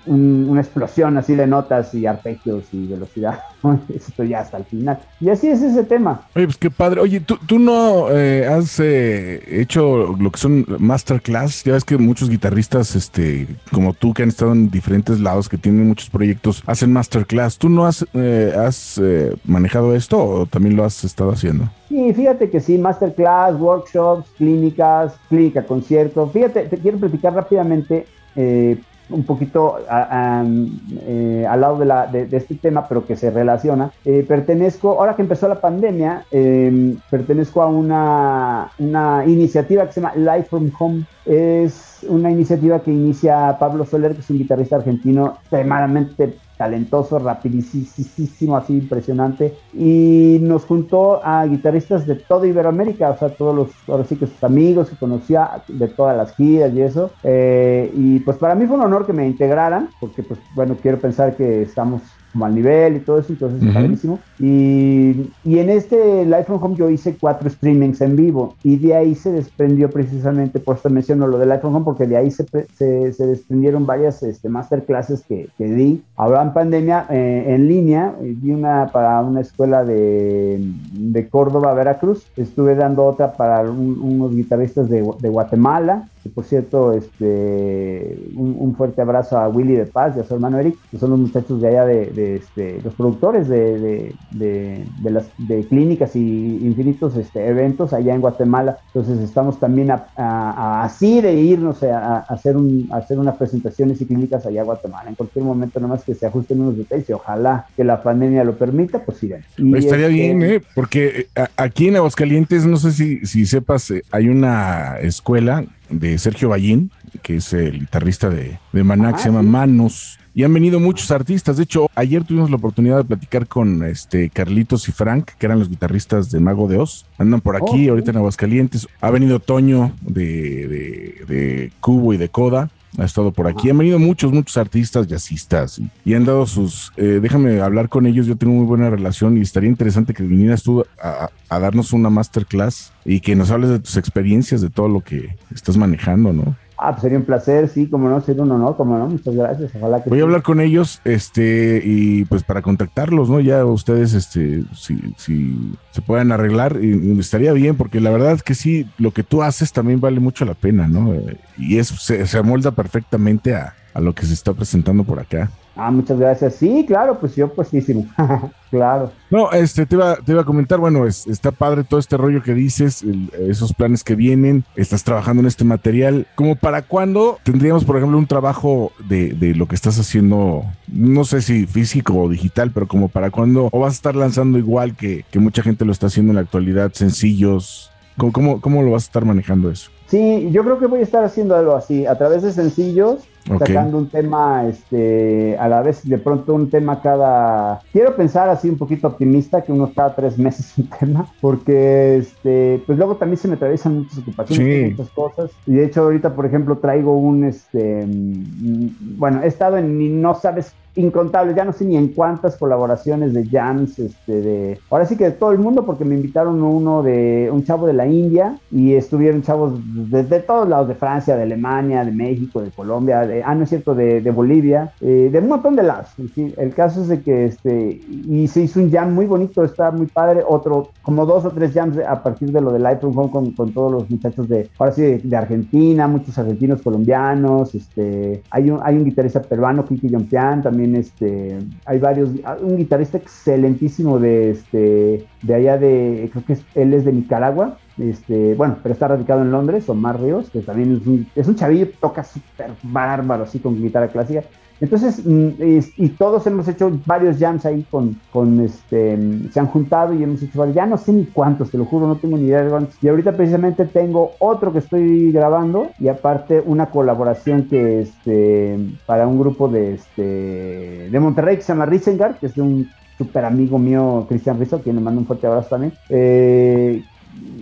una 0.49 0.61
explosión 0.61 1.17
así 1.17 1.35
de 1.35 1.47
notas 1.47 1.93
y 1.93 2.05
arpegios 2.05 2.65
y 2.73 2.87
velocidad. 2.87 3.39
Esto 3.93 4.23
ya 4.23 4.39
hasta 4.41 4.57
el 4.57 4.65
final. 4.65 4.99
Y 5.19 5.29
así 5.29 5.47
es 5.47 5.61
ese 5.61 5.83
tema. 5.83 6.21
Oye, 6.35 6.45
pues 6.45 6.57
qué 6.57 6.69
padre. 6.71 7.01
Oye, 7.01 7.19
¿tú, 7.19 7.37
tú 7.45 7.59
no 7.59 8.09
eh, 8.11 8.47
has 8.47 8.79
eh, 8.79 9.41
hecho 9.61 10.15
lo 10.19 10.31
que 10.31 10.39
son 10.39 10.65
masterclass? 10.79 11.63
Ya 11.63 11.73
ves 11.73 11.83
que 11.83 11.97
muchos 11.97 12.29
guitarristas, 12.29 12.95
este, 12.95 13.47
como 13.71 13.93
tú, 13.93 14.13
que 14.13 14.23
han 14.23 14.29
estado 14.29 14.51
en 14.53 14.69
diferentes 14.69 15.19
lados, 15.19 15.49
que 15.49 15.57
tienen 15.57 15.87
muchos 15.87 16.09
proyectos, 16.09 16.63
hacen 16.65 16.88
masterclass. 16.91 17.57
¿Tú 17.57 17.69
no 17.69 17.85
has, 17.85 18.03
eh, 18.13 18.53
eh, 19.01 19.35
manejado 19.45 19.95
esto 19.95 20.23
o 20.23 20.45
también 20.45 20.75
lo 20.75 20.83
has 20.83 21.03
estado 21.03 21.31
haciendo? 21.31 21.69
Sí, 21.87 22.13
fíjate 22.13 22.49
que 22.49 22.59
sí, 22.59 22.77
masterclass, 22.77 23.59
workshops, 23.59 24.29
clínicas, 24.37 25.13
clínica, 25.29 25.63
concierto. 25.63 26.27
Fíjate, 26.27 26.63
te 26.63 26.77
quiero 26.77 26.97
platicar 26.97 27.33
rápidamente 27.33 28.05
eh, 28.35 28.77
un 29.09 29.23
poquito 29.23 29.77
al 29.89 31.61
lado 31.61 31.79
de, 31.79 31.85
la, 31.85 32.07
de, 32.07 32.27
este 32.31 32.55
tema, 32.55 32.87
pero 32.87 33.05
que 33.05 33.15
se 33.15 33.31
relaciona. 33.31 33.91
Eh, 34.05 34.23
pertenezco, 34.27 34.99
ahora 34.99 35.15
que 35.15 35.21
empezó 35.21 35.47
la 35.47 35.59
pandemia, 35.59 36.25
eh, 36.31 36.95
pertenezco 37.09 37.61
a 37.61 37.67
una, 37.67 38.71
una 38.77 39.25
iniciativa 39.25 39.85
que 39.87 39.93
se 39.93 40.01
llama 40.01 40.15
Live 40.15 40.43
from 40.43 40.71
Home. 40.79 41.05
Es 41.25 42.05
una 42.07 42.31
iniciativa 42.31 42.79
que 42.79 42.91
inicia 42.91 43.57
Pablo 43.59 43.85
Soler, 43.85 44.13
que 44.13 44.21
es 44.21 44.29
un 44.29 44.37
guitarrista 44.37 44.77
argentino 44.77 45.37
extremadamente 45.41 46.35
talentoso, 46.59 47.17
rapidísimo, 47.19 48.57
así 48.57 48.73
impresionante, 48.73 49.53
y 49.73 50.39
nos 50.41 50.65
juntó 50.65 51.21
a 51.23 51.45
guitarristas 51.45 52.05
de 52.05 52.15
toda 52.15 52.47
Iberoamérica, 52.47 53.11
o 53.11 53.17
sea, 53.17 53.29
todos 53.29 53.55
los, 53.55 53.71
ahora 53.87 54.03
sí 54.03 54.17
que 54.17 54.27
sus 54.27 54.43
amigos 54.43 54.89
que 54.89 54.97
conocía 54.97 55.63
de 55.69 55.87
todas 55.87 56.17
las 56.17 56.35
giras 56.35 56.73
y 56.73 56.81
eso, 56.81 57.11
eh, 57.23 57.89
y 57.95 58.19
pues 58.19 58.35
para 58.37 58.55
mí 58.55 58.65
fue 58.65 58.75
un 58.75 58.83
honor 58.83 59.05
que 59.05 59.13
me 59.13 59.25
integraran, 59.25 59.91
porque 60.01 60.21
pues 60.21 60.41
bueno, 60.53 60.75
quiero 60.81 60.99
pensar 60.99 61.37
que 61.37 61.61
estamos 61.61 62.01
como 62.31 62.45
al 62.45 62.53
nivel 62.55 62.97
y 62.97 62.99
todo 62.99 63.19
eso, 63.19 63.33
entonces 63.33 63.63
Ujú. 63.63 63.73
padrísimo. 63.73 64.19
Y, 64.39 65.15
y 65.43 65.59
en 65.59 65.69
este 65.69 66.23
Live 66.25 66.45
from 66.45 66.63
Home 66.63 66.75
yo 66.77 66.89
hice 66.89 67.15
cuatro 67.19 67.49
streamings 67.49 67.99
en 68.01 68.15
vivo 68.15 68.55
y 68.63 68.77
de 68.77 68.95
ahí 68.95 69.15
se 69.15 69.31
desprendió 69.31 69.89
precisamente, 69.89 70.59
por 70.59 70.77
eso 70.77 70.89
menciono 70.89 71.27
lo 71.27 71.37
de 71.37 71.45
Live 71.45 71.59
from 71.59 71.75
Home, 71.75 71.85
porque 71.85 72.07
de 72.07 72.17
ahí 72.17 72.31
se, 72.31 72.45
se, 72.73 73.11
se 73.13 73.27
desprendieron 73.27 73.85
varias 73.85 74.23
este, 74.23 74.47
masterclasses 74.49 75.23
que, 75.27 75.49
que 75.57 75.65
di. 75.65 76.01
Ahora 76.15 76.41
en 76.43 76.53
pandemia, 76.53 77.05
eh, 77.09 77.45
en 77.47 77.67
línea, 77.67 78.13
eh, 78.21 78.35
di 78.41 78.51
una 78.51 78.89
para 78.93 79.19
una 79.21 79.41
escuela 79.41 79.83
de, 79.83 80.59
de 80.93 81.29
Córdoba, 81.29 81.73
Veracruz. 81.73 82.25
Estuve 82.37 82.75
dando 82.75 83.05
otra 83.05 83.33
para 83.33 83.61
un- 83.69 83.99
unos 84.01 84.35
guitarristas 84.35 84.89
de, 84.89 85.05
de 85.19 85.29
Guatemala. 85.29 86.07
Que 86.23 86.29
por 86.29 86.43
cierto, 86.43 86.91
este, 86.93 88.17
un, 88.35 88.55
un 88.59 88.75
fuerte 88.75 89.01
abrazo 89.01 89.37
a 89.37 89.47
Willy 89.47 89.75
de 89.75 89.85
Paz 89.85 90.15
y 90.17 90.19
a 90.19 90.23
su 90.23 90.33
hermano 90.33 90.59
Eric, 90.59 90.75
que 90.91 90.97
son 90.97 91.11
los 91.11 91.19
muchachos 91.19 91.61
de 91.61 91.67
allá 91.69 91.85
de, 91.85 92.05
de, 92.07 92.35
este, 92.35 92.81
los 92.83 92.93
productores 92.95 93.47
de, 93.47 93.79
de, 93.79 94.15
de, 94.31 94.85
de 95.01 95.09
las 95.11 95.29
de 95.37 95.63
clínicas 95.67 96.15
y 96.15 96.57
infinitos 96.61 97.15
este, 97.15 97.47
eventos 97.47 97.93
allá 97.93 98.13
en 98.13 98.21
Guatemala. 98.21 98.79
Entonces 98.87 99.19
estamos 99.19 99.59
también 99.59 99.91
a, 99.91 100.07
a- 100.17 100.51
a- 100.51 100.83
así 100.83 101.21
de 101.21 101.33
irnos 101.33 101.81
a, 101.83 102.17
a 102.17 102.19
hacer 102.19 102.57
un, 102.57 102.89
a 102.91 102.97
hacer 102.97 103.17
unas 103.17 103.37
presentaciones 103.37 104.01
y 104.01 104.05
clínicas 104.05 104.45
allá 104.45 104.59
en 104.61 104.65
Guatemala. 104.65 105.09
En 105.09 105.15
cualquier 105.15 105.45
momento, 105.45 105.79
nomás 105.79 106.03
que 106.03 106.15
se 106.15 106.25
ajusten 106.25 106.59
unos 106.59 106.77
detalles 106.77 107.09
y 107.09 107.13
ojalá 107.13 107.65
que 107.77 107.83
la 107.83 108.03
pandemia 108.03 108.43
lo 108.43 108.57
permita, 108.57 109.03
pues. 109.05 109.23
Y, 109.23 109.31
Oye, 109.33 109.77
estaría 109.79 110.07
este, 110.07 110.13
bien, 110.13 110.43
¿eh? 110.43 110.61
Porque 110.75 111.27
eh, 111.35 111.45
aquí 111.55 111.87
en 111.87 111.95
Aguascalientes, 111.97 112.65
no 112.65 112.77
sé 112.77 112.91
si, 112.91 113.25
si 113.25 113.45
sepas, 113.45 113.89
eh, 113.91 114.03
hay 114.11 114.27
una 114.29 114.97
escuela 115.01 115.63
de 115.89 116.17
Sergio 116.17 116.49
Ballín, 116.49 116.91
que 117.21 117.37
es 117.37 117.53
el 117.53 117.79
guitarrista 117.79 118.29
de, 118.29 118.59
de 118.71 118.83
Maná, 118.83 119.13
que 119.13 119.19
se 119.19 119.29
llama 119.29 119.41
Manos. 119.41 120.17
Y 120.35 120.43
han 120.43 120.53
venido 120.53 120.79
muchos 120.79 121.11
artistas. 121.11 121.57
De 121.57 121.63
hecho, 121.63 121.89
ayer 121.95 122.23
tuvimos 122.23 122.49
la 122.49 122.55
oportunidad 122.57 122.97
de 122.97 123.03
platicar 123.03 123.47
con 123.47 123.83
este 123.83 124.29
Carlitos 124.29 124.87
y 124.87 124.91
Frank, 124.91 125.31
que 125.37 125.45
eran 125.45 125.59
los 125.59 125.69
guitarristas 125.69 126.31
de 126.31 126.39
Mago 126.39 126.67
de 126.67 126.77
Oz. 126.77 127.05
Andan 127.17 127.41
por 127.41 127.55
aquí, 127.55 127.87
Oh, 127.89 127.91
ahorita 127.91 128.11
en 128.11 128.17
Aguascalientes. 128.17 128.87
Ha 129.01 129.09
venido 129.09 129.39
Toño 129.39 129.91
de, 130.01 130.23
de, 130.67 131.25
de 131.27 131.71
Cubo 131.81 132.13
y 132.13 132.17
de 132.17 132.29
Coda. 132.29 132.69
Ha 132.97 133.05
estado 133.05 133.31
por 133.31 133.47
aquí. 133.47 133.69
Han 133.69 133.77
venido 133.77 133.99
muchos, 133.99 134.31
muchos 134.31 134.57
artistas, 134.57 135.07
jazzistas 135.07 135.79
y, 135.79 135.89
y 136.05 136.13
han 136.13 136.25
dado 136.25 136.45
sus. 136.45 136.91
eh, 136.97 137.19
déjame 137.21 137.61
hablar 137.61 137.89
con 137.89 138.05
ellos. 138.05 138.25
Yo 138.25 138.35
tengo 138.35 138.53
muy 138.53 138.65
buena 138.65 138.89
relación 138.89 139.37
y 139.37 139.41
estaría 139.41 139.69
interesante 139.69 140.13
que 140.13 140.23
vinieras 140.23 140.63
tú 140.63 140.85
a, 141.01 141.29
a 141.49 141.59
darnos 141.59 141.93
una 141.93 142.09
masterclass 142.09 142.91
y 143.05 143.19
que 143.19 143.35
nos 143.35 143.51
hables 143.51 143.69
de 143.69 143.79
tus 143.79 143.97
experiencias, 143.97 144.61
de 144.61 144.69
todo 144.69 144.87
lo 144.87 145.01
que 145.01 145.35
estás 145.53 145.77
manejando, 145.77 146.33
¿no? 146.33 146.55
Ah, 146.81 146.91
pues 146.91 147.01
sería 147.01 147.17
un 147.17 147.25
placer, 147.25 147.67
sí, 147.67 147.87
como 147.87 148.07
no, 148.09 148.21
sería 148.21 148.41
un 148.43 148.51
honor, 148.51 148.77
como 148.77 148.97
no, 148.97 149.07
muchas 149.07 149.35
gracias. 149.35 149.71
Ojalá 149.75 150.01
que 150.01 150.09
Voy 150.09 150.21
a 150.21 150.23
hablar 150.23 150.43
con 150.43 150.61
ellos, 150.61 151.01
este, 151.03 151.81
y 151.83 152.23
pues 152.25 152.43
para 152.43 152.61
contactarlos, 152.61 153.29
¿no? 153.29 153.41
Ya 153.41 153.65
ustedes, 153.65 154.13
este, 154.13 154.63
si, 154.73 155.13
si 155.17 155.73
se 155.91 156.01
puedan 156.01 156.31
arreglar, 156.31 156.79
y, 156.81 157.19
estaría 157.19 157.51
bien, 157.51 157.75
porque 157.75 157.99
la 157.99 158.11
verdad 158.11 158.39
que 158.39 158.55
sí, 158.55 158.87
lo 158.97 159.11
que 159.11 159.23
tú 159.23 159.43
haces 159.43 159.73
también 159.73 159.99
vale 159.99 160.21
mucho 160.21 160.45
la 160.45 160.53
pena, 160.53 160.87
¿no? 160.87 161.13
Eh, 161.13 161.37
Y 161.57 161.79
es, 161.79 161.87
se, 161.87 162.25
se 162.25 162.37
amolda 162.37 162.71
perfectamente 162.71 163.55
a, 163.55 163.75
a 163.93 163.99
lo 163.99 164.15
que 164.15 164.25
se 164.25 164.33
está 164.33 164.53
presentando 164.53 165.03
por 165.03 165.19
acá. 165.19 165.51
Ah, 165.79 165.91
muchas 165.91 166.19
gracias. 166.19 166.55
Sí, 166.55 166.83
claro, 166.87 167.19
pues 167.19 167.35
yo 167.35 167.47
puestísimo. 167.53 168.05
claro. 168.69 169.11
No, 169.29 169.51
este, 169.51 169.85
te 169.85 169.95
iba, 169.95 170.15
te 170.17 170.31
iba 170.33 170.41
a 170.41 170.45
comentar, 170.45 170.79
bueno, 170.79 171.05
es- 171.07 171.25
está 171.27 171.51
padre 171.51 171.83
todo 171.83 171.99
este 171.99 172.17
rollo 172.17 172.41
que 172.43 172.53
dices, 172.53 173.01
el- 173.03 173.31
esos 173.49 173.73
planes 173.73 174.03
que 174.03 174.15
vienen, 174.15 174.65
estás 174.75 175.03
trabajando 175.03 175.41
en 175.41 175.47
este 175.47 175.63
material. 175.63 176.27
¿Como 176.35 176.55
para 176.55 176.81
cuándo 176.81 177.37
tendríamos, 177.43 177.85
por 177.85 177.97
ejemplo, 177.97 178.17
un 178.17 178.27
trabajo 178.27 178.91
de, 179.07 179.29
de 179.33 179.55
lo 179.55 179.67
que 179.67 179.75
estás 179.75 179.99
haciendo, 179.99 180.63
no 180.87 181.23
sé 181.23 181.41
si 181.41 181.65
físico 181.65 182.13
o 182.15 182.29
digital, 182.29 182.71
pero 182.71 182.87
como 182.87 183.07
para 183.09 183.31
cuándo, 183.31 183.69
o 183.71 183.79
vas 183.79 183.93
a 183.93 183.95
estar 183.95 184.15
lanzando 184.15 184.57
igual 184.57 184.95
que, 184.95 185.23
que 185.31 185.39
mucha 185.39 185.63
gente 185.63 185.85
lo 185.85 185.91
está 185.91 186.07
haciendo 186.07 186.31
en 186.31 186.35
la 186.35 186.41
actualidad, 186.41 186.91
sencillos? 186.93 187.91
¿Cómo, 188.17 188.33
cómo, 188.33 188.59
cómo 188.61 188.83
lo 188.83 188.91
vas 188.91 189.03
a 189.03 189.07
estar 189.07 189.23
manejando 189.25 189.71
eso? 189.71 189.89
Sí, 190.07 190.49
yo 190.51 190.63
creo 190.63 190.79
que 190.79 190.87
voy 190.87 190.99
a 190.99 191.03
estar 191.03 191.23
haciendo 191.23 191.55
algo 191.55 191.75
así, 191.75 192.05
a 192.05 192.17
través 192.17 192.41
de 192.41 192.51
sencillos, 192.51 193.19
Sacando 193.47 193.97
un 193.97 194.09
tema, 194.09 194.65
este, 194.67 195.57
a 195.57 195.67
la 195.67 195.81
vez 195.81 196.07
de 196.07 196.17
pronto 196.17 196.53
un 196.53 196.69
tema 196.69 197.01
cada. 197.01 197.81
Quiero 197.91 198.15
pensar 198.15 198.47
así 198.49 198.69
un 198.69 198.77
poquito 198.77 199.07
optimista, 199.07 199.63
que 199.63 199.71
unos 199.71 199.91
cada 199.95 200.13
tres 200.15 200.37
meses 200.37 200.73
un 200.77 200.87
tema, 200.87 201.25
porque, 201.41 202.17
este, 202.17 202.83
pues 202.85 202.97
luego 202.97 203.15
también 203.15 203.37
se 203.37 203.47
me 203.47 203.55
atraviesan 203.55 203.99
muchas 203.99 204.19
ocupaciones, 204.19 204.67
Sí. 204.67 204.91
muchas 204.91 205.09
cosas. 205.13 205.51
Y 205.65 205.73
de 205.73 205.85
hecho 205.85 206.03
ahorita, 206.03 206.35
por 206.35 206.45
ejemplo, 206.45 206.77
traigo 206.77 207.17
un, 207.17 207.43
este, 207.45 208.05
mm, 208.05 209.17
bueno, 209.17 209.41
he 209.43 209.47
estado 209.47 209.77
en, 209.77 210.21
no 210.21 210.35
sabes 210.35 210.73
incontables, 210.95 211.55
ya 211.55 211.65
no 211.65 211.73
sé 211.73 211.85
ni 211.85 211.97
en 211.97 212.09
cuántas 212.09 212.57
colaboraciones 212.57 213.33
de 213.33 213.45
jams, 213.47 213.99
este, 213.99 214.41
de, 214.41 214.79
ahora 214.89 215.05
sí 215.05 215.15
que 215.15 215.25
de 215.25 215.31
todo 215.31 215.51
el 215.51 215.59
mundo, 215.59 215.85
porque 215.85 216.05
me 216.05 216.15
invitaron 216.15 216.61
uno 216.61 217.03
de 217.03 217.49
un 217.51 217.63
chavo 217.63 217.87
de 217.87 217.93
la 217.93 218.07
India 218.07 218.57
y 218.71 218.93
estuvieron 218.93 219.41
chavos 219.41 219.73
de, 220.09 220.23
de 220.23 220.39
todos 220.39 220.67
lados, 220.67 220.87
de 220.87 220.95
Francia, 220.95 221.35
de 221.35 221.43
Alemania, 221.43 222.03
de 222.03 222.11
México, 222.11 222.61
de 222.61 222.71
Colombia, 222.71 223.21
de, 223.21 223.43
ah, 223.43 223.55
no 223.55 223.63
es 223.63 223.69
cierto, 223.69 223.95
de, 223.95 224.21
de 224.21 224.31
Bolivia, 224.31 224.93
eh, 225.01 225.29
de 225.31 225.39
un 225.39 225.47
montón 225.47 225.75
de 225.75 225.83
lados. 225.83 226.09
En 226.17 226.29
fin, 226.29 226.53
el 226.57 226.73
caso 226.73 227.01
es 227.01 227.07
de 227.07 227.21
que, 227.21 227.45
este, 227.45 228.01
y 228.09 228.47
se 228.47 228.61
hizo 228.61 228.79
un 228.79 228.91
jam 228.91 229.13
muy 229.13 229.25
bonito, 229.25 229.63
está 229.63 229.91
muy 229.91 230.07
padre, 230.07 230.43
otro, 230.47 230.89
como 231.01 231.25
dos 231.25 231.45
o 231.45 231.51
tres 231.51 231.73
jams 231.73 231.97
a 231.97 232.23
partir 232.23 232.51
de 232.51 232.61
lo 232.61 232.71
de 232.71 232.79
Light 232.79 232.99
from 232.99 233.17
Home 233.17 233.31
con, 233.31 233.51
con 233.51 233.73
todos 233.73 233.91
los 233.91 234.09
muchachos 234.09 234.47
de, 234.49 234.69
ahora 234.77 234.91
sí, 234.91 235.01
de, 235.23 235.37
Argentina, 235.37 236.07
muchos 236.07 236.37
argentinos 236.37 236.81
colombianos, 236.81 237.73
este, 237.75 238.43
hay 238.51 238.69
un, 238.69 238.79
hay 238.83 238.95
un 238.95 239.05
guitarrista 239.05 239.41
peruano, 239.41 239.85
Kiki 239.85 240.09
Yompian, 240.09 240.61
también 240.61 240.78
este, 240.95 241.57
hay 241.85 241.99
varios, 241.99 242.29
un 242.61 242.77
guitarrista 242.77 243.17
excelentísimo 243.17 244.19
de, 244.19 244.51
este, 244.51 245.25
de 245.41 245.53
allá 245.55 245.77
de, 245.77 246.29
creo 246.31 246.45
que 246.45 246.53
es- 246.53 246.65
él 246.75 246.93
es 246.93 247.05
de 247.05 247.13
Nicaragua, 247.13 247.77
este, 247.97 248.55
bueno, 248.55 248.77
pero 248.81 248.93
está 248.93 249.07
radicado 249.07 249.41
en 249.41 249.51
Londres, 249.51 249.89
Omar 249.89 250.21
Ríos, 250.21 250.49
que 250.49 250.61
también 250.61 250.97
es 251.01 251.07
un, 251.07 251.27
es 251.35 251.47
un 251.47 251.55
chavillo, 251.55 251.87
toca 251.99 252.23
súper 252.23 252.71
bárbaro, 252.83 253.43
así 253.43 253.59
con 253.59 253.81
guitarra 253.81 254.07
clásica. 254.07 254.43
Entonces, 254.81 255.25
mm, 255.25 255.49
y 255.97 256.09
todos 256.09 256.47
hemos 256.47 256.67
hecho 256.67 256.91
varios 257.05 257.37
jams 257.37 257.65
ahí 257.65 257.85
con, 257.89 258.19
con 258.31 258.59
este, 258.61 259.17
mm, 259.17 259.51
se 259.51 259.59
han 259.59 259.67
juntado 259.67 260.13
y 260.13 260.23
hemos 260.23 260.41
hecho 260.41 260.59
varios, 260.59 260.75
ya 260.75 260.85
no 260.85 260.97
sé 260.97 261.11
ni 261.11 261.25
cuántos, 261.25 261.71
te 261.71 261.77
lo 261.77 261.85
juro, 261.85 262.07
no 262.07 262.15
tengo 262.15 262.37
ni 262.37 262.45
idea 262.45 262.63
de 262.63 262.69
cuántos. 262.69 262.95
Y 263.03 263.09
ahorita 263.09 263.33
precisamente 263.33 263.85
tengo 263.85 264.31
otro 264.39 264.71
que 264.71 264.79
estoy 264.79 265.31
grabando 265.31 265.89
y 265.99 266.07
aparte 266.07 266.63
una 266.65 266.87
colaboración 266.87 267.63
que, 267.63 268.01
este, 268.01 268.79
para 269.05 269.27
un 269.27 269.39
grupo 269.39 269.67
de, 269.67 269.95
este, 269.95 271.09
de 271.09 271.19
Monterrey 271.19 271.57
que 271.57 271.63
se 271.63 271.73
llama 271.73 271.85
Rizengar, 271.85 272.37
que 272.39 272.45
es 272.45 272.55
de 272.55 272.61
un 272.61 272.89
super 273.17 273.43
amigo 273.43 273.77
mío, 273.77 274.25
Cristian 274.29 274.57
Rizzo, 274.57 274.77
a 274.77 274.81
quien 274.81 274.95
le 274.95 275.01
mando 275.01 275.19
un 275.19 275.27
fuerte 275.27 275.45
abrazo 275.45 275.69
también. 275.69 275.93
Eh, 276.07 277.03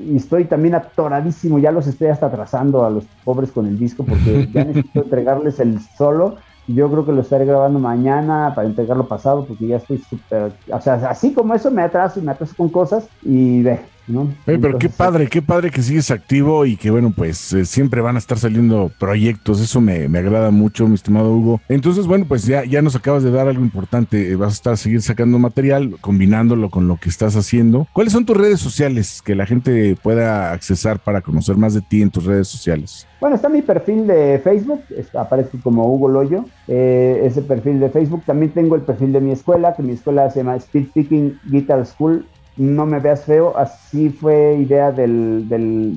y 0.07 0.15
estoy 0.15 0.45
también 0.45 0.76
atoradísimo, 0.76 1.60
ya 1.60 1.72
los 1.72 1.88
estoy 1.88 2.07
hasta 2.07 2.27
atrasando 2.27 2.85
a 2.85 2.89
los 2.89 3.06
pobres 3.23 3.52
con 3.52 3.65
el 3.65 3.77
disco 3.77 4.06
porque 4.06 4.48
ya 4.53 4.64
necesito 4.65 5.02
entregarles 5.02 5.60
el 5.60 5.80
solo. 5.98 6.38
Yo 6.68 6.91
creo 6.91 7.06
que 7.06 7.14
lo 7.14 7.22
estaré 7.22 7.45
grabando 7.45 7.80
mañana 7.80 8.52
para 8.53 8.68
entregarlo 8.68 9.07
pasado 9.07 9.45
porque 9.45 9.68
ya 9.68 9.77
estoy 9.77 9.99
súper, 9.99 10.52
o 10.72 10.81
sea, 10.81 10.95
así 11.10 11.34
como 11.34 11.53
eso 11.53 11.72
me 11.72 11.81
atraso 11.81 12.19
y 12.19 12.23
me 12.23 12.34
atraso 12.34 12.53
con 12.57 12.69
cosas 12.69 13.07
y 13.22 13.64
ve, 13.64 13.80
¿no? 14.07 14.34
Oye, 14.45 14.59
pero 14.59 14.77
qué 14.77 14.89
padre, 14.89 15.27
qué 15.27 15.41
padre 15.41 15.71
que 15.71 15.81
sigues 15.81 16.11
activo 16.11 16.65
y 16.65 16.75
que 16.77 16.91
bueno, 16.91 17.13
pues 17.15 17.53
eh, 17.53 17.65
siempre 17.65 18.01
van 18.01 18.15
a 18.15 18.19
estar 18.19 18.38
saliendo 18.38 18.91
proyectos, 18.99 19.61
eso 19.61 19.81
me, 19.81 20.07
me 20.07 20.19
agrada 20.19 20.51
mucho, 20.51 20.88
mi 20.88 20.95
estimado 20.95 21.34
Hugo. 21.34 21.61
Entonces, 21.69 22.07
bueno, 22.07 22.25
pues 22.27 22.45
ya, 22.45 22.63
ya 22.63 22.81
nos 22.81 22.95
acabas 22.95 23.23
de 23.23 23.31
dar 23.31 23.47
algo 23.47 23.63
importante, 23.63 24.31
eh, 24.31 24.35
vas 24.35 24.49
a 24.49 24.53
estar 24.53 24.73
a 24.73 24.77
seguir 24.77 25.01
sacando 25.01 25.39
material, 25.39 25.97
combinándolo 26.01 26.69
con 26.69 26.88
lo 26.88 26.97
que 26.97 27.09
estás 27.09 27.35
haciendo. 27.35 27.88
¿Cuáles 27.93 28.13
son 28.13 28.25
tus 28.25 28.38
redes 28.38 28.59
sociales 28.59 29.21
que 29.23 29.35
la 29.35 29.45
gente 29.45 29.97
pueda 30.01 30.51
accesar 30.51 30.99
para 30.99 31.21
conocer 31.21 31.57
más 31.57 31.73
de 31.73 31.81
ti 31.81 32.01
en 32.01 32.11
tus 32.11 32.25
redes 32.25 32.47
sociales? 32.47 33.07
Bueno, 33.19 33.35
está 33.35 33.49
mi 33.49 33.61
perfil 33.61 34.05
de 34.05 34.39
Facebook, 34.43 34.81
aparece 35.13 35.57
como 35.59 35.91
Hugo 35.91 36.07
Loyo, 36.07 36.45
eh, 36.67 37.21
ese 37.23 37.41
perfil 37.41 37.79
de 37.79 37.89
Facebook. 37.89 38.23
También 38.25 38.51
tengo 38.51 38.75
el 38.75 38.81
perfil 38.81 39.11
de 39.11 39.21
mi 39.21 39.31
escuela, 39.31 39.73
que 39.75 39.81
mi 39.81 39.93
escuela 39.93 40.29
se 40.29 40.39
llama 40.39 40.55
Speed 40.57 40.88
Picking 40.93 41.39
Guitar 41.45 41.85
School. 41.85 42.25
No 42.57 42.85
me 42.88 42.99
veas 42.99 43.25
feo, 43.25 43.55
así 43.57 44.09
fue 44.09 44.55
idea 44.59 44.91
del, 44.91 45.47
del, 45.47 45.95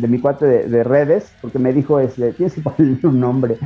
de 0.00 0.08
mi 0.08 0.18
cuate 0.20 0.44
de, 0.46 0.68
de 0.68 0.82
redes, 0.84 1.36
porque 1.40 1.58
me 1.60 1.72
dijo, 1.72 2.00
este, 2.00 2.32
tienes 2.34 2.54
que 2.54 2.62
ponerle 2.62 2.98
un 3.08 3.20
nombre. 3.20 3.58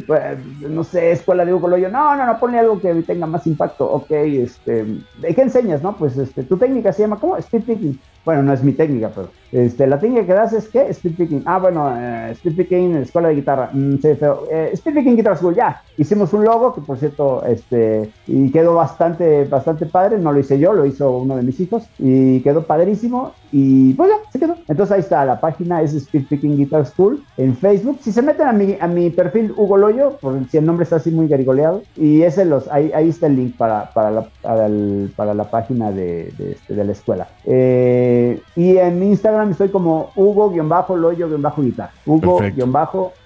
Pues, 0.00 0.38
no 0.60 0.84
sé, 0.84 1.12
escuela 1.12 1.44
de 1.44 1.54
Hugo 1.54 1.68
Loyo. 1.68 1.88
No, 1.88 2.16
no, 2.16 2.26
no, 2.26 2.38
ponle 2.38 2.58
algo 2.58 2.80
que 2.80 2.92
tenga 3.02 3.26
más 3.26 3.46
impacto. 3.46 3.90
Ok, 3.90 4.10
este, 4.10 4.84
¿de 5.20 5.34
qué 5.34 5.42
enseñas, 5.42 5.82
no? 5.82 5.96
Pues 5.96 6.16
este, 6.16 6.42
tu 6.44 6.56
técnica 6.56 6.92
se 6.92 7.02
llama, 7.02 7.18
¿cómo? 7.18 7.36
Speed 7.36 7.64
Picking. 7.64 7.98
Bueno, 8.24 8.42
no 8.44 8.52
es 8.52 8.62
mi 8.62 8.72
técnica, 8.72 9.10
pero 9.12 9.30
este, 9.50 9.86
la 9.86 9.98
técnica 9.98 10.24
que 10.24 10.32
das 10.32 10.52
es 10.52 10.68
¿qué? 10.68 10.88
Speed 10.90 11.16
picking. 11.16 11.42
Ah, 11.44 11.58
bueno, 11.58 11.92
eh, 11.94 12.30
speed 12.32 12.56
picking, 12.56 12.96
escuela 12.96 13.28
de 13.28 13.34
guitarra. 13.34 13.70
Mm, 13.72 13.96
sí, 13.96 14.14
feo. 14.14 14.44
Eh, 14.50 14.70
speed 14.74 14.94
picking 14.94 15.16
Guitar 15.16 15.36
School, 15.36 15.56
ya. 15.56 15.82
Hicimos 15.98 16.32
un 16.32 16.44
logo 16.44 16.72
que, 16.72 16.80
por 16.82 16.98
cierto, 16.98 17.44
este, 17.44 18.10
y 18.28 18.52
quedó 18.52 18.74
bastante, 18.74 19.44
bastante 19.44 19.86
padre. 19.86 20.18
No 20.18 20.32
lo 20.32 20.38
hice 20.38 20.58
yo, 20.58 20.72
lo 20.72 20.86
hizo 20.86 21.10
uno 21.18 21.36
de 21.36 21.42
mis 21.42 21.58
hijos 21.58 21.84
y 21.98 22.40
quedó 22.40 22.62
padrísimo. 22.62 23.32
Y 23.50 23.92
pues 23.94 24.08
ya, 24.08 24.30
se 24.30 24.38
quedó. 24.38 24.54
Entonces 24.68 24.92
ahí 24.92 25.00
está, 25.00 25.24
la 25.24 25.40
página 25.40 25.82
es 25.82 25.92
Speed 25.92 26.28
Picking 26.28 26.56
Guitar 26.56 26.86
School 26.86 27.22
en 27.36 27.56
Facebook. 27.56 27.98
Si 28.00 28.12
se 28.12 28.22
meten 28.22 28.46
a 28.46 28.52
mi, 28.52 28.78
a 28.80 28.86
mi 28.86 29.10
perfil 29.10 29.52
Hugo 29.56 29.76
Loyo, 29.82 30.16
por 30.20 30.34
si 30.48 30.56
el 30.56 30.64
nombre 30.66 30.84
está 30.84 30.96
así 30.96 31.10
muy 31.10 31.28
garigoleado, 31.28 31.82
y 31.96 32.22
ese 32.22 32.44
los, 32.44 32.66
ahí, 32.72 32.90
ahí 32.94 33.08
está 33.08 33.26
el 33.26 33.36
link 33.36 33.56
para, 33.56 33.90
para, 33.92 34.10
la, 34.10 34.26
para, 34.40 34.66
el- 34.66 35.12
para 35.16 35.34
la 35.34 35.44
página 35.50 35.90
de, 35.90 36.32
de, 36.38 36.52
este, 36.52 36.74
de 36.74 36.84
la 36.84 36.92
escuela. 36.92 37.28
Eh, 37.44 38.40
y 38.56 38.76
en 38.78 39.02
Instagram 39.02 39.50
estoy 39.50 39.68
como 39.68 40.10
Hugo-Loyo-Guitar. 40.16 41.90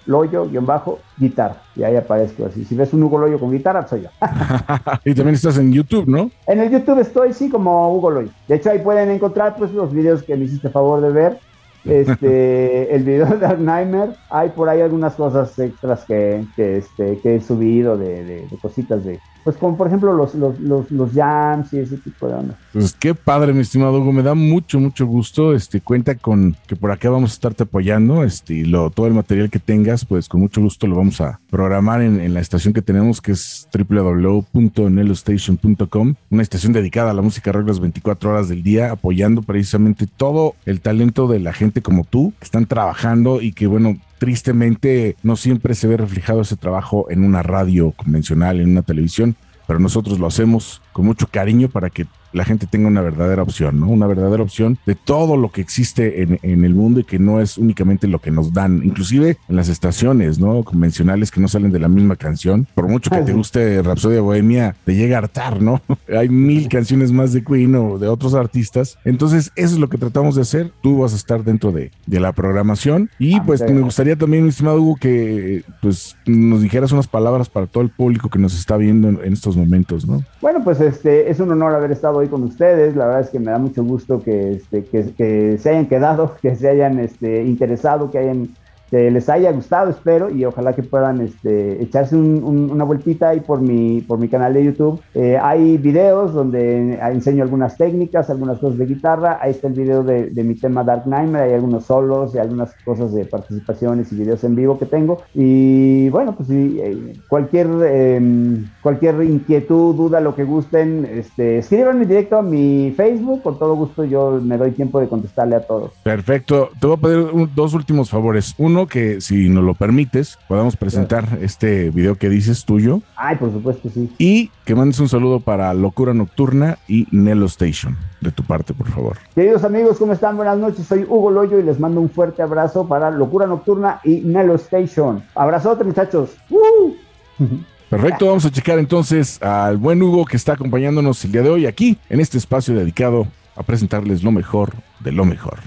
Hugo-Loyo-Guitar. 0.07 1.55
Y 1.75 1.83
ahí 1.83 1.95
aparezco 1.95 2.45
así. 2.45 2.63
Si 2.65 2.75
ves 2.75 2.93
un 2.93 3.03
Hugo 3.03 3.17
Loyo 3.19 3.39
con 3.39 3.51
guitarra, 3.51 3.87
soy 3.87 4.01
yo. 4.03 4.09
y 5.05 5.13
también 5.13 5.35
estás 5.35 5.57
en 5.57 5.71
YouTube, 5.71 6.07
¿no? 6.07 6.31
En 6.47 6.59
el 6.59 6.69
YouTube 6.71 6.99
estoy, 6.99 7.33
sí, 7.33 7.49
como 7.49 7.93
Hugo 7.93 8.09
Loyo. 8.11 8.29
De 8.47 8.55
hecho, 8.55 8.69
ahí 8.71 8.79
pueden 8.79 9.09
encontrar 9.11 9.55
pues 9.57 9.71
los 9.73 9.91
videos 9.93 10.23
que 10.23 10.35
me 10.35 10.45
hiciste 10.45 10.69
favor 10.69 11.01
de 11.01 11.11
ver. 11.11 11.37
Este, 11.83 12.93
el 12.95 13.03
video 13.03 13.27
de 13.27 13.37
Dark 13.39 13.59
Nightmare. 13.61 14.15
Hay 14.29 14.49
por 14.51 14.69
ahí 14.69 14.81
algunas 14.81 15.15
cosas 15.15 15.57
extras 15.59 16.05
que, 16.07 16.47
que, 16.55 16.77
este, 16.77 17.21
que 17.21 17.35
he 17.37 17.41
subido 17.41 17.97
de, 17.97 18.23
de- 18.25 18.47
de 18.49 18.59
cositas 18.59 19.03
de, 19.05 19.23
pues 19.47 19.55
como 19.55 19.77
por 19.77 19.87
ejemplo 19.87 20.11
los, 20.11 20.35
los, 20.35 20.59
los, 20.59 20.91
los 20.91 21.13
jams 21.13 21.71
y 21.71 21.79
ese 21.79 21.95
tipo 21.95 22.27
de 22.27 22.33
onda. 22.33 22.57
Pues 22.73 22.91
qué 22.91 23.15
padre, 23.15 23.53
mi 23.53 23.61
estimado 23.61 24.01
Hugo, 24.01 24.11
me 24.11 24.21
da 24.21 24.35
mucho, 24.35 24.77
mucho 24.77 25.05
gusto. 25.05 25.53
Este, 25.53 25.79
cuenta 25.79 26.15
con 26.15 26.57
que 26.67 26.75
por 26.75 26.91
acá 26.91 27.09
vamos 27.09 27.31
a 27.31 27.35
estarte 27.35 27.63
apoyando. 27.63 28.25
Este, 28.25 28.55
y 28.55 28.65
lo, 28.65 28.89
todo 28.89 29.07
el 29.07 29.13
material 29.13 29.49
que 29.49 29.59
tengas, 29.59 30.03
pues 30.03 30.27
con 30.27 30.41
mucho 30.41 30.59
gusto 30.59 30.85
lo 30.85 30.97
vamos 30.97 31.21
a 31.21 31.39
programar 31.49 32.01
en, 32.01 32.19
en 32.19 32.33
la 32.33 32.41
estación 32.41 32.73
que 32.73 32.81
tenemos, 32.81 33.21
que 33.21 33.31
es 33.31 33.69
www.nelostation.com, 33.73 36.15
una 36.29 36.41
estación 36.41 36.73
dedicada 36.73 37.11
a 37.11 37.13
la 37.13 37.21
música 37.21 37.53
rock 37.53 37.69
las 37.69 37.79
24 37.79 38.29
horas 38.29 38.49
del 38.49 38.63
día, 38.63 38.91
apoyando 38.91 39.43
precisamente 39.43 40.07
todo 40.07 40.55
el 40.65 40.81
talento 40.81 41.29
de 41.29 41.39
la 41.39 41.53
gente 41.53 41.81
como 41.81 42.03
tú, 42.03 42.33
que 42.37 42.43
están 42.43 42.65
trabajando 42.65 43.41
y 43.41 43.53
que, 43.53 43.67
bueno, 43.67 43.95
tristemente 44.17 45.15
no 45.23 45.35
siempre 45.35 45.75
se 45.75 45.87
ve 45.87 45.97
reflejado 45.97 46.41
ese 46.41 46.57
trabajo 46.57 47.07
en 47.09 47.23
una 47.23 47.43
radio 47.43 47.91
convencional, 47.91 48.59
en 48.59 48.71
una 48.71 48.81
televisión, 48.81 49.35
pero 49.67 49.79
nosotros 49.79 50.19
lo 50.19 50.27
hacemos 50.27 50.81
con 50.97 51.05
mucho 51.05 51.27
cariño 51.27 51.69
para 51.69 51.91
que 51.91 52.07
la 52.33 52.43
gente 52.43 52.65
tenga 52.65 52.87
una 52.87 53.01
verdadera 53.01 53.43
opción, 53.43 53.79
¿no? 53.79 53.87
Una 53.87 54.07
verdadera 54.07 54.41
opción 54.41 54.79
de 54.87 54.95
todo 54.95 55.37
lo 55.37 55.51
que 55.51 55.61
existe 55.61 56.23
en, 56.23 56.39
en, 56.41 56.65
el 56.65 56.73
mundo 56.73 56.99
y 56.99 57.03
que 57.03 57.19
no 57.19 57.39
es 57.39 57.57
únicamente 57.57 58.07
lo 58.07 58.19
que 58.19 58.31
nos 58.31 58.51
dan, 58.51 58.81
inclusive 58.83 59.37
en 59.47 59.55
las 59.55 59.69
estaciones, 59.69 60.39
¿no? 60.39 60.63
Convencionales 60.63 61.29
que 61.29 61.39
no 61.39 61.47
salen 61.47 61.71
de 61.71 61.79
la 61.79 61.87
misma 61.87 62.15
canción. 62.15 62.67
Por 62.73 62.87
mucho 62.87 63.11
que 63.11 63.21
te 63.21 63.31
guste 63.31 63.81
Rapsodia 63.83 64.21
Bohemia, 64.21 64.75
te 64.85 64.95
llega 64.95 65.17
a 65.17 65.19
hartar, 65.19 65.61
¿no? 65.61 65.81
Hay 66.17 66.29
mil 66.29 66.67
canciones 66.67 67.11
más 67.11 67.31
de 67.31 67.43
Queen 67.43 67.75
o 67.75 67.99
de 67.99 68.07
otros 68.07 68.33
artistas. 68.33 68.97
Entonces, 69.05 69.51
eso 69.55 69.75
es 69.75 69.79
lo 69.79 69.89
que 69.89 69.99
tratamos 69.99 70.35
de 70.35 70.41
hacer. 70.41 70.71
Tú 70.81 70.99
vas 70.99 71.13
a 71.13 71.15
estar 71.15 71.43
dentro 71.43 71.71
de, 71.71 71.91
de 72.07 72.19
la 72.19 72.33
programación. 72.33 73.11
Y 73.19 73.39
pues 73.41 73.61
me 73.61 73.81
gustaría 73.81 74.15
también, 74.15 74.43
mi 74.43 74.49
estimado 74.49 74.81
Hugo, 74.81 74.95
que 74.99 75.63
pues 75.79 76.17
nos 76.25 76.63
dijeras 76.63 76.91
unas 76.91 77.07
palabras 77.07 77.49
para 77.49 77.67
todo 77.67 77.83
el 77.83 77.89
público 77.89 78.29
que 78.29 78.39
nos 78.39 78.57
está 78.57 78.77
viendo 78.77 79.09
en, 79.09 79.19
en 79.23 79.33
estos 79.33 79.55
momentos, 79.55 80.07
¿no? 80.07 80.23
Bueno, 80.41 80.63
pues 80.63 80.79
este 80.87 81.29
es 81.29 81.39
un 81.39 81.51
honor 81.51 81.73
haber 81.73 81.91
estado 81.91 82.17
hoy 82.17 82.27
con 82.27 82.43
ustedes. 82.43 82.95
La 82.95 83.05
verdad 83.05 83.21
es 83.21 83.29
que 83.29 83.39
me 83.39 83.51
da 83.51 83.57
mucho 83.57 83.83
gusto 83.83 84.21
que, 84.23 84.53
este, 84.53 84.83
que, 84.85 85.13
que 85.13 85.57
se 85.57 85.69
hayan 85.69 85.87
quedado, 85.87 86.35
que 86.41 86.55
se 86.55 86.69
hayan 86.69 86.99
este, 86.99 87.43
interesado, 87.43 88.09
que 88.11 88.19
hayan 88.19 88.49
que 88.89 89.11
les 89.11 89.29
haya 89.29 89.51
gustado, 89.51 89.89
espero, 89.89 90.29
y 90.29 90.45
ojalá 90.45 90.73
que 90.73 90.83
puedan 90.83 91.21
este, 91.21 91.81
echarse 91.81 92.15
un, 92.15 92.43
un, 92.43 92.71
una 92.71 92.83
vueltita 92.83 93.29
ahí 93.29 93.41
por 93.41 93.61
mi, 93.61 94.01
por 94.01 94.19
mi 94.19 94.29
canal 94.29 94.53
de 94.53 94.65
YouTube. 94.65 95.01
Eh, 95.13 95.37
hay 95.41 95.77
videos 95.77 96.33
donde 96.33 96.93
enseño 96.95 97.43
algunas 97.43 97.77
técnicas, 97.77 98.29
algunas 98.29 98.59
cosas 98.59 98.77
de 98.77 98.85
guitarra. 98.85 99.39
Ahí 99.41 99.51
está 99.51 99.67
el 99.67 99.73
video 99.73 100.03
de, 100.03 100.31
mi 100.43 100.55
tema 100.55 100.83
Dark 100.83 101.07
Nightmare, 101.07 101.45
hay 101.45 101.53
algunos 101.53 101.85
solos 101.85 102.33
y 102.35 102.37
algunas 102.37 102.73
cosas 102.85 103.13
de 103.13 103.25
participaciones 103.25 104.11
y 104.11 104.15
videos 104.15 104.43
en 104.43 104.55
vivo 104.55 104.77
que 104.77 104.85
tengo. 104.85 105.21
Y 105.33 106.09
bueno, 106.09 106.35
pues 106.35 106.49
sí, 106.49 106.79
eh, 106.81 107.13
cualquier, 107.27 107.67
eh, 107.83 108.63
cualquier 108.81 109.23
inquietud, 109.23 109.95
duda, 109.95 110.19
lo 110.21 110.35
que 110.35 110.43
gusten, 110.43 111.05
este, 111.05 111.59
escríbanme 111.59 112.05
directo 112.05 112.37
a 112.37 112.41
mi 112.41 112.93
Facebook, 112.95 113.41
con 113.41 113.57
todo 113.59 113.75
gusto 113.75 114.03
yo 114.03 114.39
me 114.41 114.57
doy 114.57 114.71
tiempo 114.71 114.99
de 114.99 115.07
contestarle 115.07 115.55
a 115.55 115.61
todos. 115.65 115.91
Perfecto, 116.03 116.69
te 116.79 116.87
voy 116.87 116.95
a 116.95 116.99
pedir 116.99 117.49
dos 117.55 117.73
últimos 117.73 118.09
favores. 118.09 118.53
Uno, 118.57 118.76
que 118.85 119.21
si 119.21 119.49
nos 119.49 119.63
lo 119.63 119.73
permites, 119.73 120.37
podamos 120.47 120.77
presentar 120.77 121.25
claro. 121.25 121.43
este 121.43 121.89
video 121.89 122.15
que 122.15 122.29
dices 122.29 122.65
tuyo. 122.65 123.01
Ay, 123.15 123.37
por 123.37 123.51
supuesto, 123.51 123.89
sí. 123.89 124.11
Y 124.19 124.51
que 124.65 124.75
mandes 124.75 124.99
un 124.99 125.09
saludo 125.09 125.39
para 125.39 125.73
Locura 125.73 126.13
Nocturna 126.13 126.77
y 126.87 127.07
Nelo 127.09 127.47
Station, 127.47 127.97
de 128.21 128.31
tu 128.31 128.43
parte, 128.43 128.75
por 128.75 128.87
favor. 128.89 129.17
Queridos 129.33 129.63
amigos, 129.63 129.97
¿cómo 129.97 130.13
están? 130.13 130.37
Buenas 130.37 130.59
noches, 130.59 130.85
soy 130.85 131.05
Hugo 131.09 131.31
Loyo 131.31 131.57
y 131.57 131.63
les 131.63 131.79
mando 131.79 131.99
un 131.99 132.11
fuerte 132.11 132.43
abrazo 132.43 132.87
para 132.87 133.09
Locura 133.09 133.47
Nocturna 133.47 133.99
y 134.03 134.17
Nelo 134.21 134.53
Station. 134.55 135.23
Abrazote, 135.33 135.83
muchachos. 135.83 136.37
¡Uh! 136.51 136.93
Perfecto, 137.89 138.27
vamos 138.27 138.45
a 138.45 138.51
checar 138.51 138.79
entonces 138.79 139.41
al 139.41 139.77
buen 139.77 140.01
Hugo 140.01 140.25
que 140.25 140.35
está 140.35 140.53
acompañándonos 140.53 141.23
el 141.23 141.31
día 141.31 141.41
de 141.41 141.49
hoy 141.49 141.65
aquí 141.65 141.97
en 142.09 142.19
este 142.19 142.37
espacio 142.37 142.75
dedicado 142.75 143.27
a 143.55 143.63
presentarles 143.63 144.23
lo 144.23 144.31
mejor 144.31 144.73
de 144.99 145.13
lo 145.13 145.23
mejor. 145.23 145.59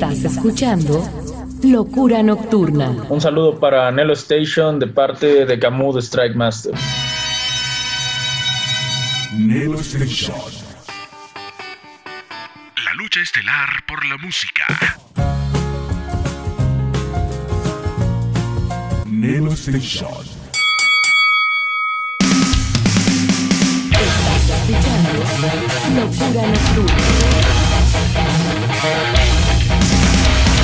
Estás 0.00 0.22
escuchando 0.22 1.02
Locura 1.64 2.22
Nocturna. 2.22 2.88
Un 3.08 3.20
saludo 3.20 3.58
para 3.58 3.90
Nelo 3.90 4.12
Station 4.12 4.78
de 4.78 4.86
parte 4.86 5.44
de 5.44 5.58
Camus 5.58 5.96
de 5.96 6.02
Strike 6.02 6.36
Master. 6.36 6.72
Nelo 9.36 9.80
Station. 9.80 10.36
La 12.84 12.94
lucha 12.94 13.20
estelar 13.20 13.68
por 13.88 14.06
la 14.06 14.16
música. 14.18 14.66
Nelo 19.04 19.50
Station. 19.54 20.24
Estás 23.90 24.48
escuchando 24.48 25.24
Locura 25.96 26.46
Nocturna. 26.46 27.57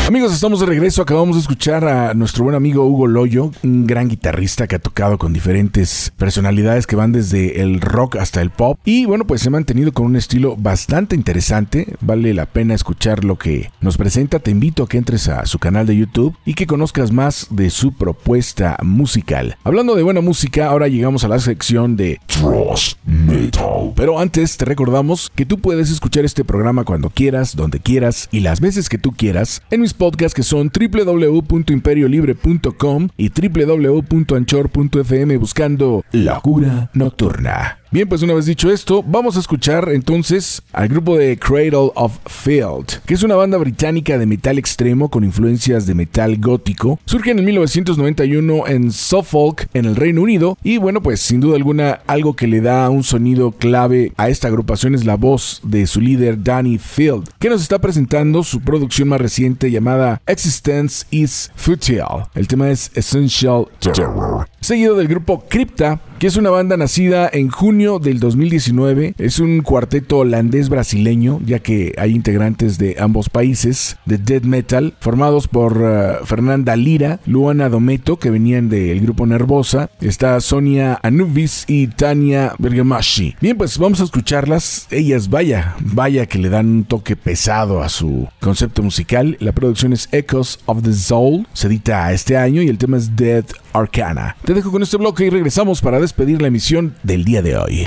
Amigos, 0.06 0.34
estamos 0.34 0.60
de 0.60 0.66
regreso. 0.66 1.00
Acabamos 1.00 1.36
de 1.36 1.40
escuchar 1.40 1.86
a 1.86 2.12
nuestro 2.12 2.44
buen 2.44 2.54
amigo 2.54 2.84
Hugo 2.84 3.06
Loyo, 3.06 3.52
un 3.62 3.86
gran 3.86 4.06
guitarrista 4.06 4.66
que 4.66 4.76
ha 4.76 4.78
tocado 4.78 5.16
con 5.16 5.32
diferentes 5.32 6.12
personalidades 6.18 6.86
que 6.86 6.94
van 6.94 7.10
desde 7.12 7.62
el 7.62 7.80
rock 7.80 8.16
hasta 8.16 8.42
el 8.42 8.50
pop. 8.50 8.78
Y 8.84 9.06
bueno, 9.06 9.26
pues 9.26 9.40
se 9.40 9.48
ha 9.48 9.50
mantenido 9.50 9.92
con 9.92 10.04
un 10.04 10.16
estilo 10.16 10.56
bastante 10.56 11.16
interesante. 11.16 11.96
Vale 12.02 12.34
la 12.34 12.44
pena 12.44 12.74
escuchar 12.74 13.24
lo 13.24 13.38
que 13.38 13.70
nos 13.80 13.96
presenta. 13.96 14.40
Te 14.40 14.50
invito 14.50 14.82
a 14.82 14.88
que 14.88 14.98
entres 14.98 15.26
a 15.28 15.46
su 15.46 15.58
canal 15.58 15.86
de 15.86 15.96
YouTube 15.96 16.36
y 16.44 16.52
que 16.52 16.66
conozcas 16.66 17.10
más 17.10 17.46
de 17.48 17.70
su 17.70 17.94
propuesta 17.94 18.76
musical. 18.82 19.56
Hablando 19.64 19.94
de 19.94 20.02
buena 20.02 20.20
música, 20.20 20.66
ahora 20.66 20.88
llegamos 20.88 21.24
a 21.24 21.28
la 21.28 21.38
sección 21.38 21.96
de 21.96 22.20
Trust 22.26 22.98
Metal. 23.06 23.94
Pero 23.96 24.18
antes 24.18 24.58
te 24.58 24.66
recordamos 24.66 25.32
que 25.34 25.46
tú 25.46 25.60
puedes 25.60 25.90
escuchar 25.90 26.26
este 26.26 26.44
programa 26.44 26.84
cuando 26.84 27.08
quieras, 27.08 27.56
donde 27.56 27.80
quieras 27.80 28.28
y 28.30 28.40
las 28.40 28.60
veces 28.60 28.90
que 28.90 28.98
tú 28.98 29.12
quieras 29.12 29.62
en 29.70 29.80
mis 29.80 29.94
que 30.34 30.42
son 30.42 30.70
www.imperiolibre.com 30.70 33.08
y 33.16 33.30
www.anchor.fm 33.30 35.38
buscando 35.38 36.04
La 36.12 36.40
Cura 36.40 36.90
Nocturna. 36.94 37.83
Bien, 37.94 38.08
pues 38.08 38.22
una 38.22 38.34
vez 38.34 38.46
dicho 38.46 38.72
esto, 38.72 39.04
vamos 39.06 39.36
a 39.36 39.38
escuchar 39.38 39.90
entonces 39.90 40.62
al 40.72 40.88
grupo 40.88 41.16
de 41.16 41.38
Cradle 41.38 41.92
of 41.94 42.18
Field, 42.26 43.00
que 43.06 43.14
es 43.14 43.22
una 43.22 43.36
banda 43.36 43.56
británica 43.56 44.18
de 44.18 44.26
metal 44.26 44.58
extremo 44.58 45.08
con 45.08 45.22
influencias 45.22 45.86
de 45.86 45.94
metal 45.94 46.36
gótico. 46.40 46.98
Surge 47.04 47.30
en 47.30 47.38
el 47.38 47.44
1991 47.44 48.66
en 48.66 48.90
Suffolk, 48.90 49.68
en 49.74 49.84
el 49.84 49.94
Reino 49.94 50.22
Unido, 50.22 50.58
y 50.64 50.78
bueno, 50.78 51.04
pues 51.04 51.20
sin 51.20 51.38
duda 51.38 51.54
alguna 51.54 52.00
algo 52.08 52.34
que 52.34 52.48
le 52.48 52.60
da 52.60 52.90
un 52.90 53.04
sonido 53.04 53.52
clave 53.52 54.12
a 54.16 54.28
esta 54.28 54.48
agrupación 54.48 54.96
es 54.96 55.04
la 55.04 55.14
voz 55.14 55.60
de 55.62 55.86
su 55.86 56.00
líder 56.00 56.42
Danny 56.42 56.78
Field, 56.78 57.28
que 57.38 57.48
nos 57.48 57.62
está 57.62 57.78
presentando 57.78 58.42
su 58.42 58.60
producción 58.60 59.06
más 59.06 59.20
reciente 59.20 59.70
llamada 59.70 60.20
Existence 60.26 61.06
is 61.12 61.52
Futile. 61.54 62.26
El 62.34 62.48
tema 62.48 62.70
es 62.70 62.90
Essential 62.96 63.68
Terror. 63.78 64.48
Seguido 64.60 64.96
del 64.96 65.06
grupo 65.06 65.44
Crypta, 65.48 66.00
es 66.26 66.36
una 66.36 66.48
banda 66.48 66.78
nacida 66.78 67.28
en 67.30 67.50
junio 67.50 67.98
del 67.98 68.18
2019. 68.18 69.14
Es 69.18 69.40
un 69.40 69.60
cuarteto 69.60 70.18
holandés 70.18 70.70
brasileño, 70.70 71.40
ya 71.44 71.58
que 71.58 71.92
hay 71.98 72.12
integrantes 72.12 72.78
de 72.78 72.96
ambos 72.98 73.28
países 73.28 73.98
de 74.06 74.16
death 74.16 74.44
metal, 74.44 74.94
formados 75.00 75.48
por 75.48 75.76
uh, 75.76 76.24
Fernanda 76.24 76.76
Lira, 76.76 77.20
Luana 77.26 77.68
Dometo, 77.68 78.18
que 78.18 78.30
venían 78.30 78.70
del 78.70 79.00
grupo 79.00 79.26
Nervosa, 79.26 79.90
está 80.00 80.40
Sonia 80.40 80.98
Anubis 81.02 81.64
y 81.68 81.88
Tania 81.88 82.54
Bergamashi. 82.58 83.36
Bien, 83.42 83.58
pues 83.58 83.76
vamos 83.76 84.00
a 84.00 84.04
escucharlas. 84.04 84.86
Ellas, 84.90 85.28
vaya, 85.28 85.74
vaya 85.80 86.24
que 86.24 86.38
le 86.38 86.48
dan 86.48 86.68
un 86.68 86.84
toque 86.84 87.16
pesado 87.16 87.82
a 87.82 87.90
su 87.90 88.28
concepto 88.40 88.82
musical. 88.82 89.36
La 89.40 89.52
producción 89.52 89.92
es 89.92 90.08
Echoes 90.10 90.58
of 90.64 90.82
the 90.82 90.92
Soul, 90.94 91.46
se 91.52 91.66
edita 91.66 92.10
este 92.12 92.38
año 92.38 92.62
y 92.62 92.68
el 92.68 92.78
tema 92.78 92.96
es 92.96 93.14
Death 93.14 93.52
Arcana. 93.74 94.36
Te 94.44 94.54
dejo 94.54 94.70
con 94.70 94.82
este 94.82 94.96
bloque 94.96 95.26
y 95.26 95.30
regresamos 95.30 95.82
para 95.82 95.98
despedir 96.14 96.40
la 96.40 96.46
emisión 96.46 96.94
del 97.02 97.24
día 97.24 97.42
de 97.42 97.56
hoy. 97.56 97.86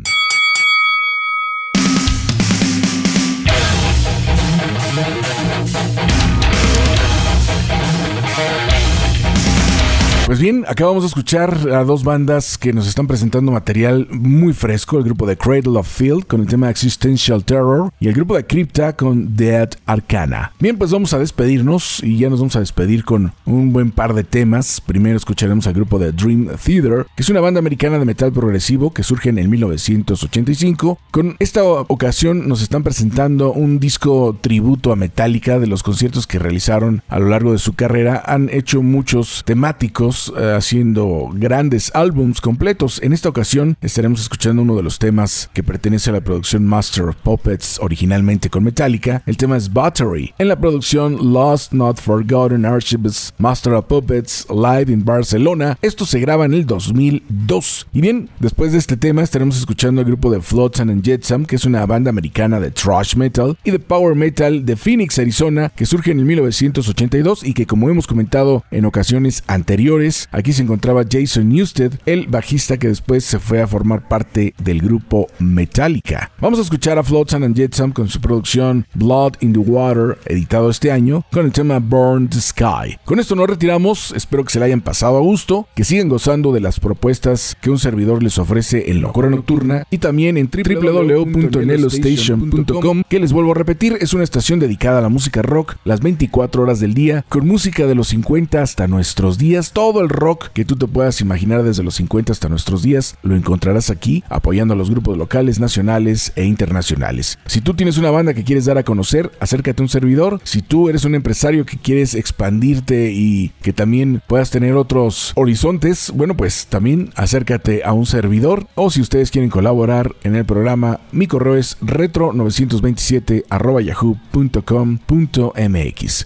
Pues 10.31 10.39
bien, 10.39 10.63
acabamos 10.65 11.03
de 11.03 11.07
escuchar 11.07 11.57
a 11.73 11.83
dos 11.83 12.05
bandas 12.05 12.57
que 12.57 12.71
nos 12.71 12.87
están 12.87 13.05
presentando 13.05 13.51
material 13.51 14.07
muy 14.11 14.53
fresco, 14.53 14.97
el 14.97 15.03
grupo 15.03 15.27
de 15.27 15.35
Cradle 15.35 15.77
of 15.77 15.85
Field 15.85 16.25
con 16.25 16.39
el 16.39 16.47
tema 16.47 16.69
Existential 16.69 17.43
Terror 17.43 17.91
y 17.99 18.07
el 18.07 18.13
grupo 18.13 18.37
de 18.37 18.45
Crypta 18.45 18.95
con 18.95 19.35
Dead 19.35 19.69
Arcana. 19.85 20.53
Bien, 20.57 20.77
pues 20.77 20.91
vamos 20.91 21.13
a 21.13 21.19
despedirnos 21.19 22.01
y 22.01 22.17
ya 22.17 22.29
nos 22.29 22.39
vamos 22.39 22.55
a 22.55 22.61
despedir 22.61 23.03
con 23.03 23.33
un 23.43 23.73
buen 23.73 23.91
par 23.91 24.13
de 24.13 24.23
temas. 24.23 24.79
Primero 24.79 25.17
escucharemos 25.17 25.67
al 25.67 25.73
grupo 25.73 25.99
de 25.99 26.13
Dream 26.13 26.47
Theater, 26.63 27.07
que 27.13 27.23
es 27.23 27.29
una 27.29 27.41
banda 27.41 27.59
americana 27.59 27.99
de 27.99 28.05
metal 28.05 28.31
progresivo 28.31 28.93
que 28.93 29.03
surge 29.03 29.27
en 29.27 29.37
el 29.37 29.49
1985. 29.49 30.97
Con 31.11 31.35
esta 31.39 31.61
ocasión 31.61 32.47
nos 32.47 32.61
están 32.61 32.83
presentando 32.83 33.51
un 33.51 33.81
disco 33.81 34.37
tributo 34.39 34.93
a 34.93 34.95
Metallica 34.95 35.59
de 35.59 35.67
los 35.67 35.83
conciertos 35.83 36.25
que 36.25 36.39
realizaron 36.39 37.03
a 37.09 37.19
lo 37.19 37.27
largo 37.27 37.51
de 37.51 37.59
su 37.59 37.73
carrera. 37.73 38.23
Han 38.25 38.47
hecho 38.49 38.81
muchos 38.81 39.43
temáticos 39.45 40.20
eh, 40.29 40.53
haciendo 40.55 41.29
grandes 41.33 41.91
álbums 41.95 42.41
completos. 42.41 42.99
En 43.01 43.13
esta 43.13 43.29
ocasión 43.29 43.77
estaremos 43.81 44.21
escuchando 44.21 44.61
uno 44.61 44.75
de 44.75 44.83
los 44.83 44.99
temas 44.99 45.49
que 45.53 45.63
pertenece 45.63 46.09
a 46.09 46.13
la 46.13 46.21
producción 46.21 46.65
Master 46.65 47.05
of 47.05 47.15
Puppets 47.17 47.79
originalmente 47.79 48.49
con 48.49 48.63
Metallica. 48.63 49.23
El 49.25 49.37
tema 49.37 49.57
es 49.57 49.71
Battery. 49.71 50.33
En 50.37 50.47
la 50.47 50.59
producción 50.59 51.33
Lost 51.33 51.73
Not 51.73 51.99
Forgotten 51.99 52.65
Archives 52.65 53.33
Master 53.37 53.73
of 53.73 53.85
Puppets 53.85 54.47
Live 54.49 54.91
in 54.91 55.03
Barcelona. 55.05 55.77
Esto 55.81 56.05
se 56.05 56.19
graba 56.19 56.45
en 56.45 56.53
el 56.53 56.65
2002. 56.65 57.87
Y 57.93 58.01
bien, 58.01 58.29
después 58.39 58.71
de 58.71 58.77
este 58.77 58.97
tema 58.97 59.21
estaremos 59.21 59.57
escuchando 59.57 60.01
el 60.01 60.07
grupo 60.07 60.31
de 60.31 60.41
Flotsam 60.41 60.89
and 60.89 61.03
Jetsam, 61.03 61.45
que 61.45 61.55
es 61.55 61.65
una 61.65 61.85
banda 61.85 62.09
americana 62.09 62.59
de 62.59 62.71
thrash 62.71 63.15
metal 63.15 63.57
y 63.63 63.71
de 63.71 63.79
power 63.79 64.15
metal 64.15 64.65
de 64.65 64.75
Phoenix, 64.75 65.19
Arizona, 65.19 65.69
que 65.69 65.85
surge 65.85 66.11
en 66.11 66.19
el 66.19 66.25
1982 66.25 67.43
y 67.43 67.53
que 67.53 67.65
como 67.65 67.89
hemos 67.89 68.07
comentado 68.07 68.63
en 68.71 68.85
ocasiones 68.85 69.43
anteriores, 69.47 70.10
Aquí 70.31 70.53
se 70.53 70.63
encontraba 70.63 71.03
Jason 71.09 71.49
Newsted, 71.49 71.93
el 72.05 72.27
bajista 72.27 72.77
que 72.77 72.87
después 72.87 73.23
se 73.23 73.39
fue 73.39 73.61
a 73.61 73.67
formar 73.67 74.07
parte 74.07 74.53
del 74.61 74.81
grupo 74.81 75.27
Metallica. 75.39 76.31
Vamos 76.39 76.59
a 76.59 76.63
escuchar 76.63 76.97
a 76.97 77.03
Flotsam 77.03 77.43
and 77.43 77.55
Jetsam 77.55 77.91
con 77.91 78.07
su 78.07 78.19
producción 78.19 78.85
Blood 78.93 79.33
in 79.41 79.53
the 79.53 79.59
Water, 79.59 80.17
editado 80.25 80.69
este 80.69 80.91
año, 80.91 81.23
con 81.31 81.45
el 81.45 81.51
tema 81.51 81.79
Burn 81.79 82.27
the 82.27 82.41
Sky. 82.41 82.97
Con 83.05 83.19
esto 83.19 83.35
nos 83.35 83.47
retiramos, 83.47 84.13
espero 84.15 84.43
que 84.43 84.51
se 84.51 84.59
la 84.59 84.65
hayan 84.65 84.81
pasado 84.81 85.17
a 85.17 85.21
gusto, 85.21 85.67
que 85.75 85.83
sigan 85.83 86.09
gozando 86.09 86.51
de 86.51 86.59
las 86.59 86.79
propuestas 86.79 87.55
que 87.61 87.69
un 87.69 87.79
servidor 87.79 88.23
les 88.23 88.37
ofrece 88.37 88.91
en 88.91 89.01
Locura 89.01 89.29
Nocturna 89.29 89.85
y 89.89 89.99
también 89.99 90.37
en 90.37 90.49
www.nelostation.com, 90.51 93.03
que 93.07 93.19
les 93.19 93.31
vuelvo 93.31 93.51
a 93.51 93.55
repetir, 93.55 93.97
es 94.01 94.13
una 94.13 94.23
estación 94.23 94.59
dedicada 94.59 94.99
a 94.99 95.01
la 95.01 95.09
música 95.09 95.41
rock 95.41 95.75
las 95.83 96.01
24 96.01 96.63
horas 96.63 96.79
del 96.79 96.93
día, 96.93 97.25
con 97.29 97.47
música 97.47 97.87
de 97.87 97.95
los 97.95 98.09
50 98.09 98.61
hasta 98.61 98.87
nuestros 98.87 99.37
días, 99.37 99.71
todo 99.71 100.00
el 100.01 100.09
rock 100.09 100.49
que 100.53 100.65
tú 100.65 100.75
te 100.75 100.87
puedas 100.87 101.21
imaginar 101.21 101.63
desde 101.63 101.83
los 101.83 101.95
50 101.95 102.31
hasta 102.31 102.49
nuestros 102.49 102.81
días, 102.83 103.15
lo 103.23 103.35
encontrarás 103.35 103.89
aquí 103.89 104.23
apoyando 104.29 104.73
a 104.73 104.77
los 104.77 104.89
grupos 104.89 105.17
locales, 105.17 105.59
nacionales 105.59 106.33
e 106.35 106.45
internacionales. 106.45 107.39
Si 107.45 107.61
tú 107.61 107.73
tienes 107.73 107.97
una 107.97 108.11
banda 108.11 108.33
que 108.33 108.43
quieres 108.43 108.65
dar 108.65 108.77
a 108.77 108.83
conocer, 108.83 109.31
acércate 109.39 109.81
a 109.81 109.85
un 109.85 109.89
servidor. 109.89 110.39
Si 110.43 110.61
tú 110.61 110.89
eres 110.89 111.05
un 111.05 111.15
empresario 111.15 111.65
que 111.65 111.77
quieres 111.77 112.15
expandirte 112.15 113.11
y 113.11 113.49
que 113.61 113.73
también 113.73 114.21
puedas 114.27 114.51
tener 114.51 114.75
otros 114.75 115.31
horizontes, 115.35 116.11
bueno, 116.15 116.35
pues 116.35 116.67
también 116.67 117.11
acércate 117.15 117.83
a 117.83 117.93
un 117.93 118.05
servidor. 118.05 118.67
O 118.75 118.89
si 118.89 119.01
ustedes 119.01 119.31
quieren 119.31 119.49
colaborar 119.49 120.15
en 120.23 120.35
el 120.35 120.45
programa, 120.45 120.99
mi 121.11 121.27
correo 121.27 121.55
es 121.55 121.79
retro927 121.81 123.45
yahoo.com.mx. 123.83 125.07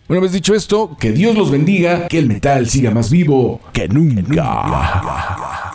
Una 0.08 0.20
vez 0.20 0.32
dicho 0.32 0.54
esto, 0.56 0.96
que 1.00 1.12
Dios 1.12 1.36
los 1.36 1.52
bendiga, 1.52 2.08
que 2.08 2.20
el 2.20 2.28
metal 2.28 2.68
siga 2.70 2.92
más 2.92 3.10
vivo 3.10 3.60
que 3.74 3.88
nunca. 3.88 5.75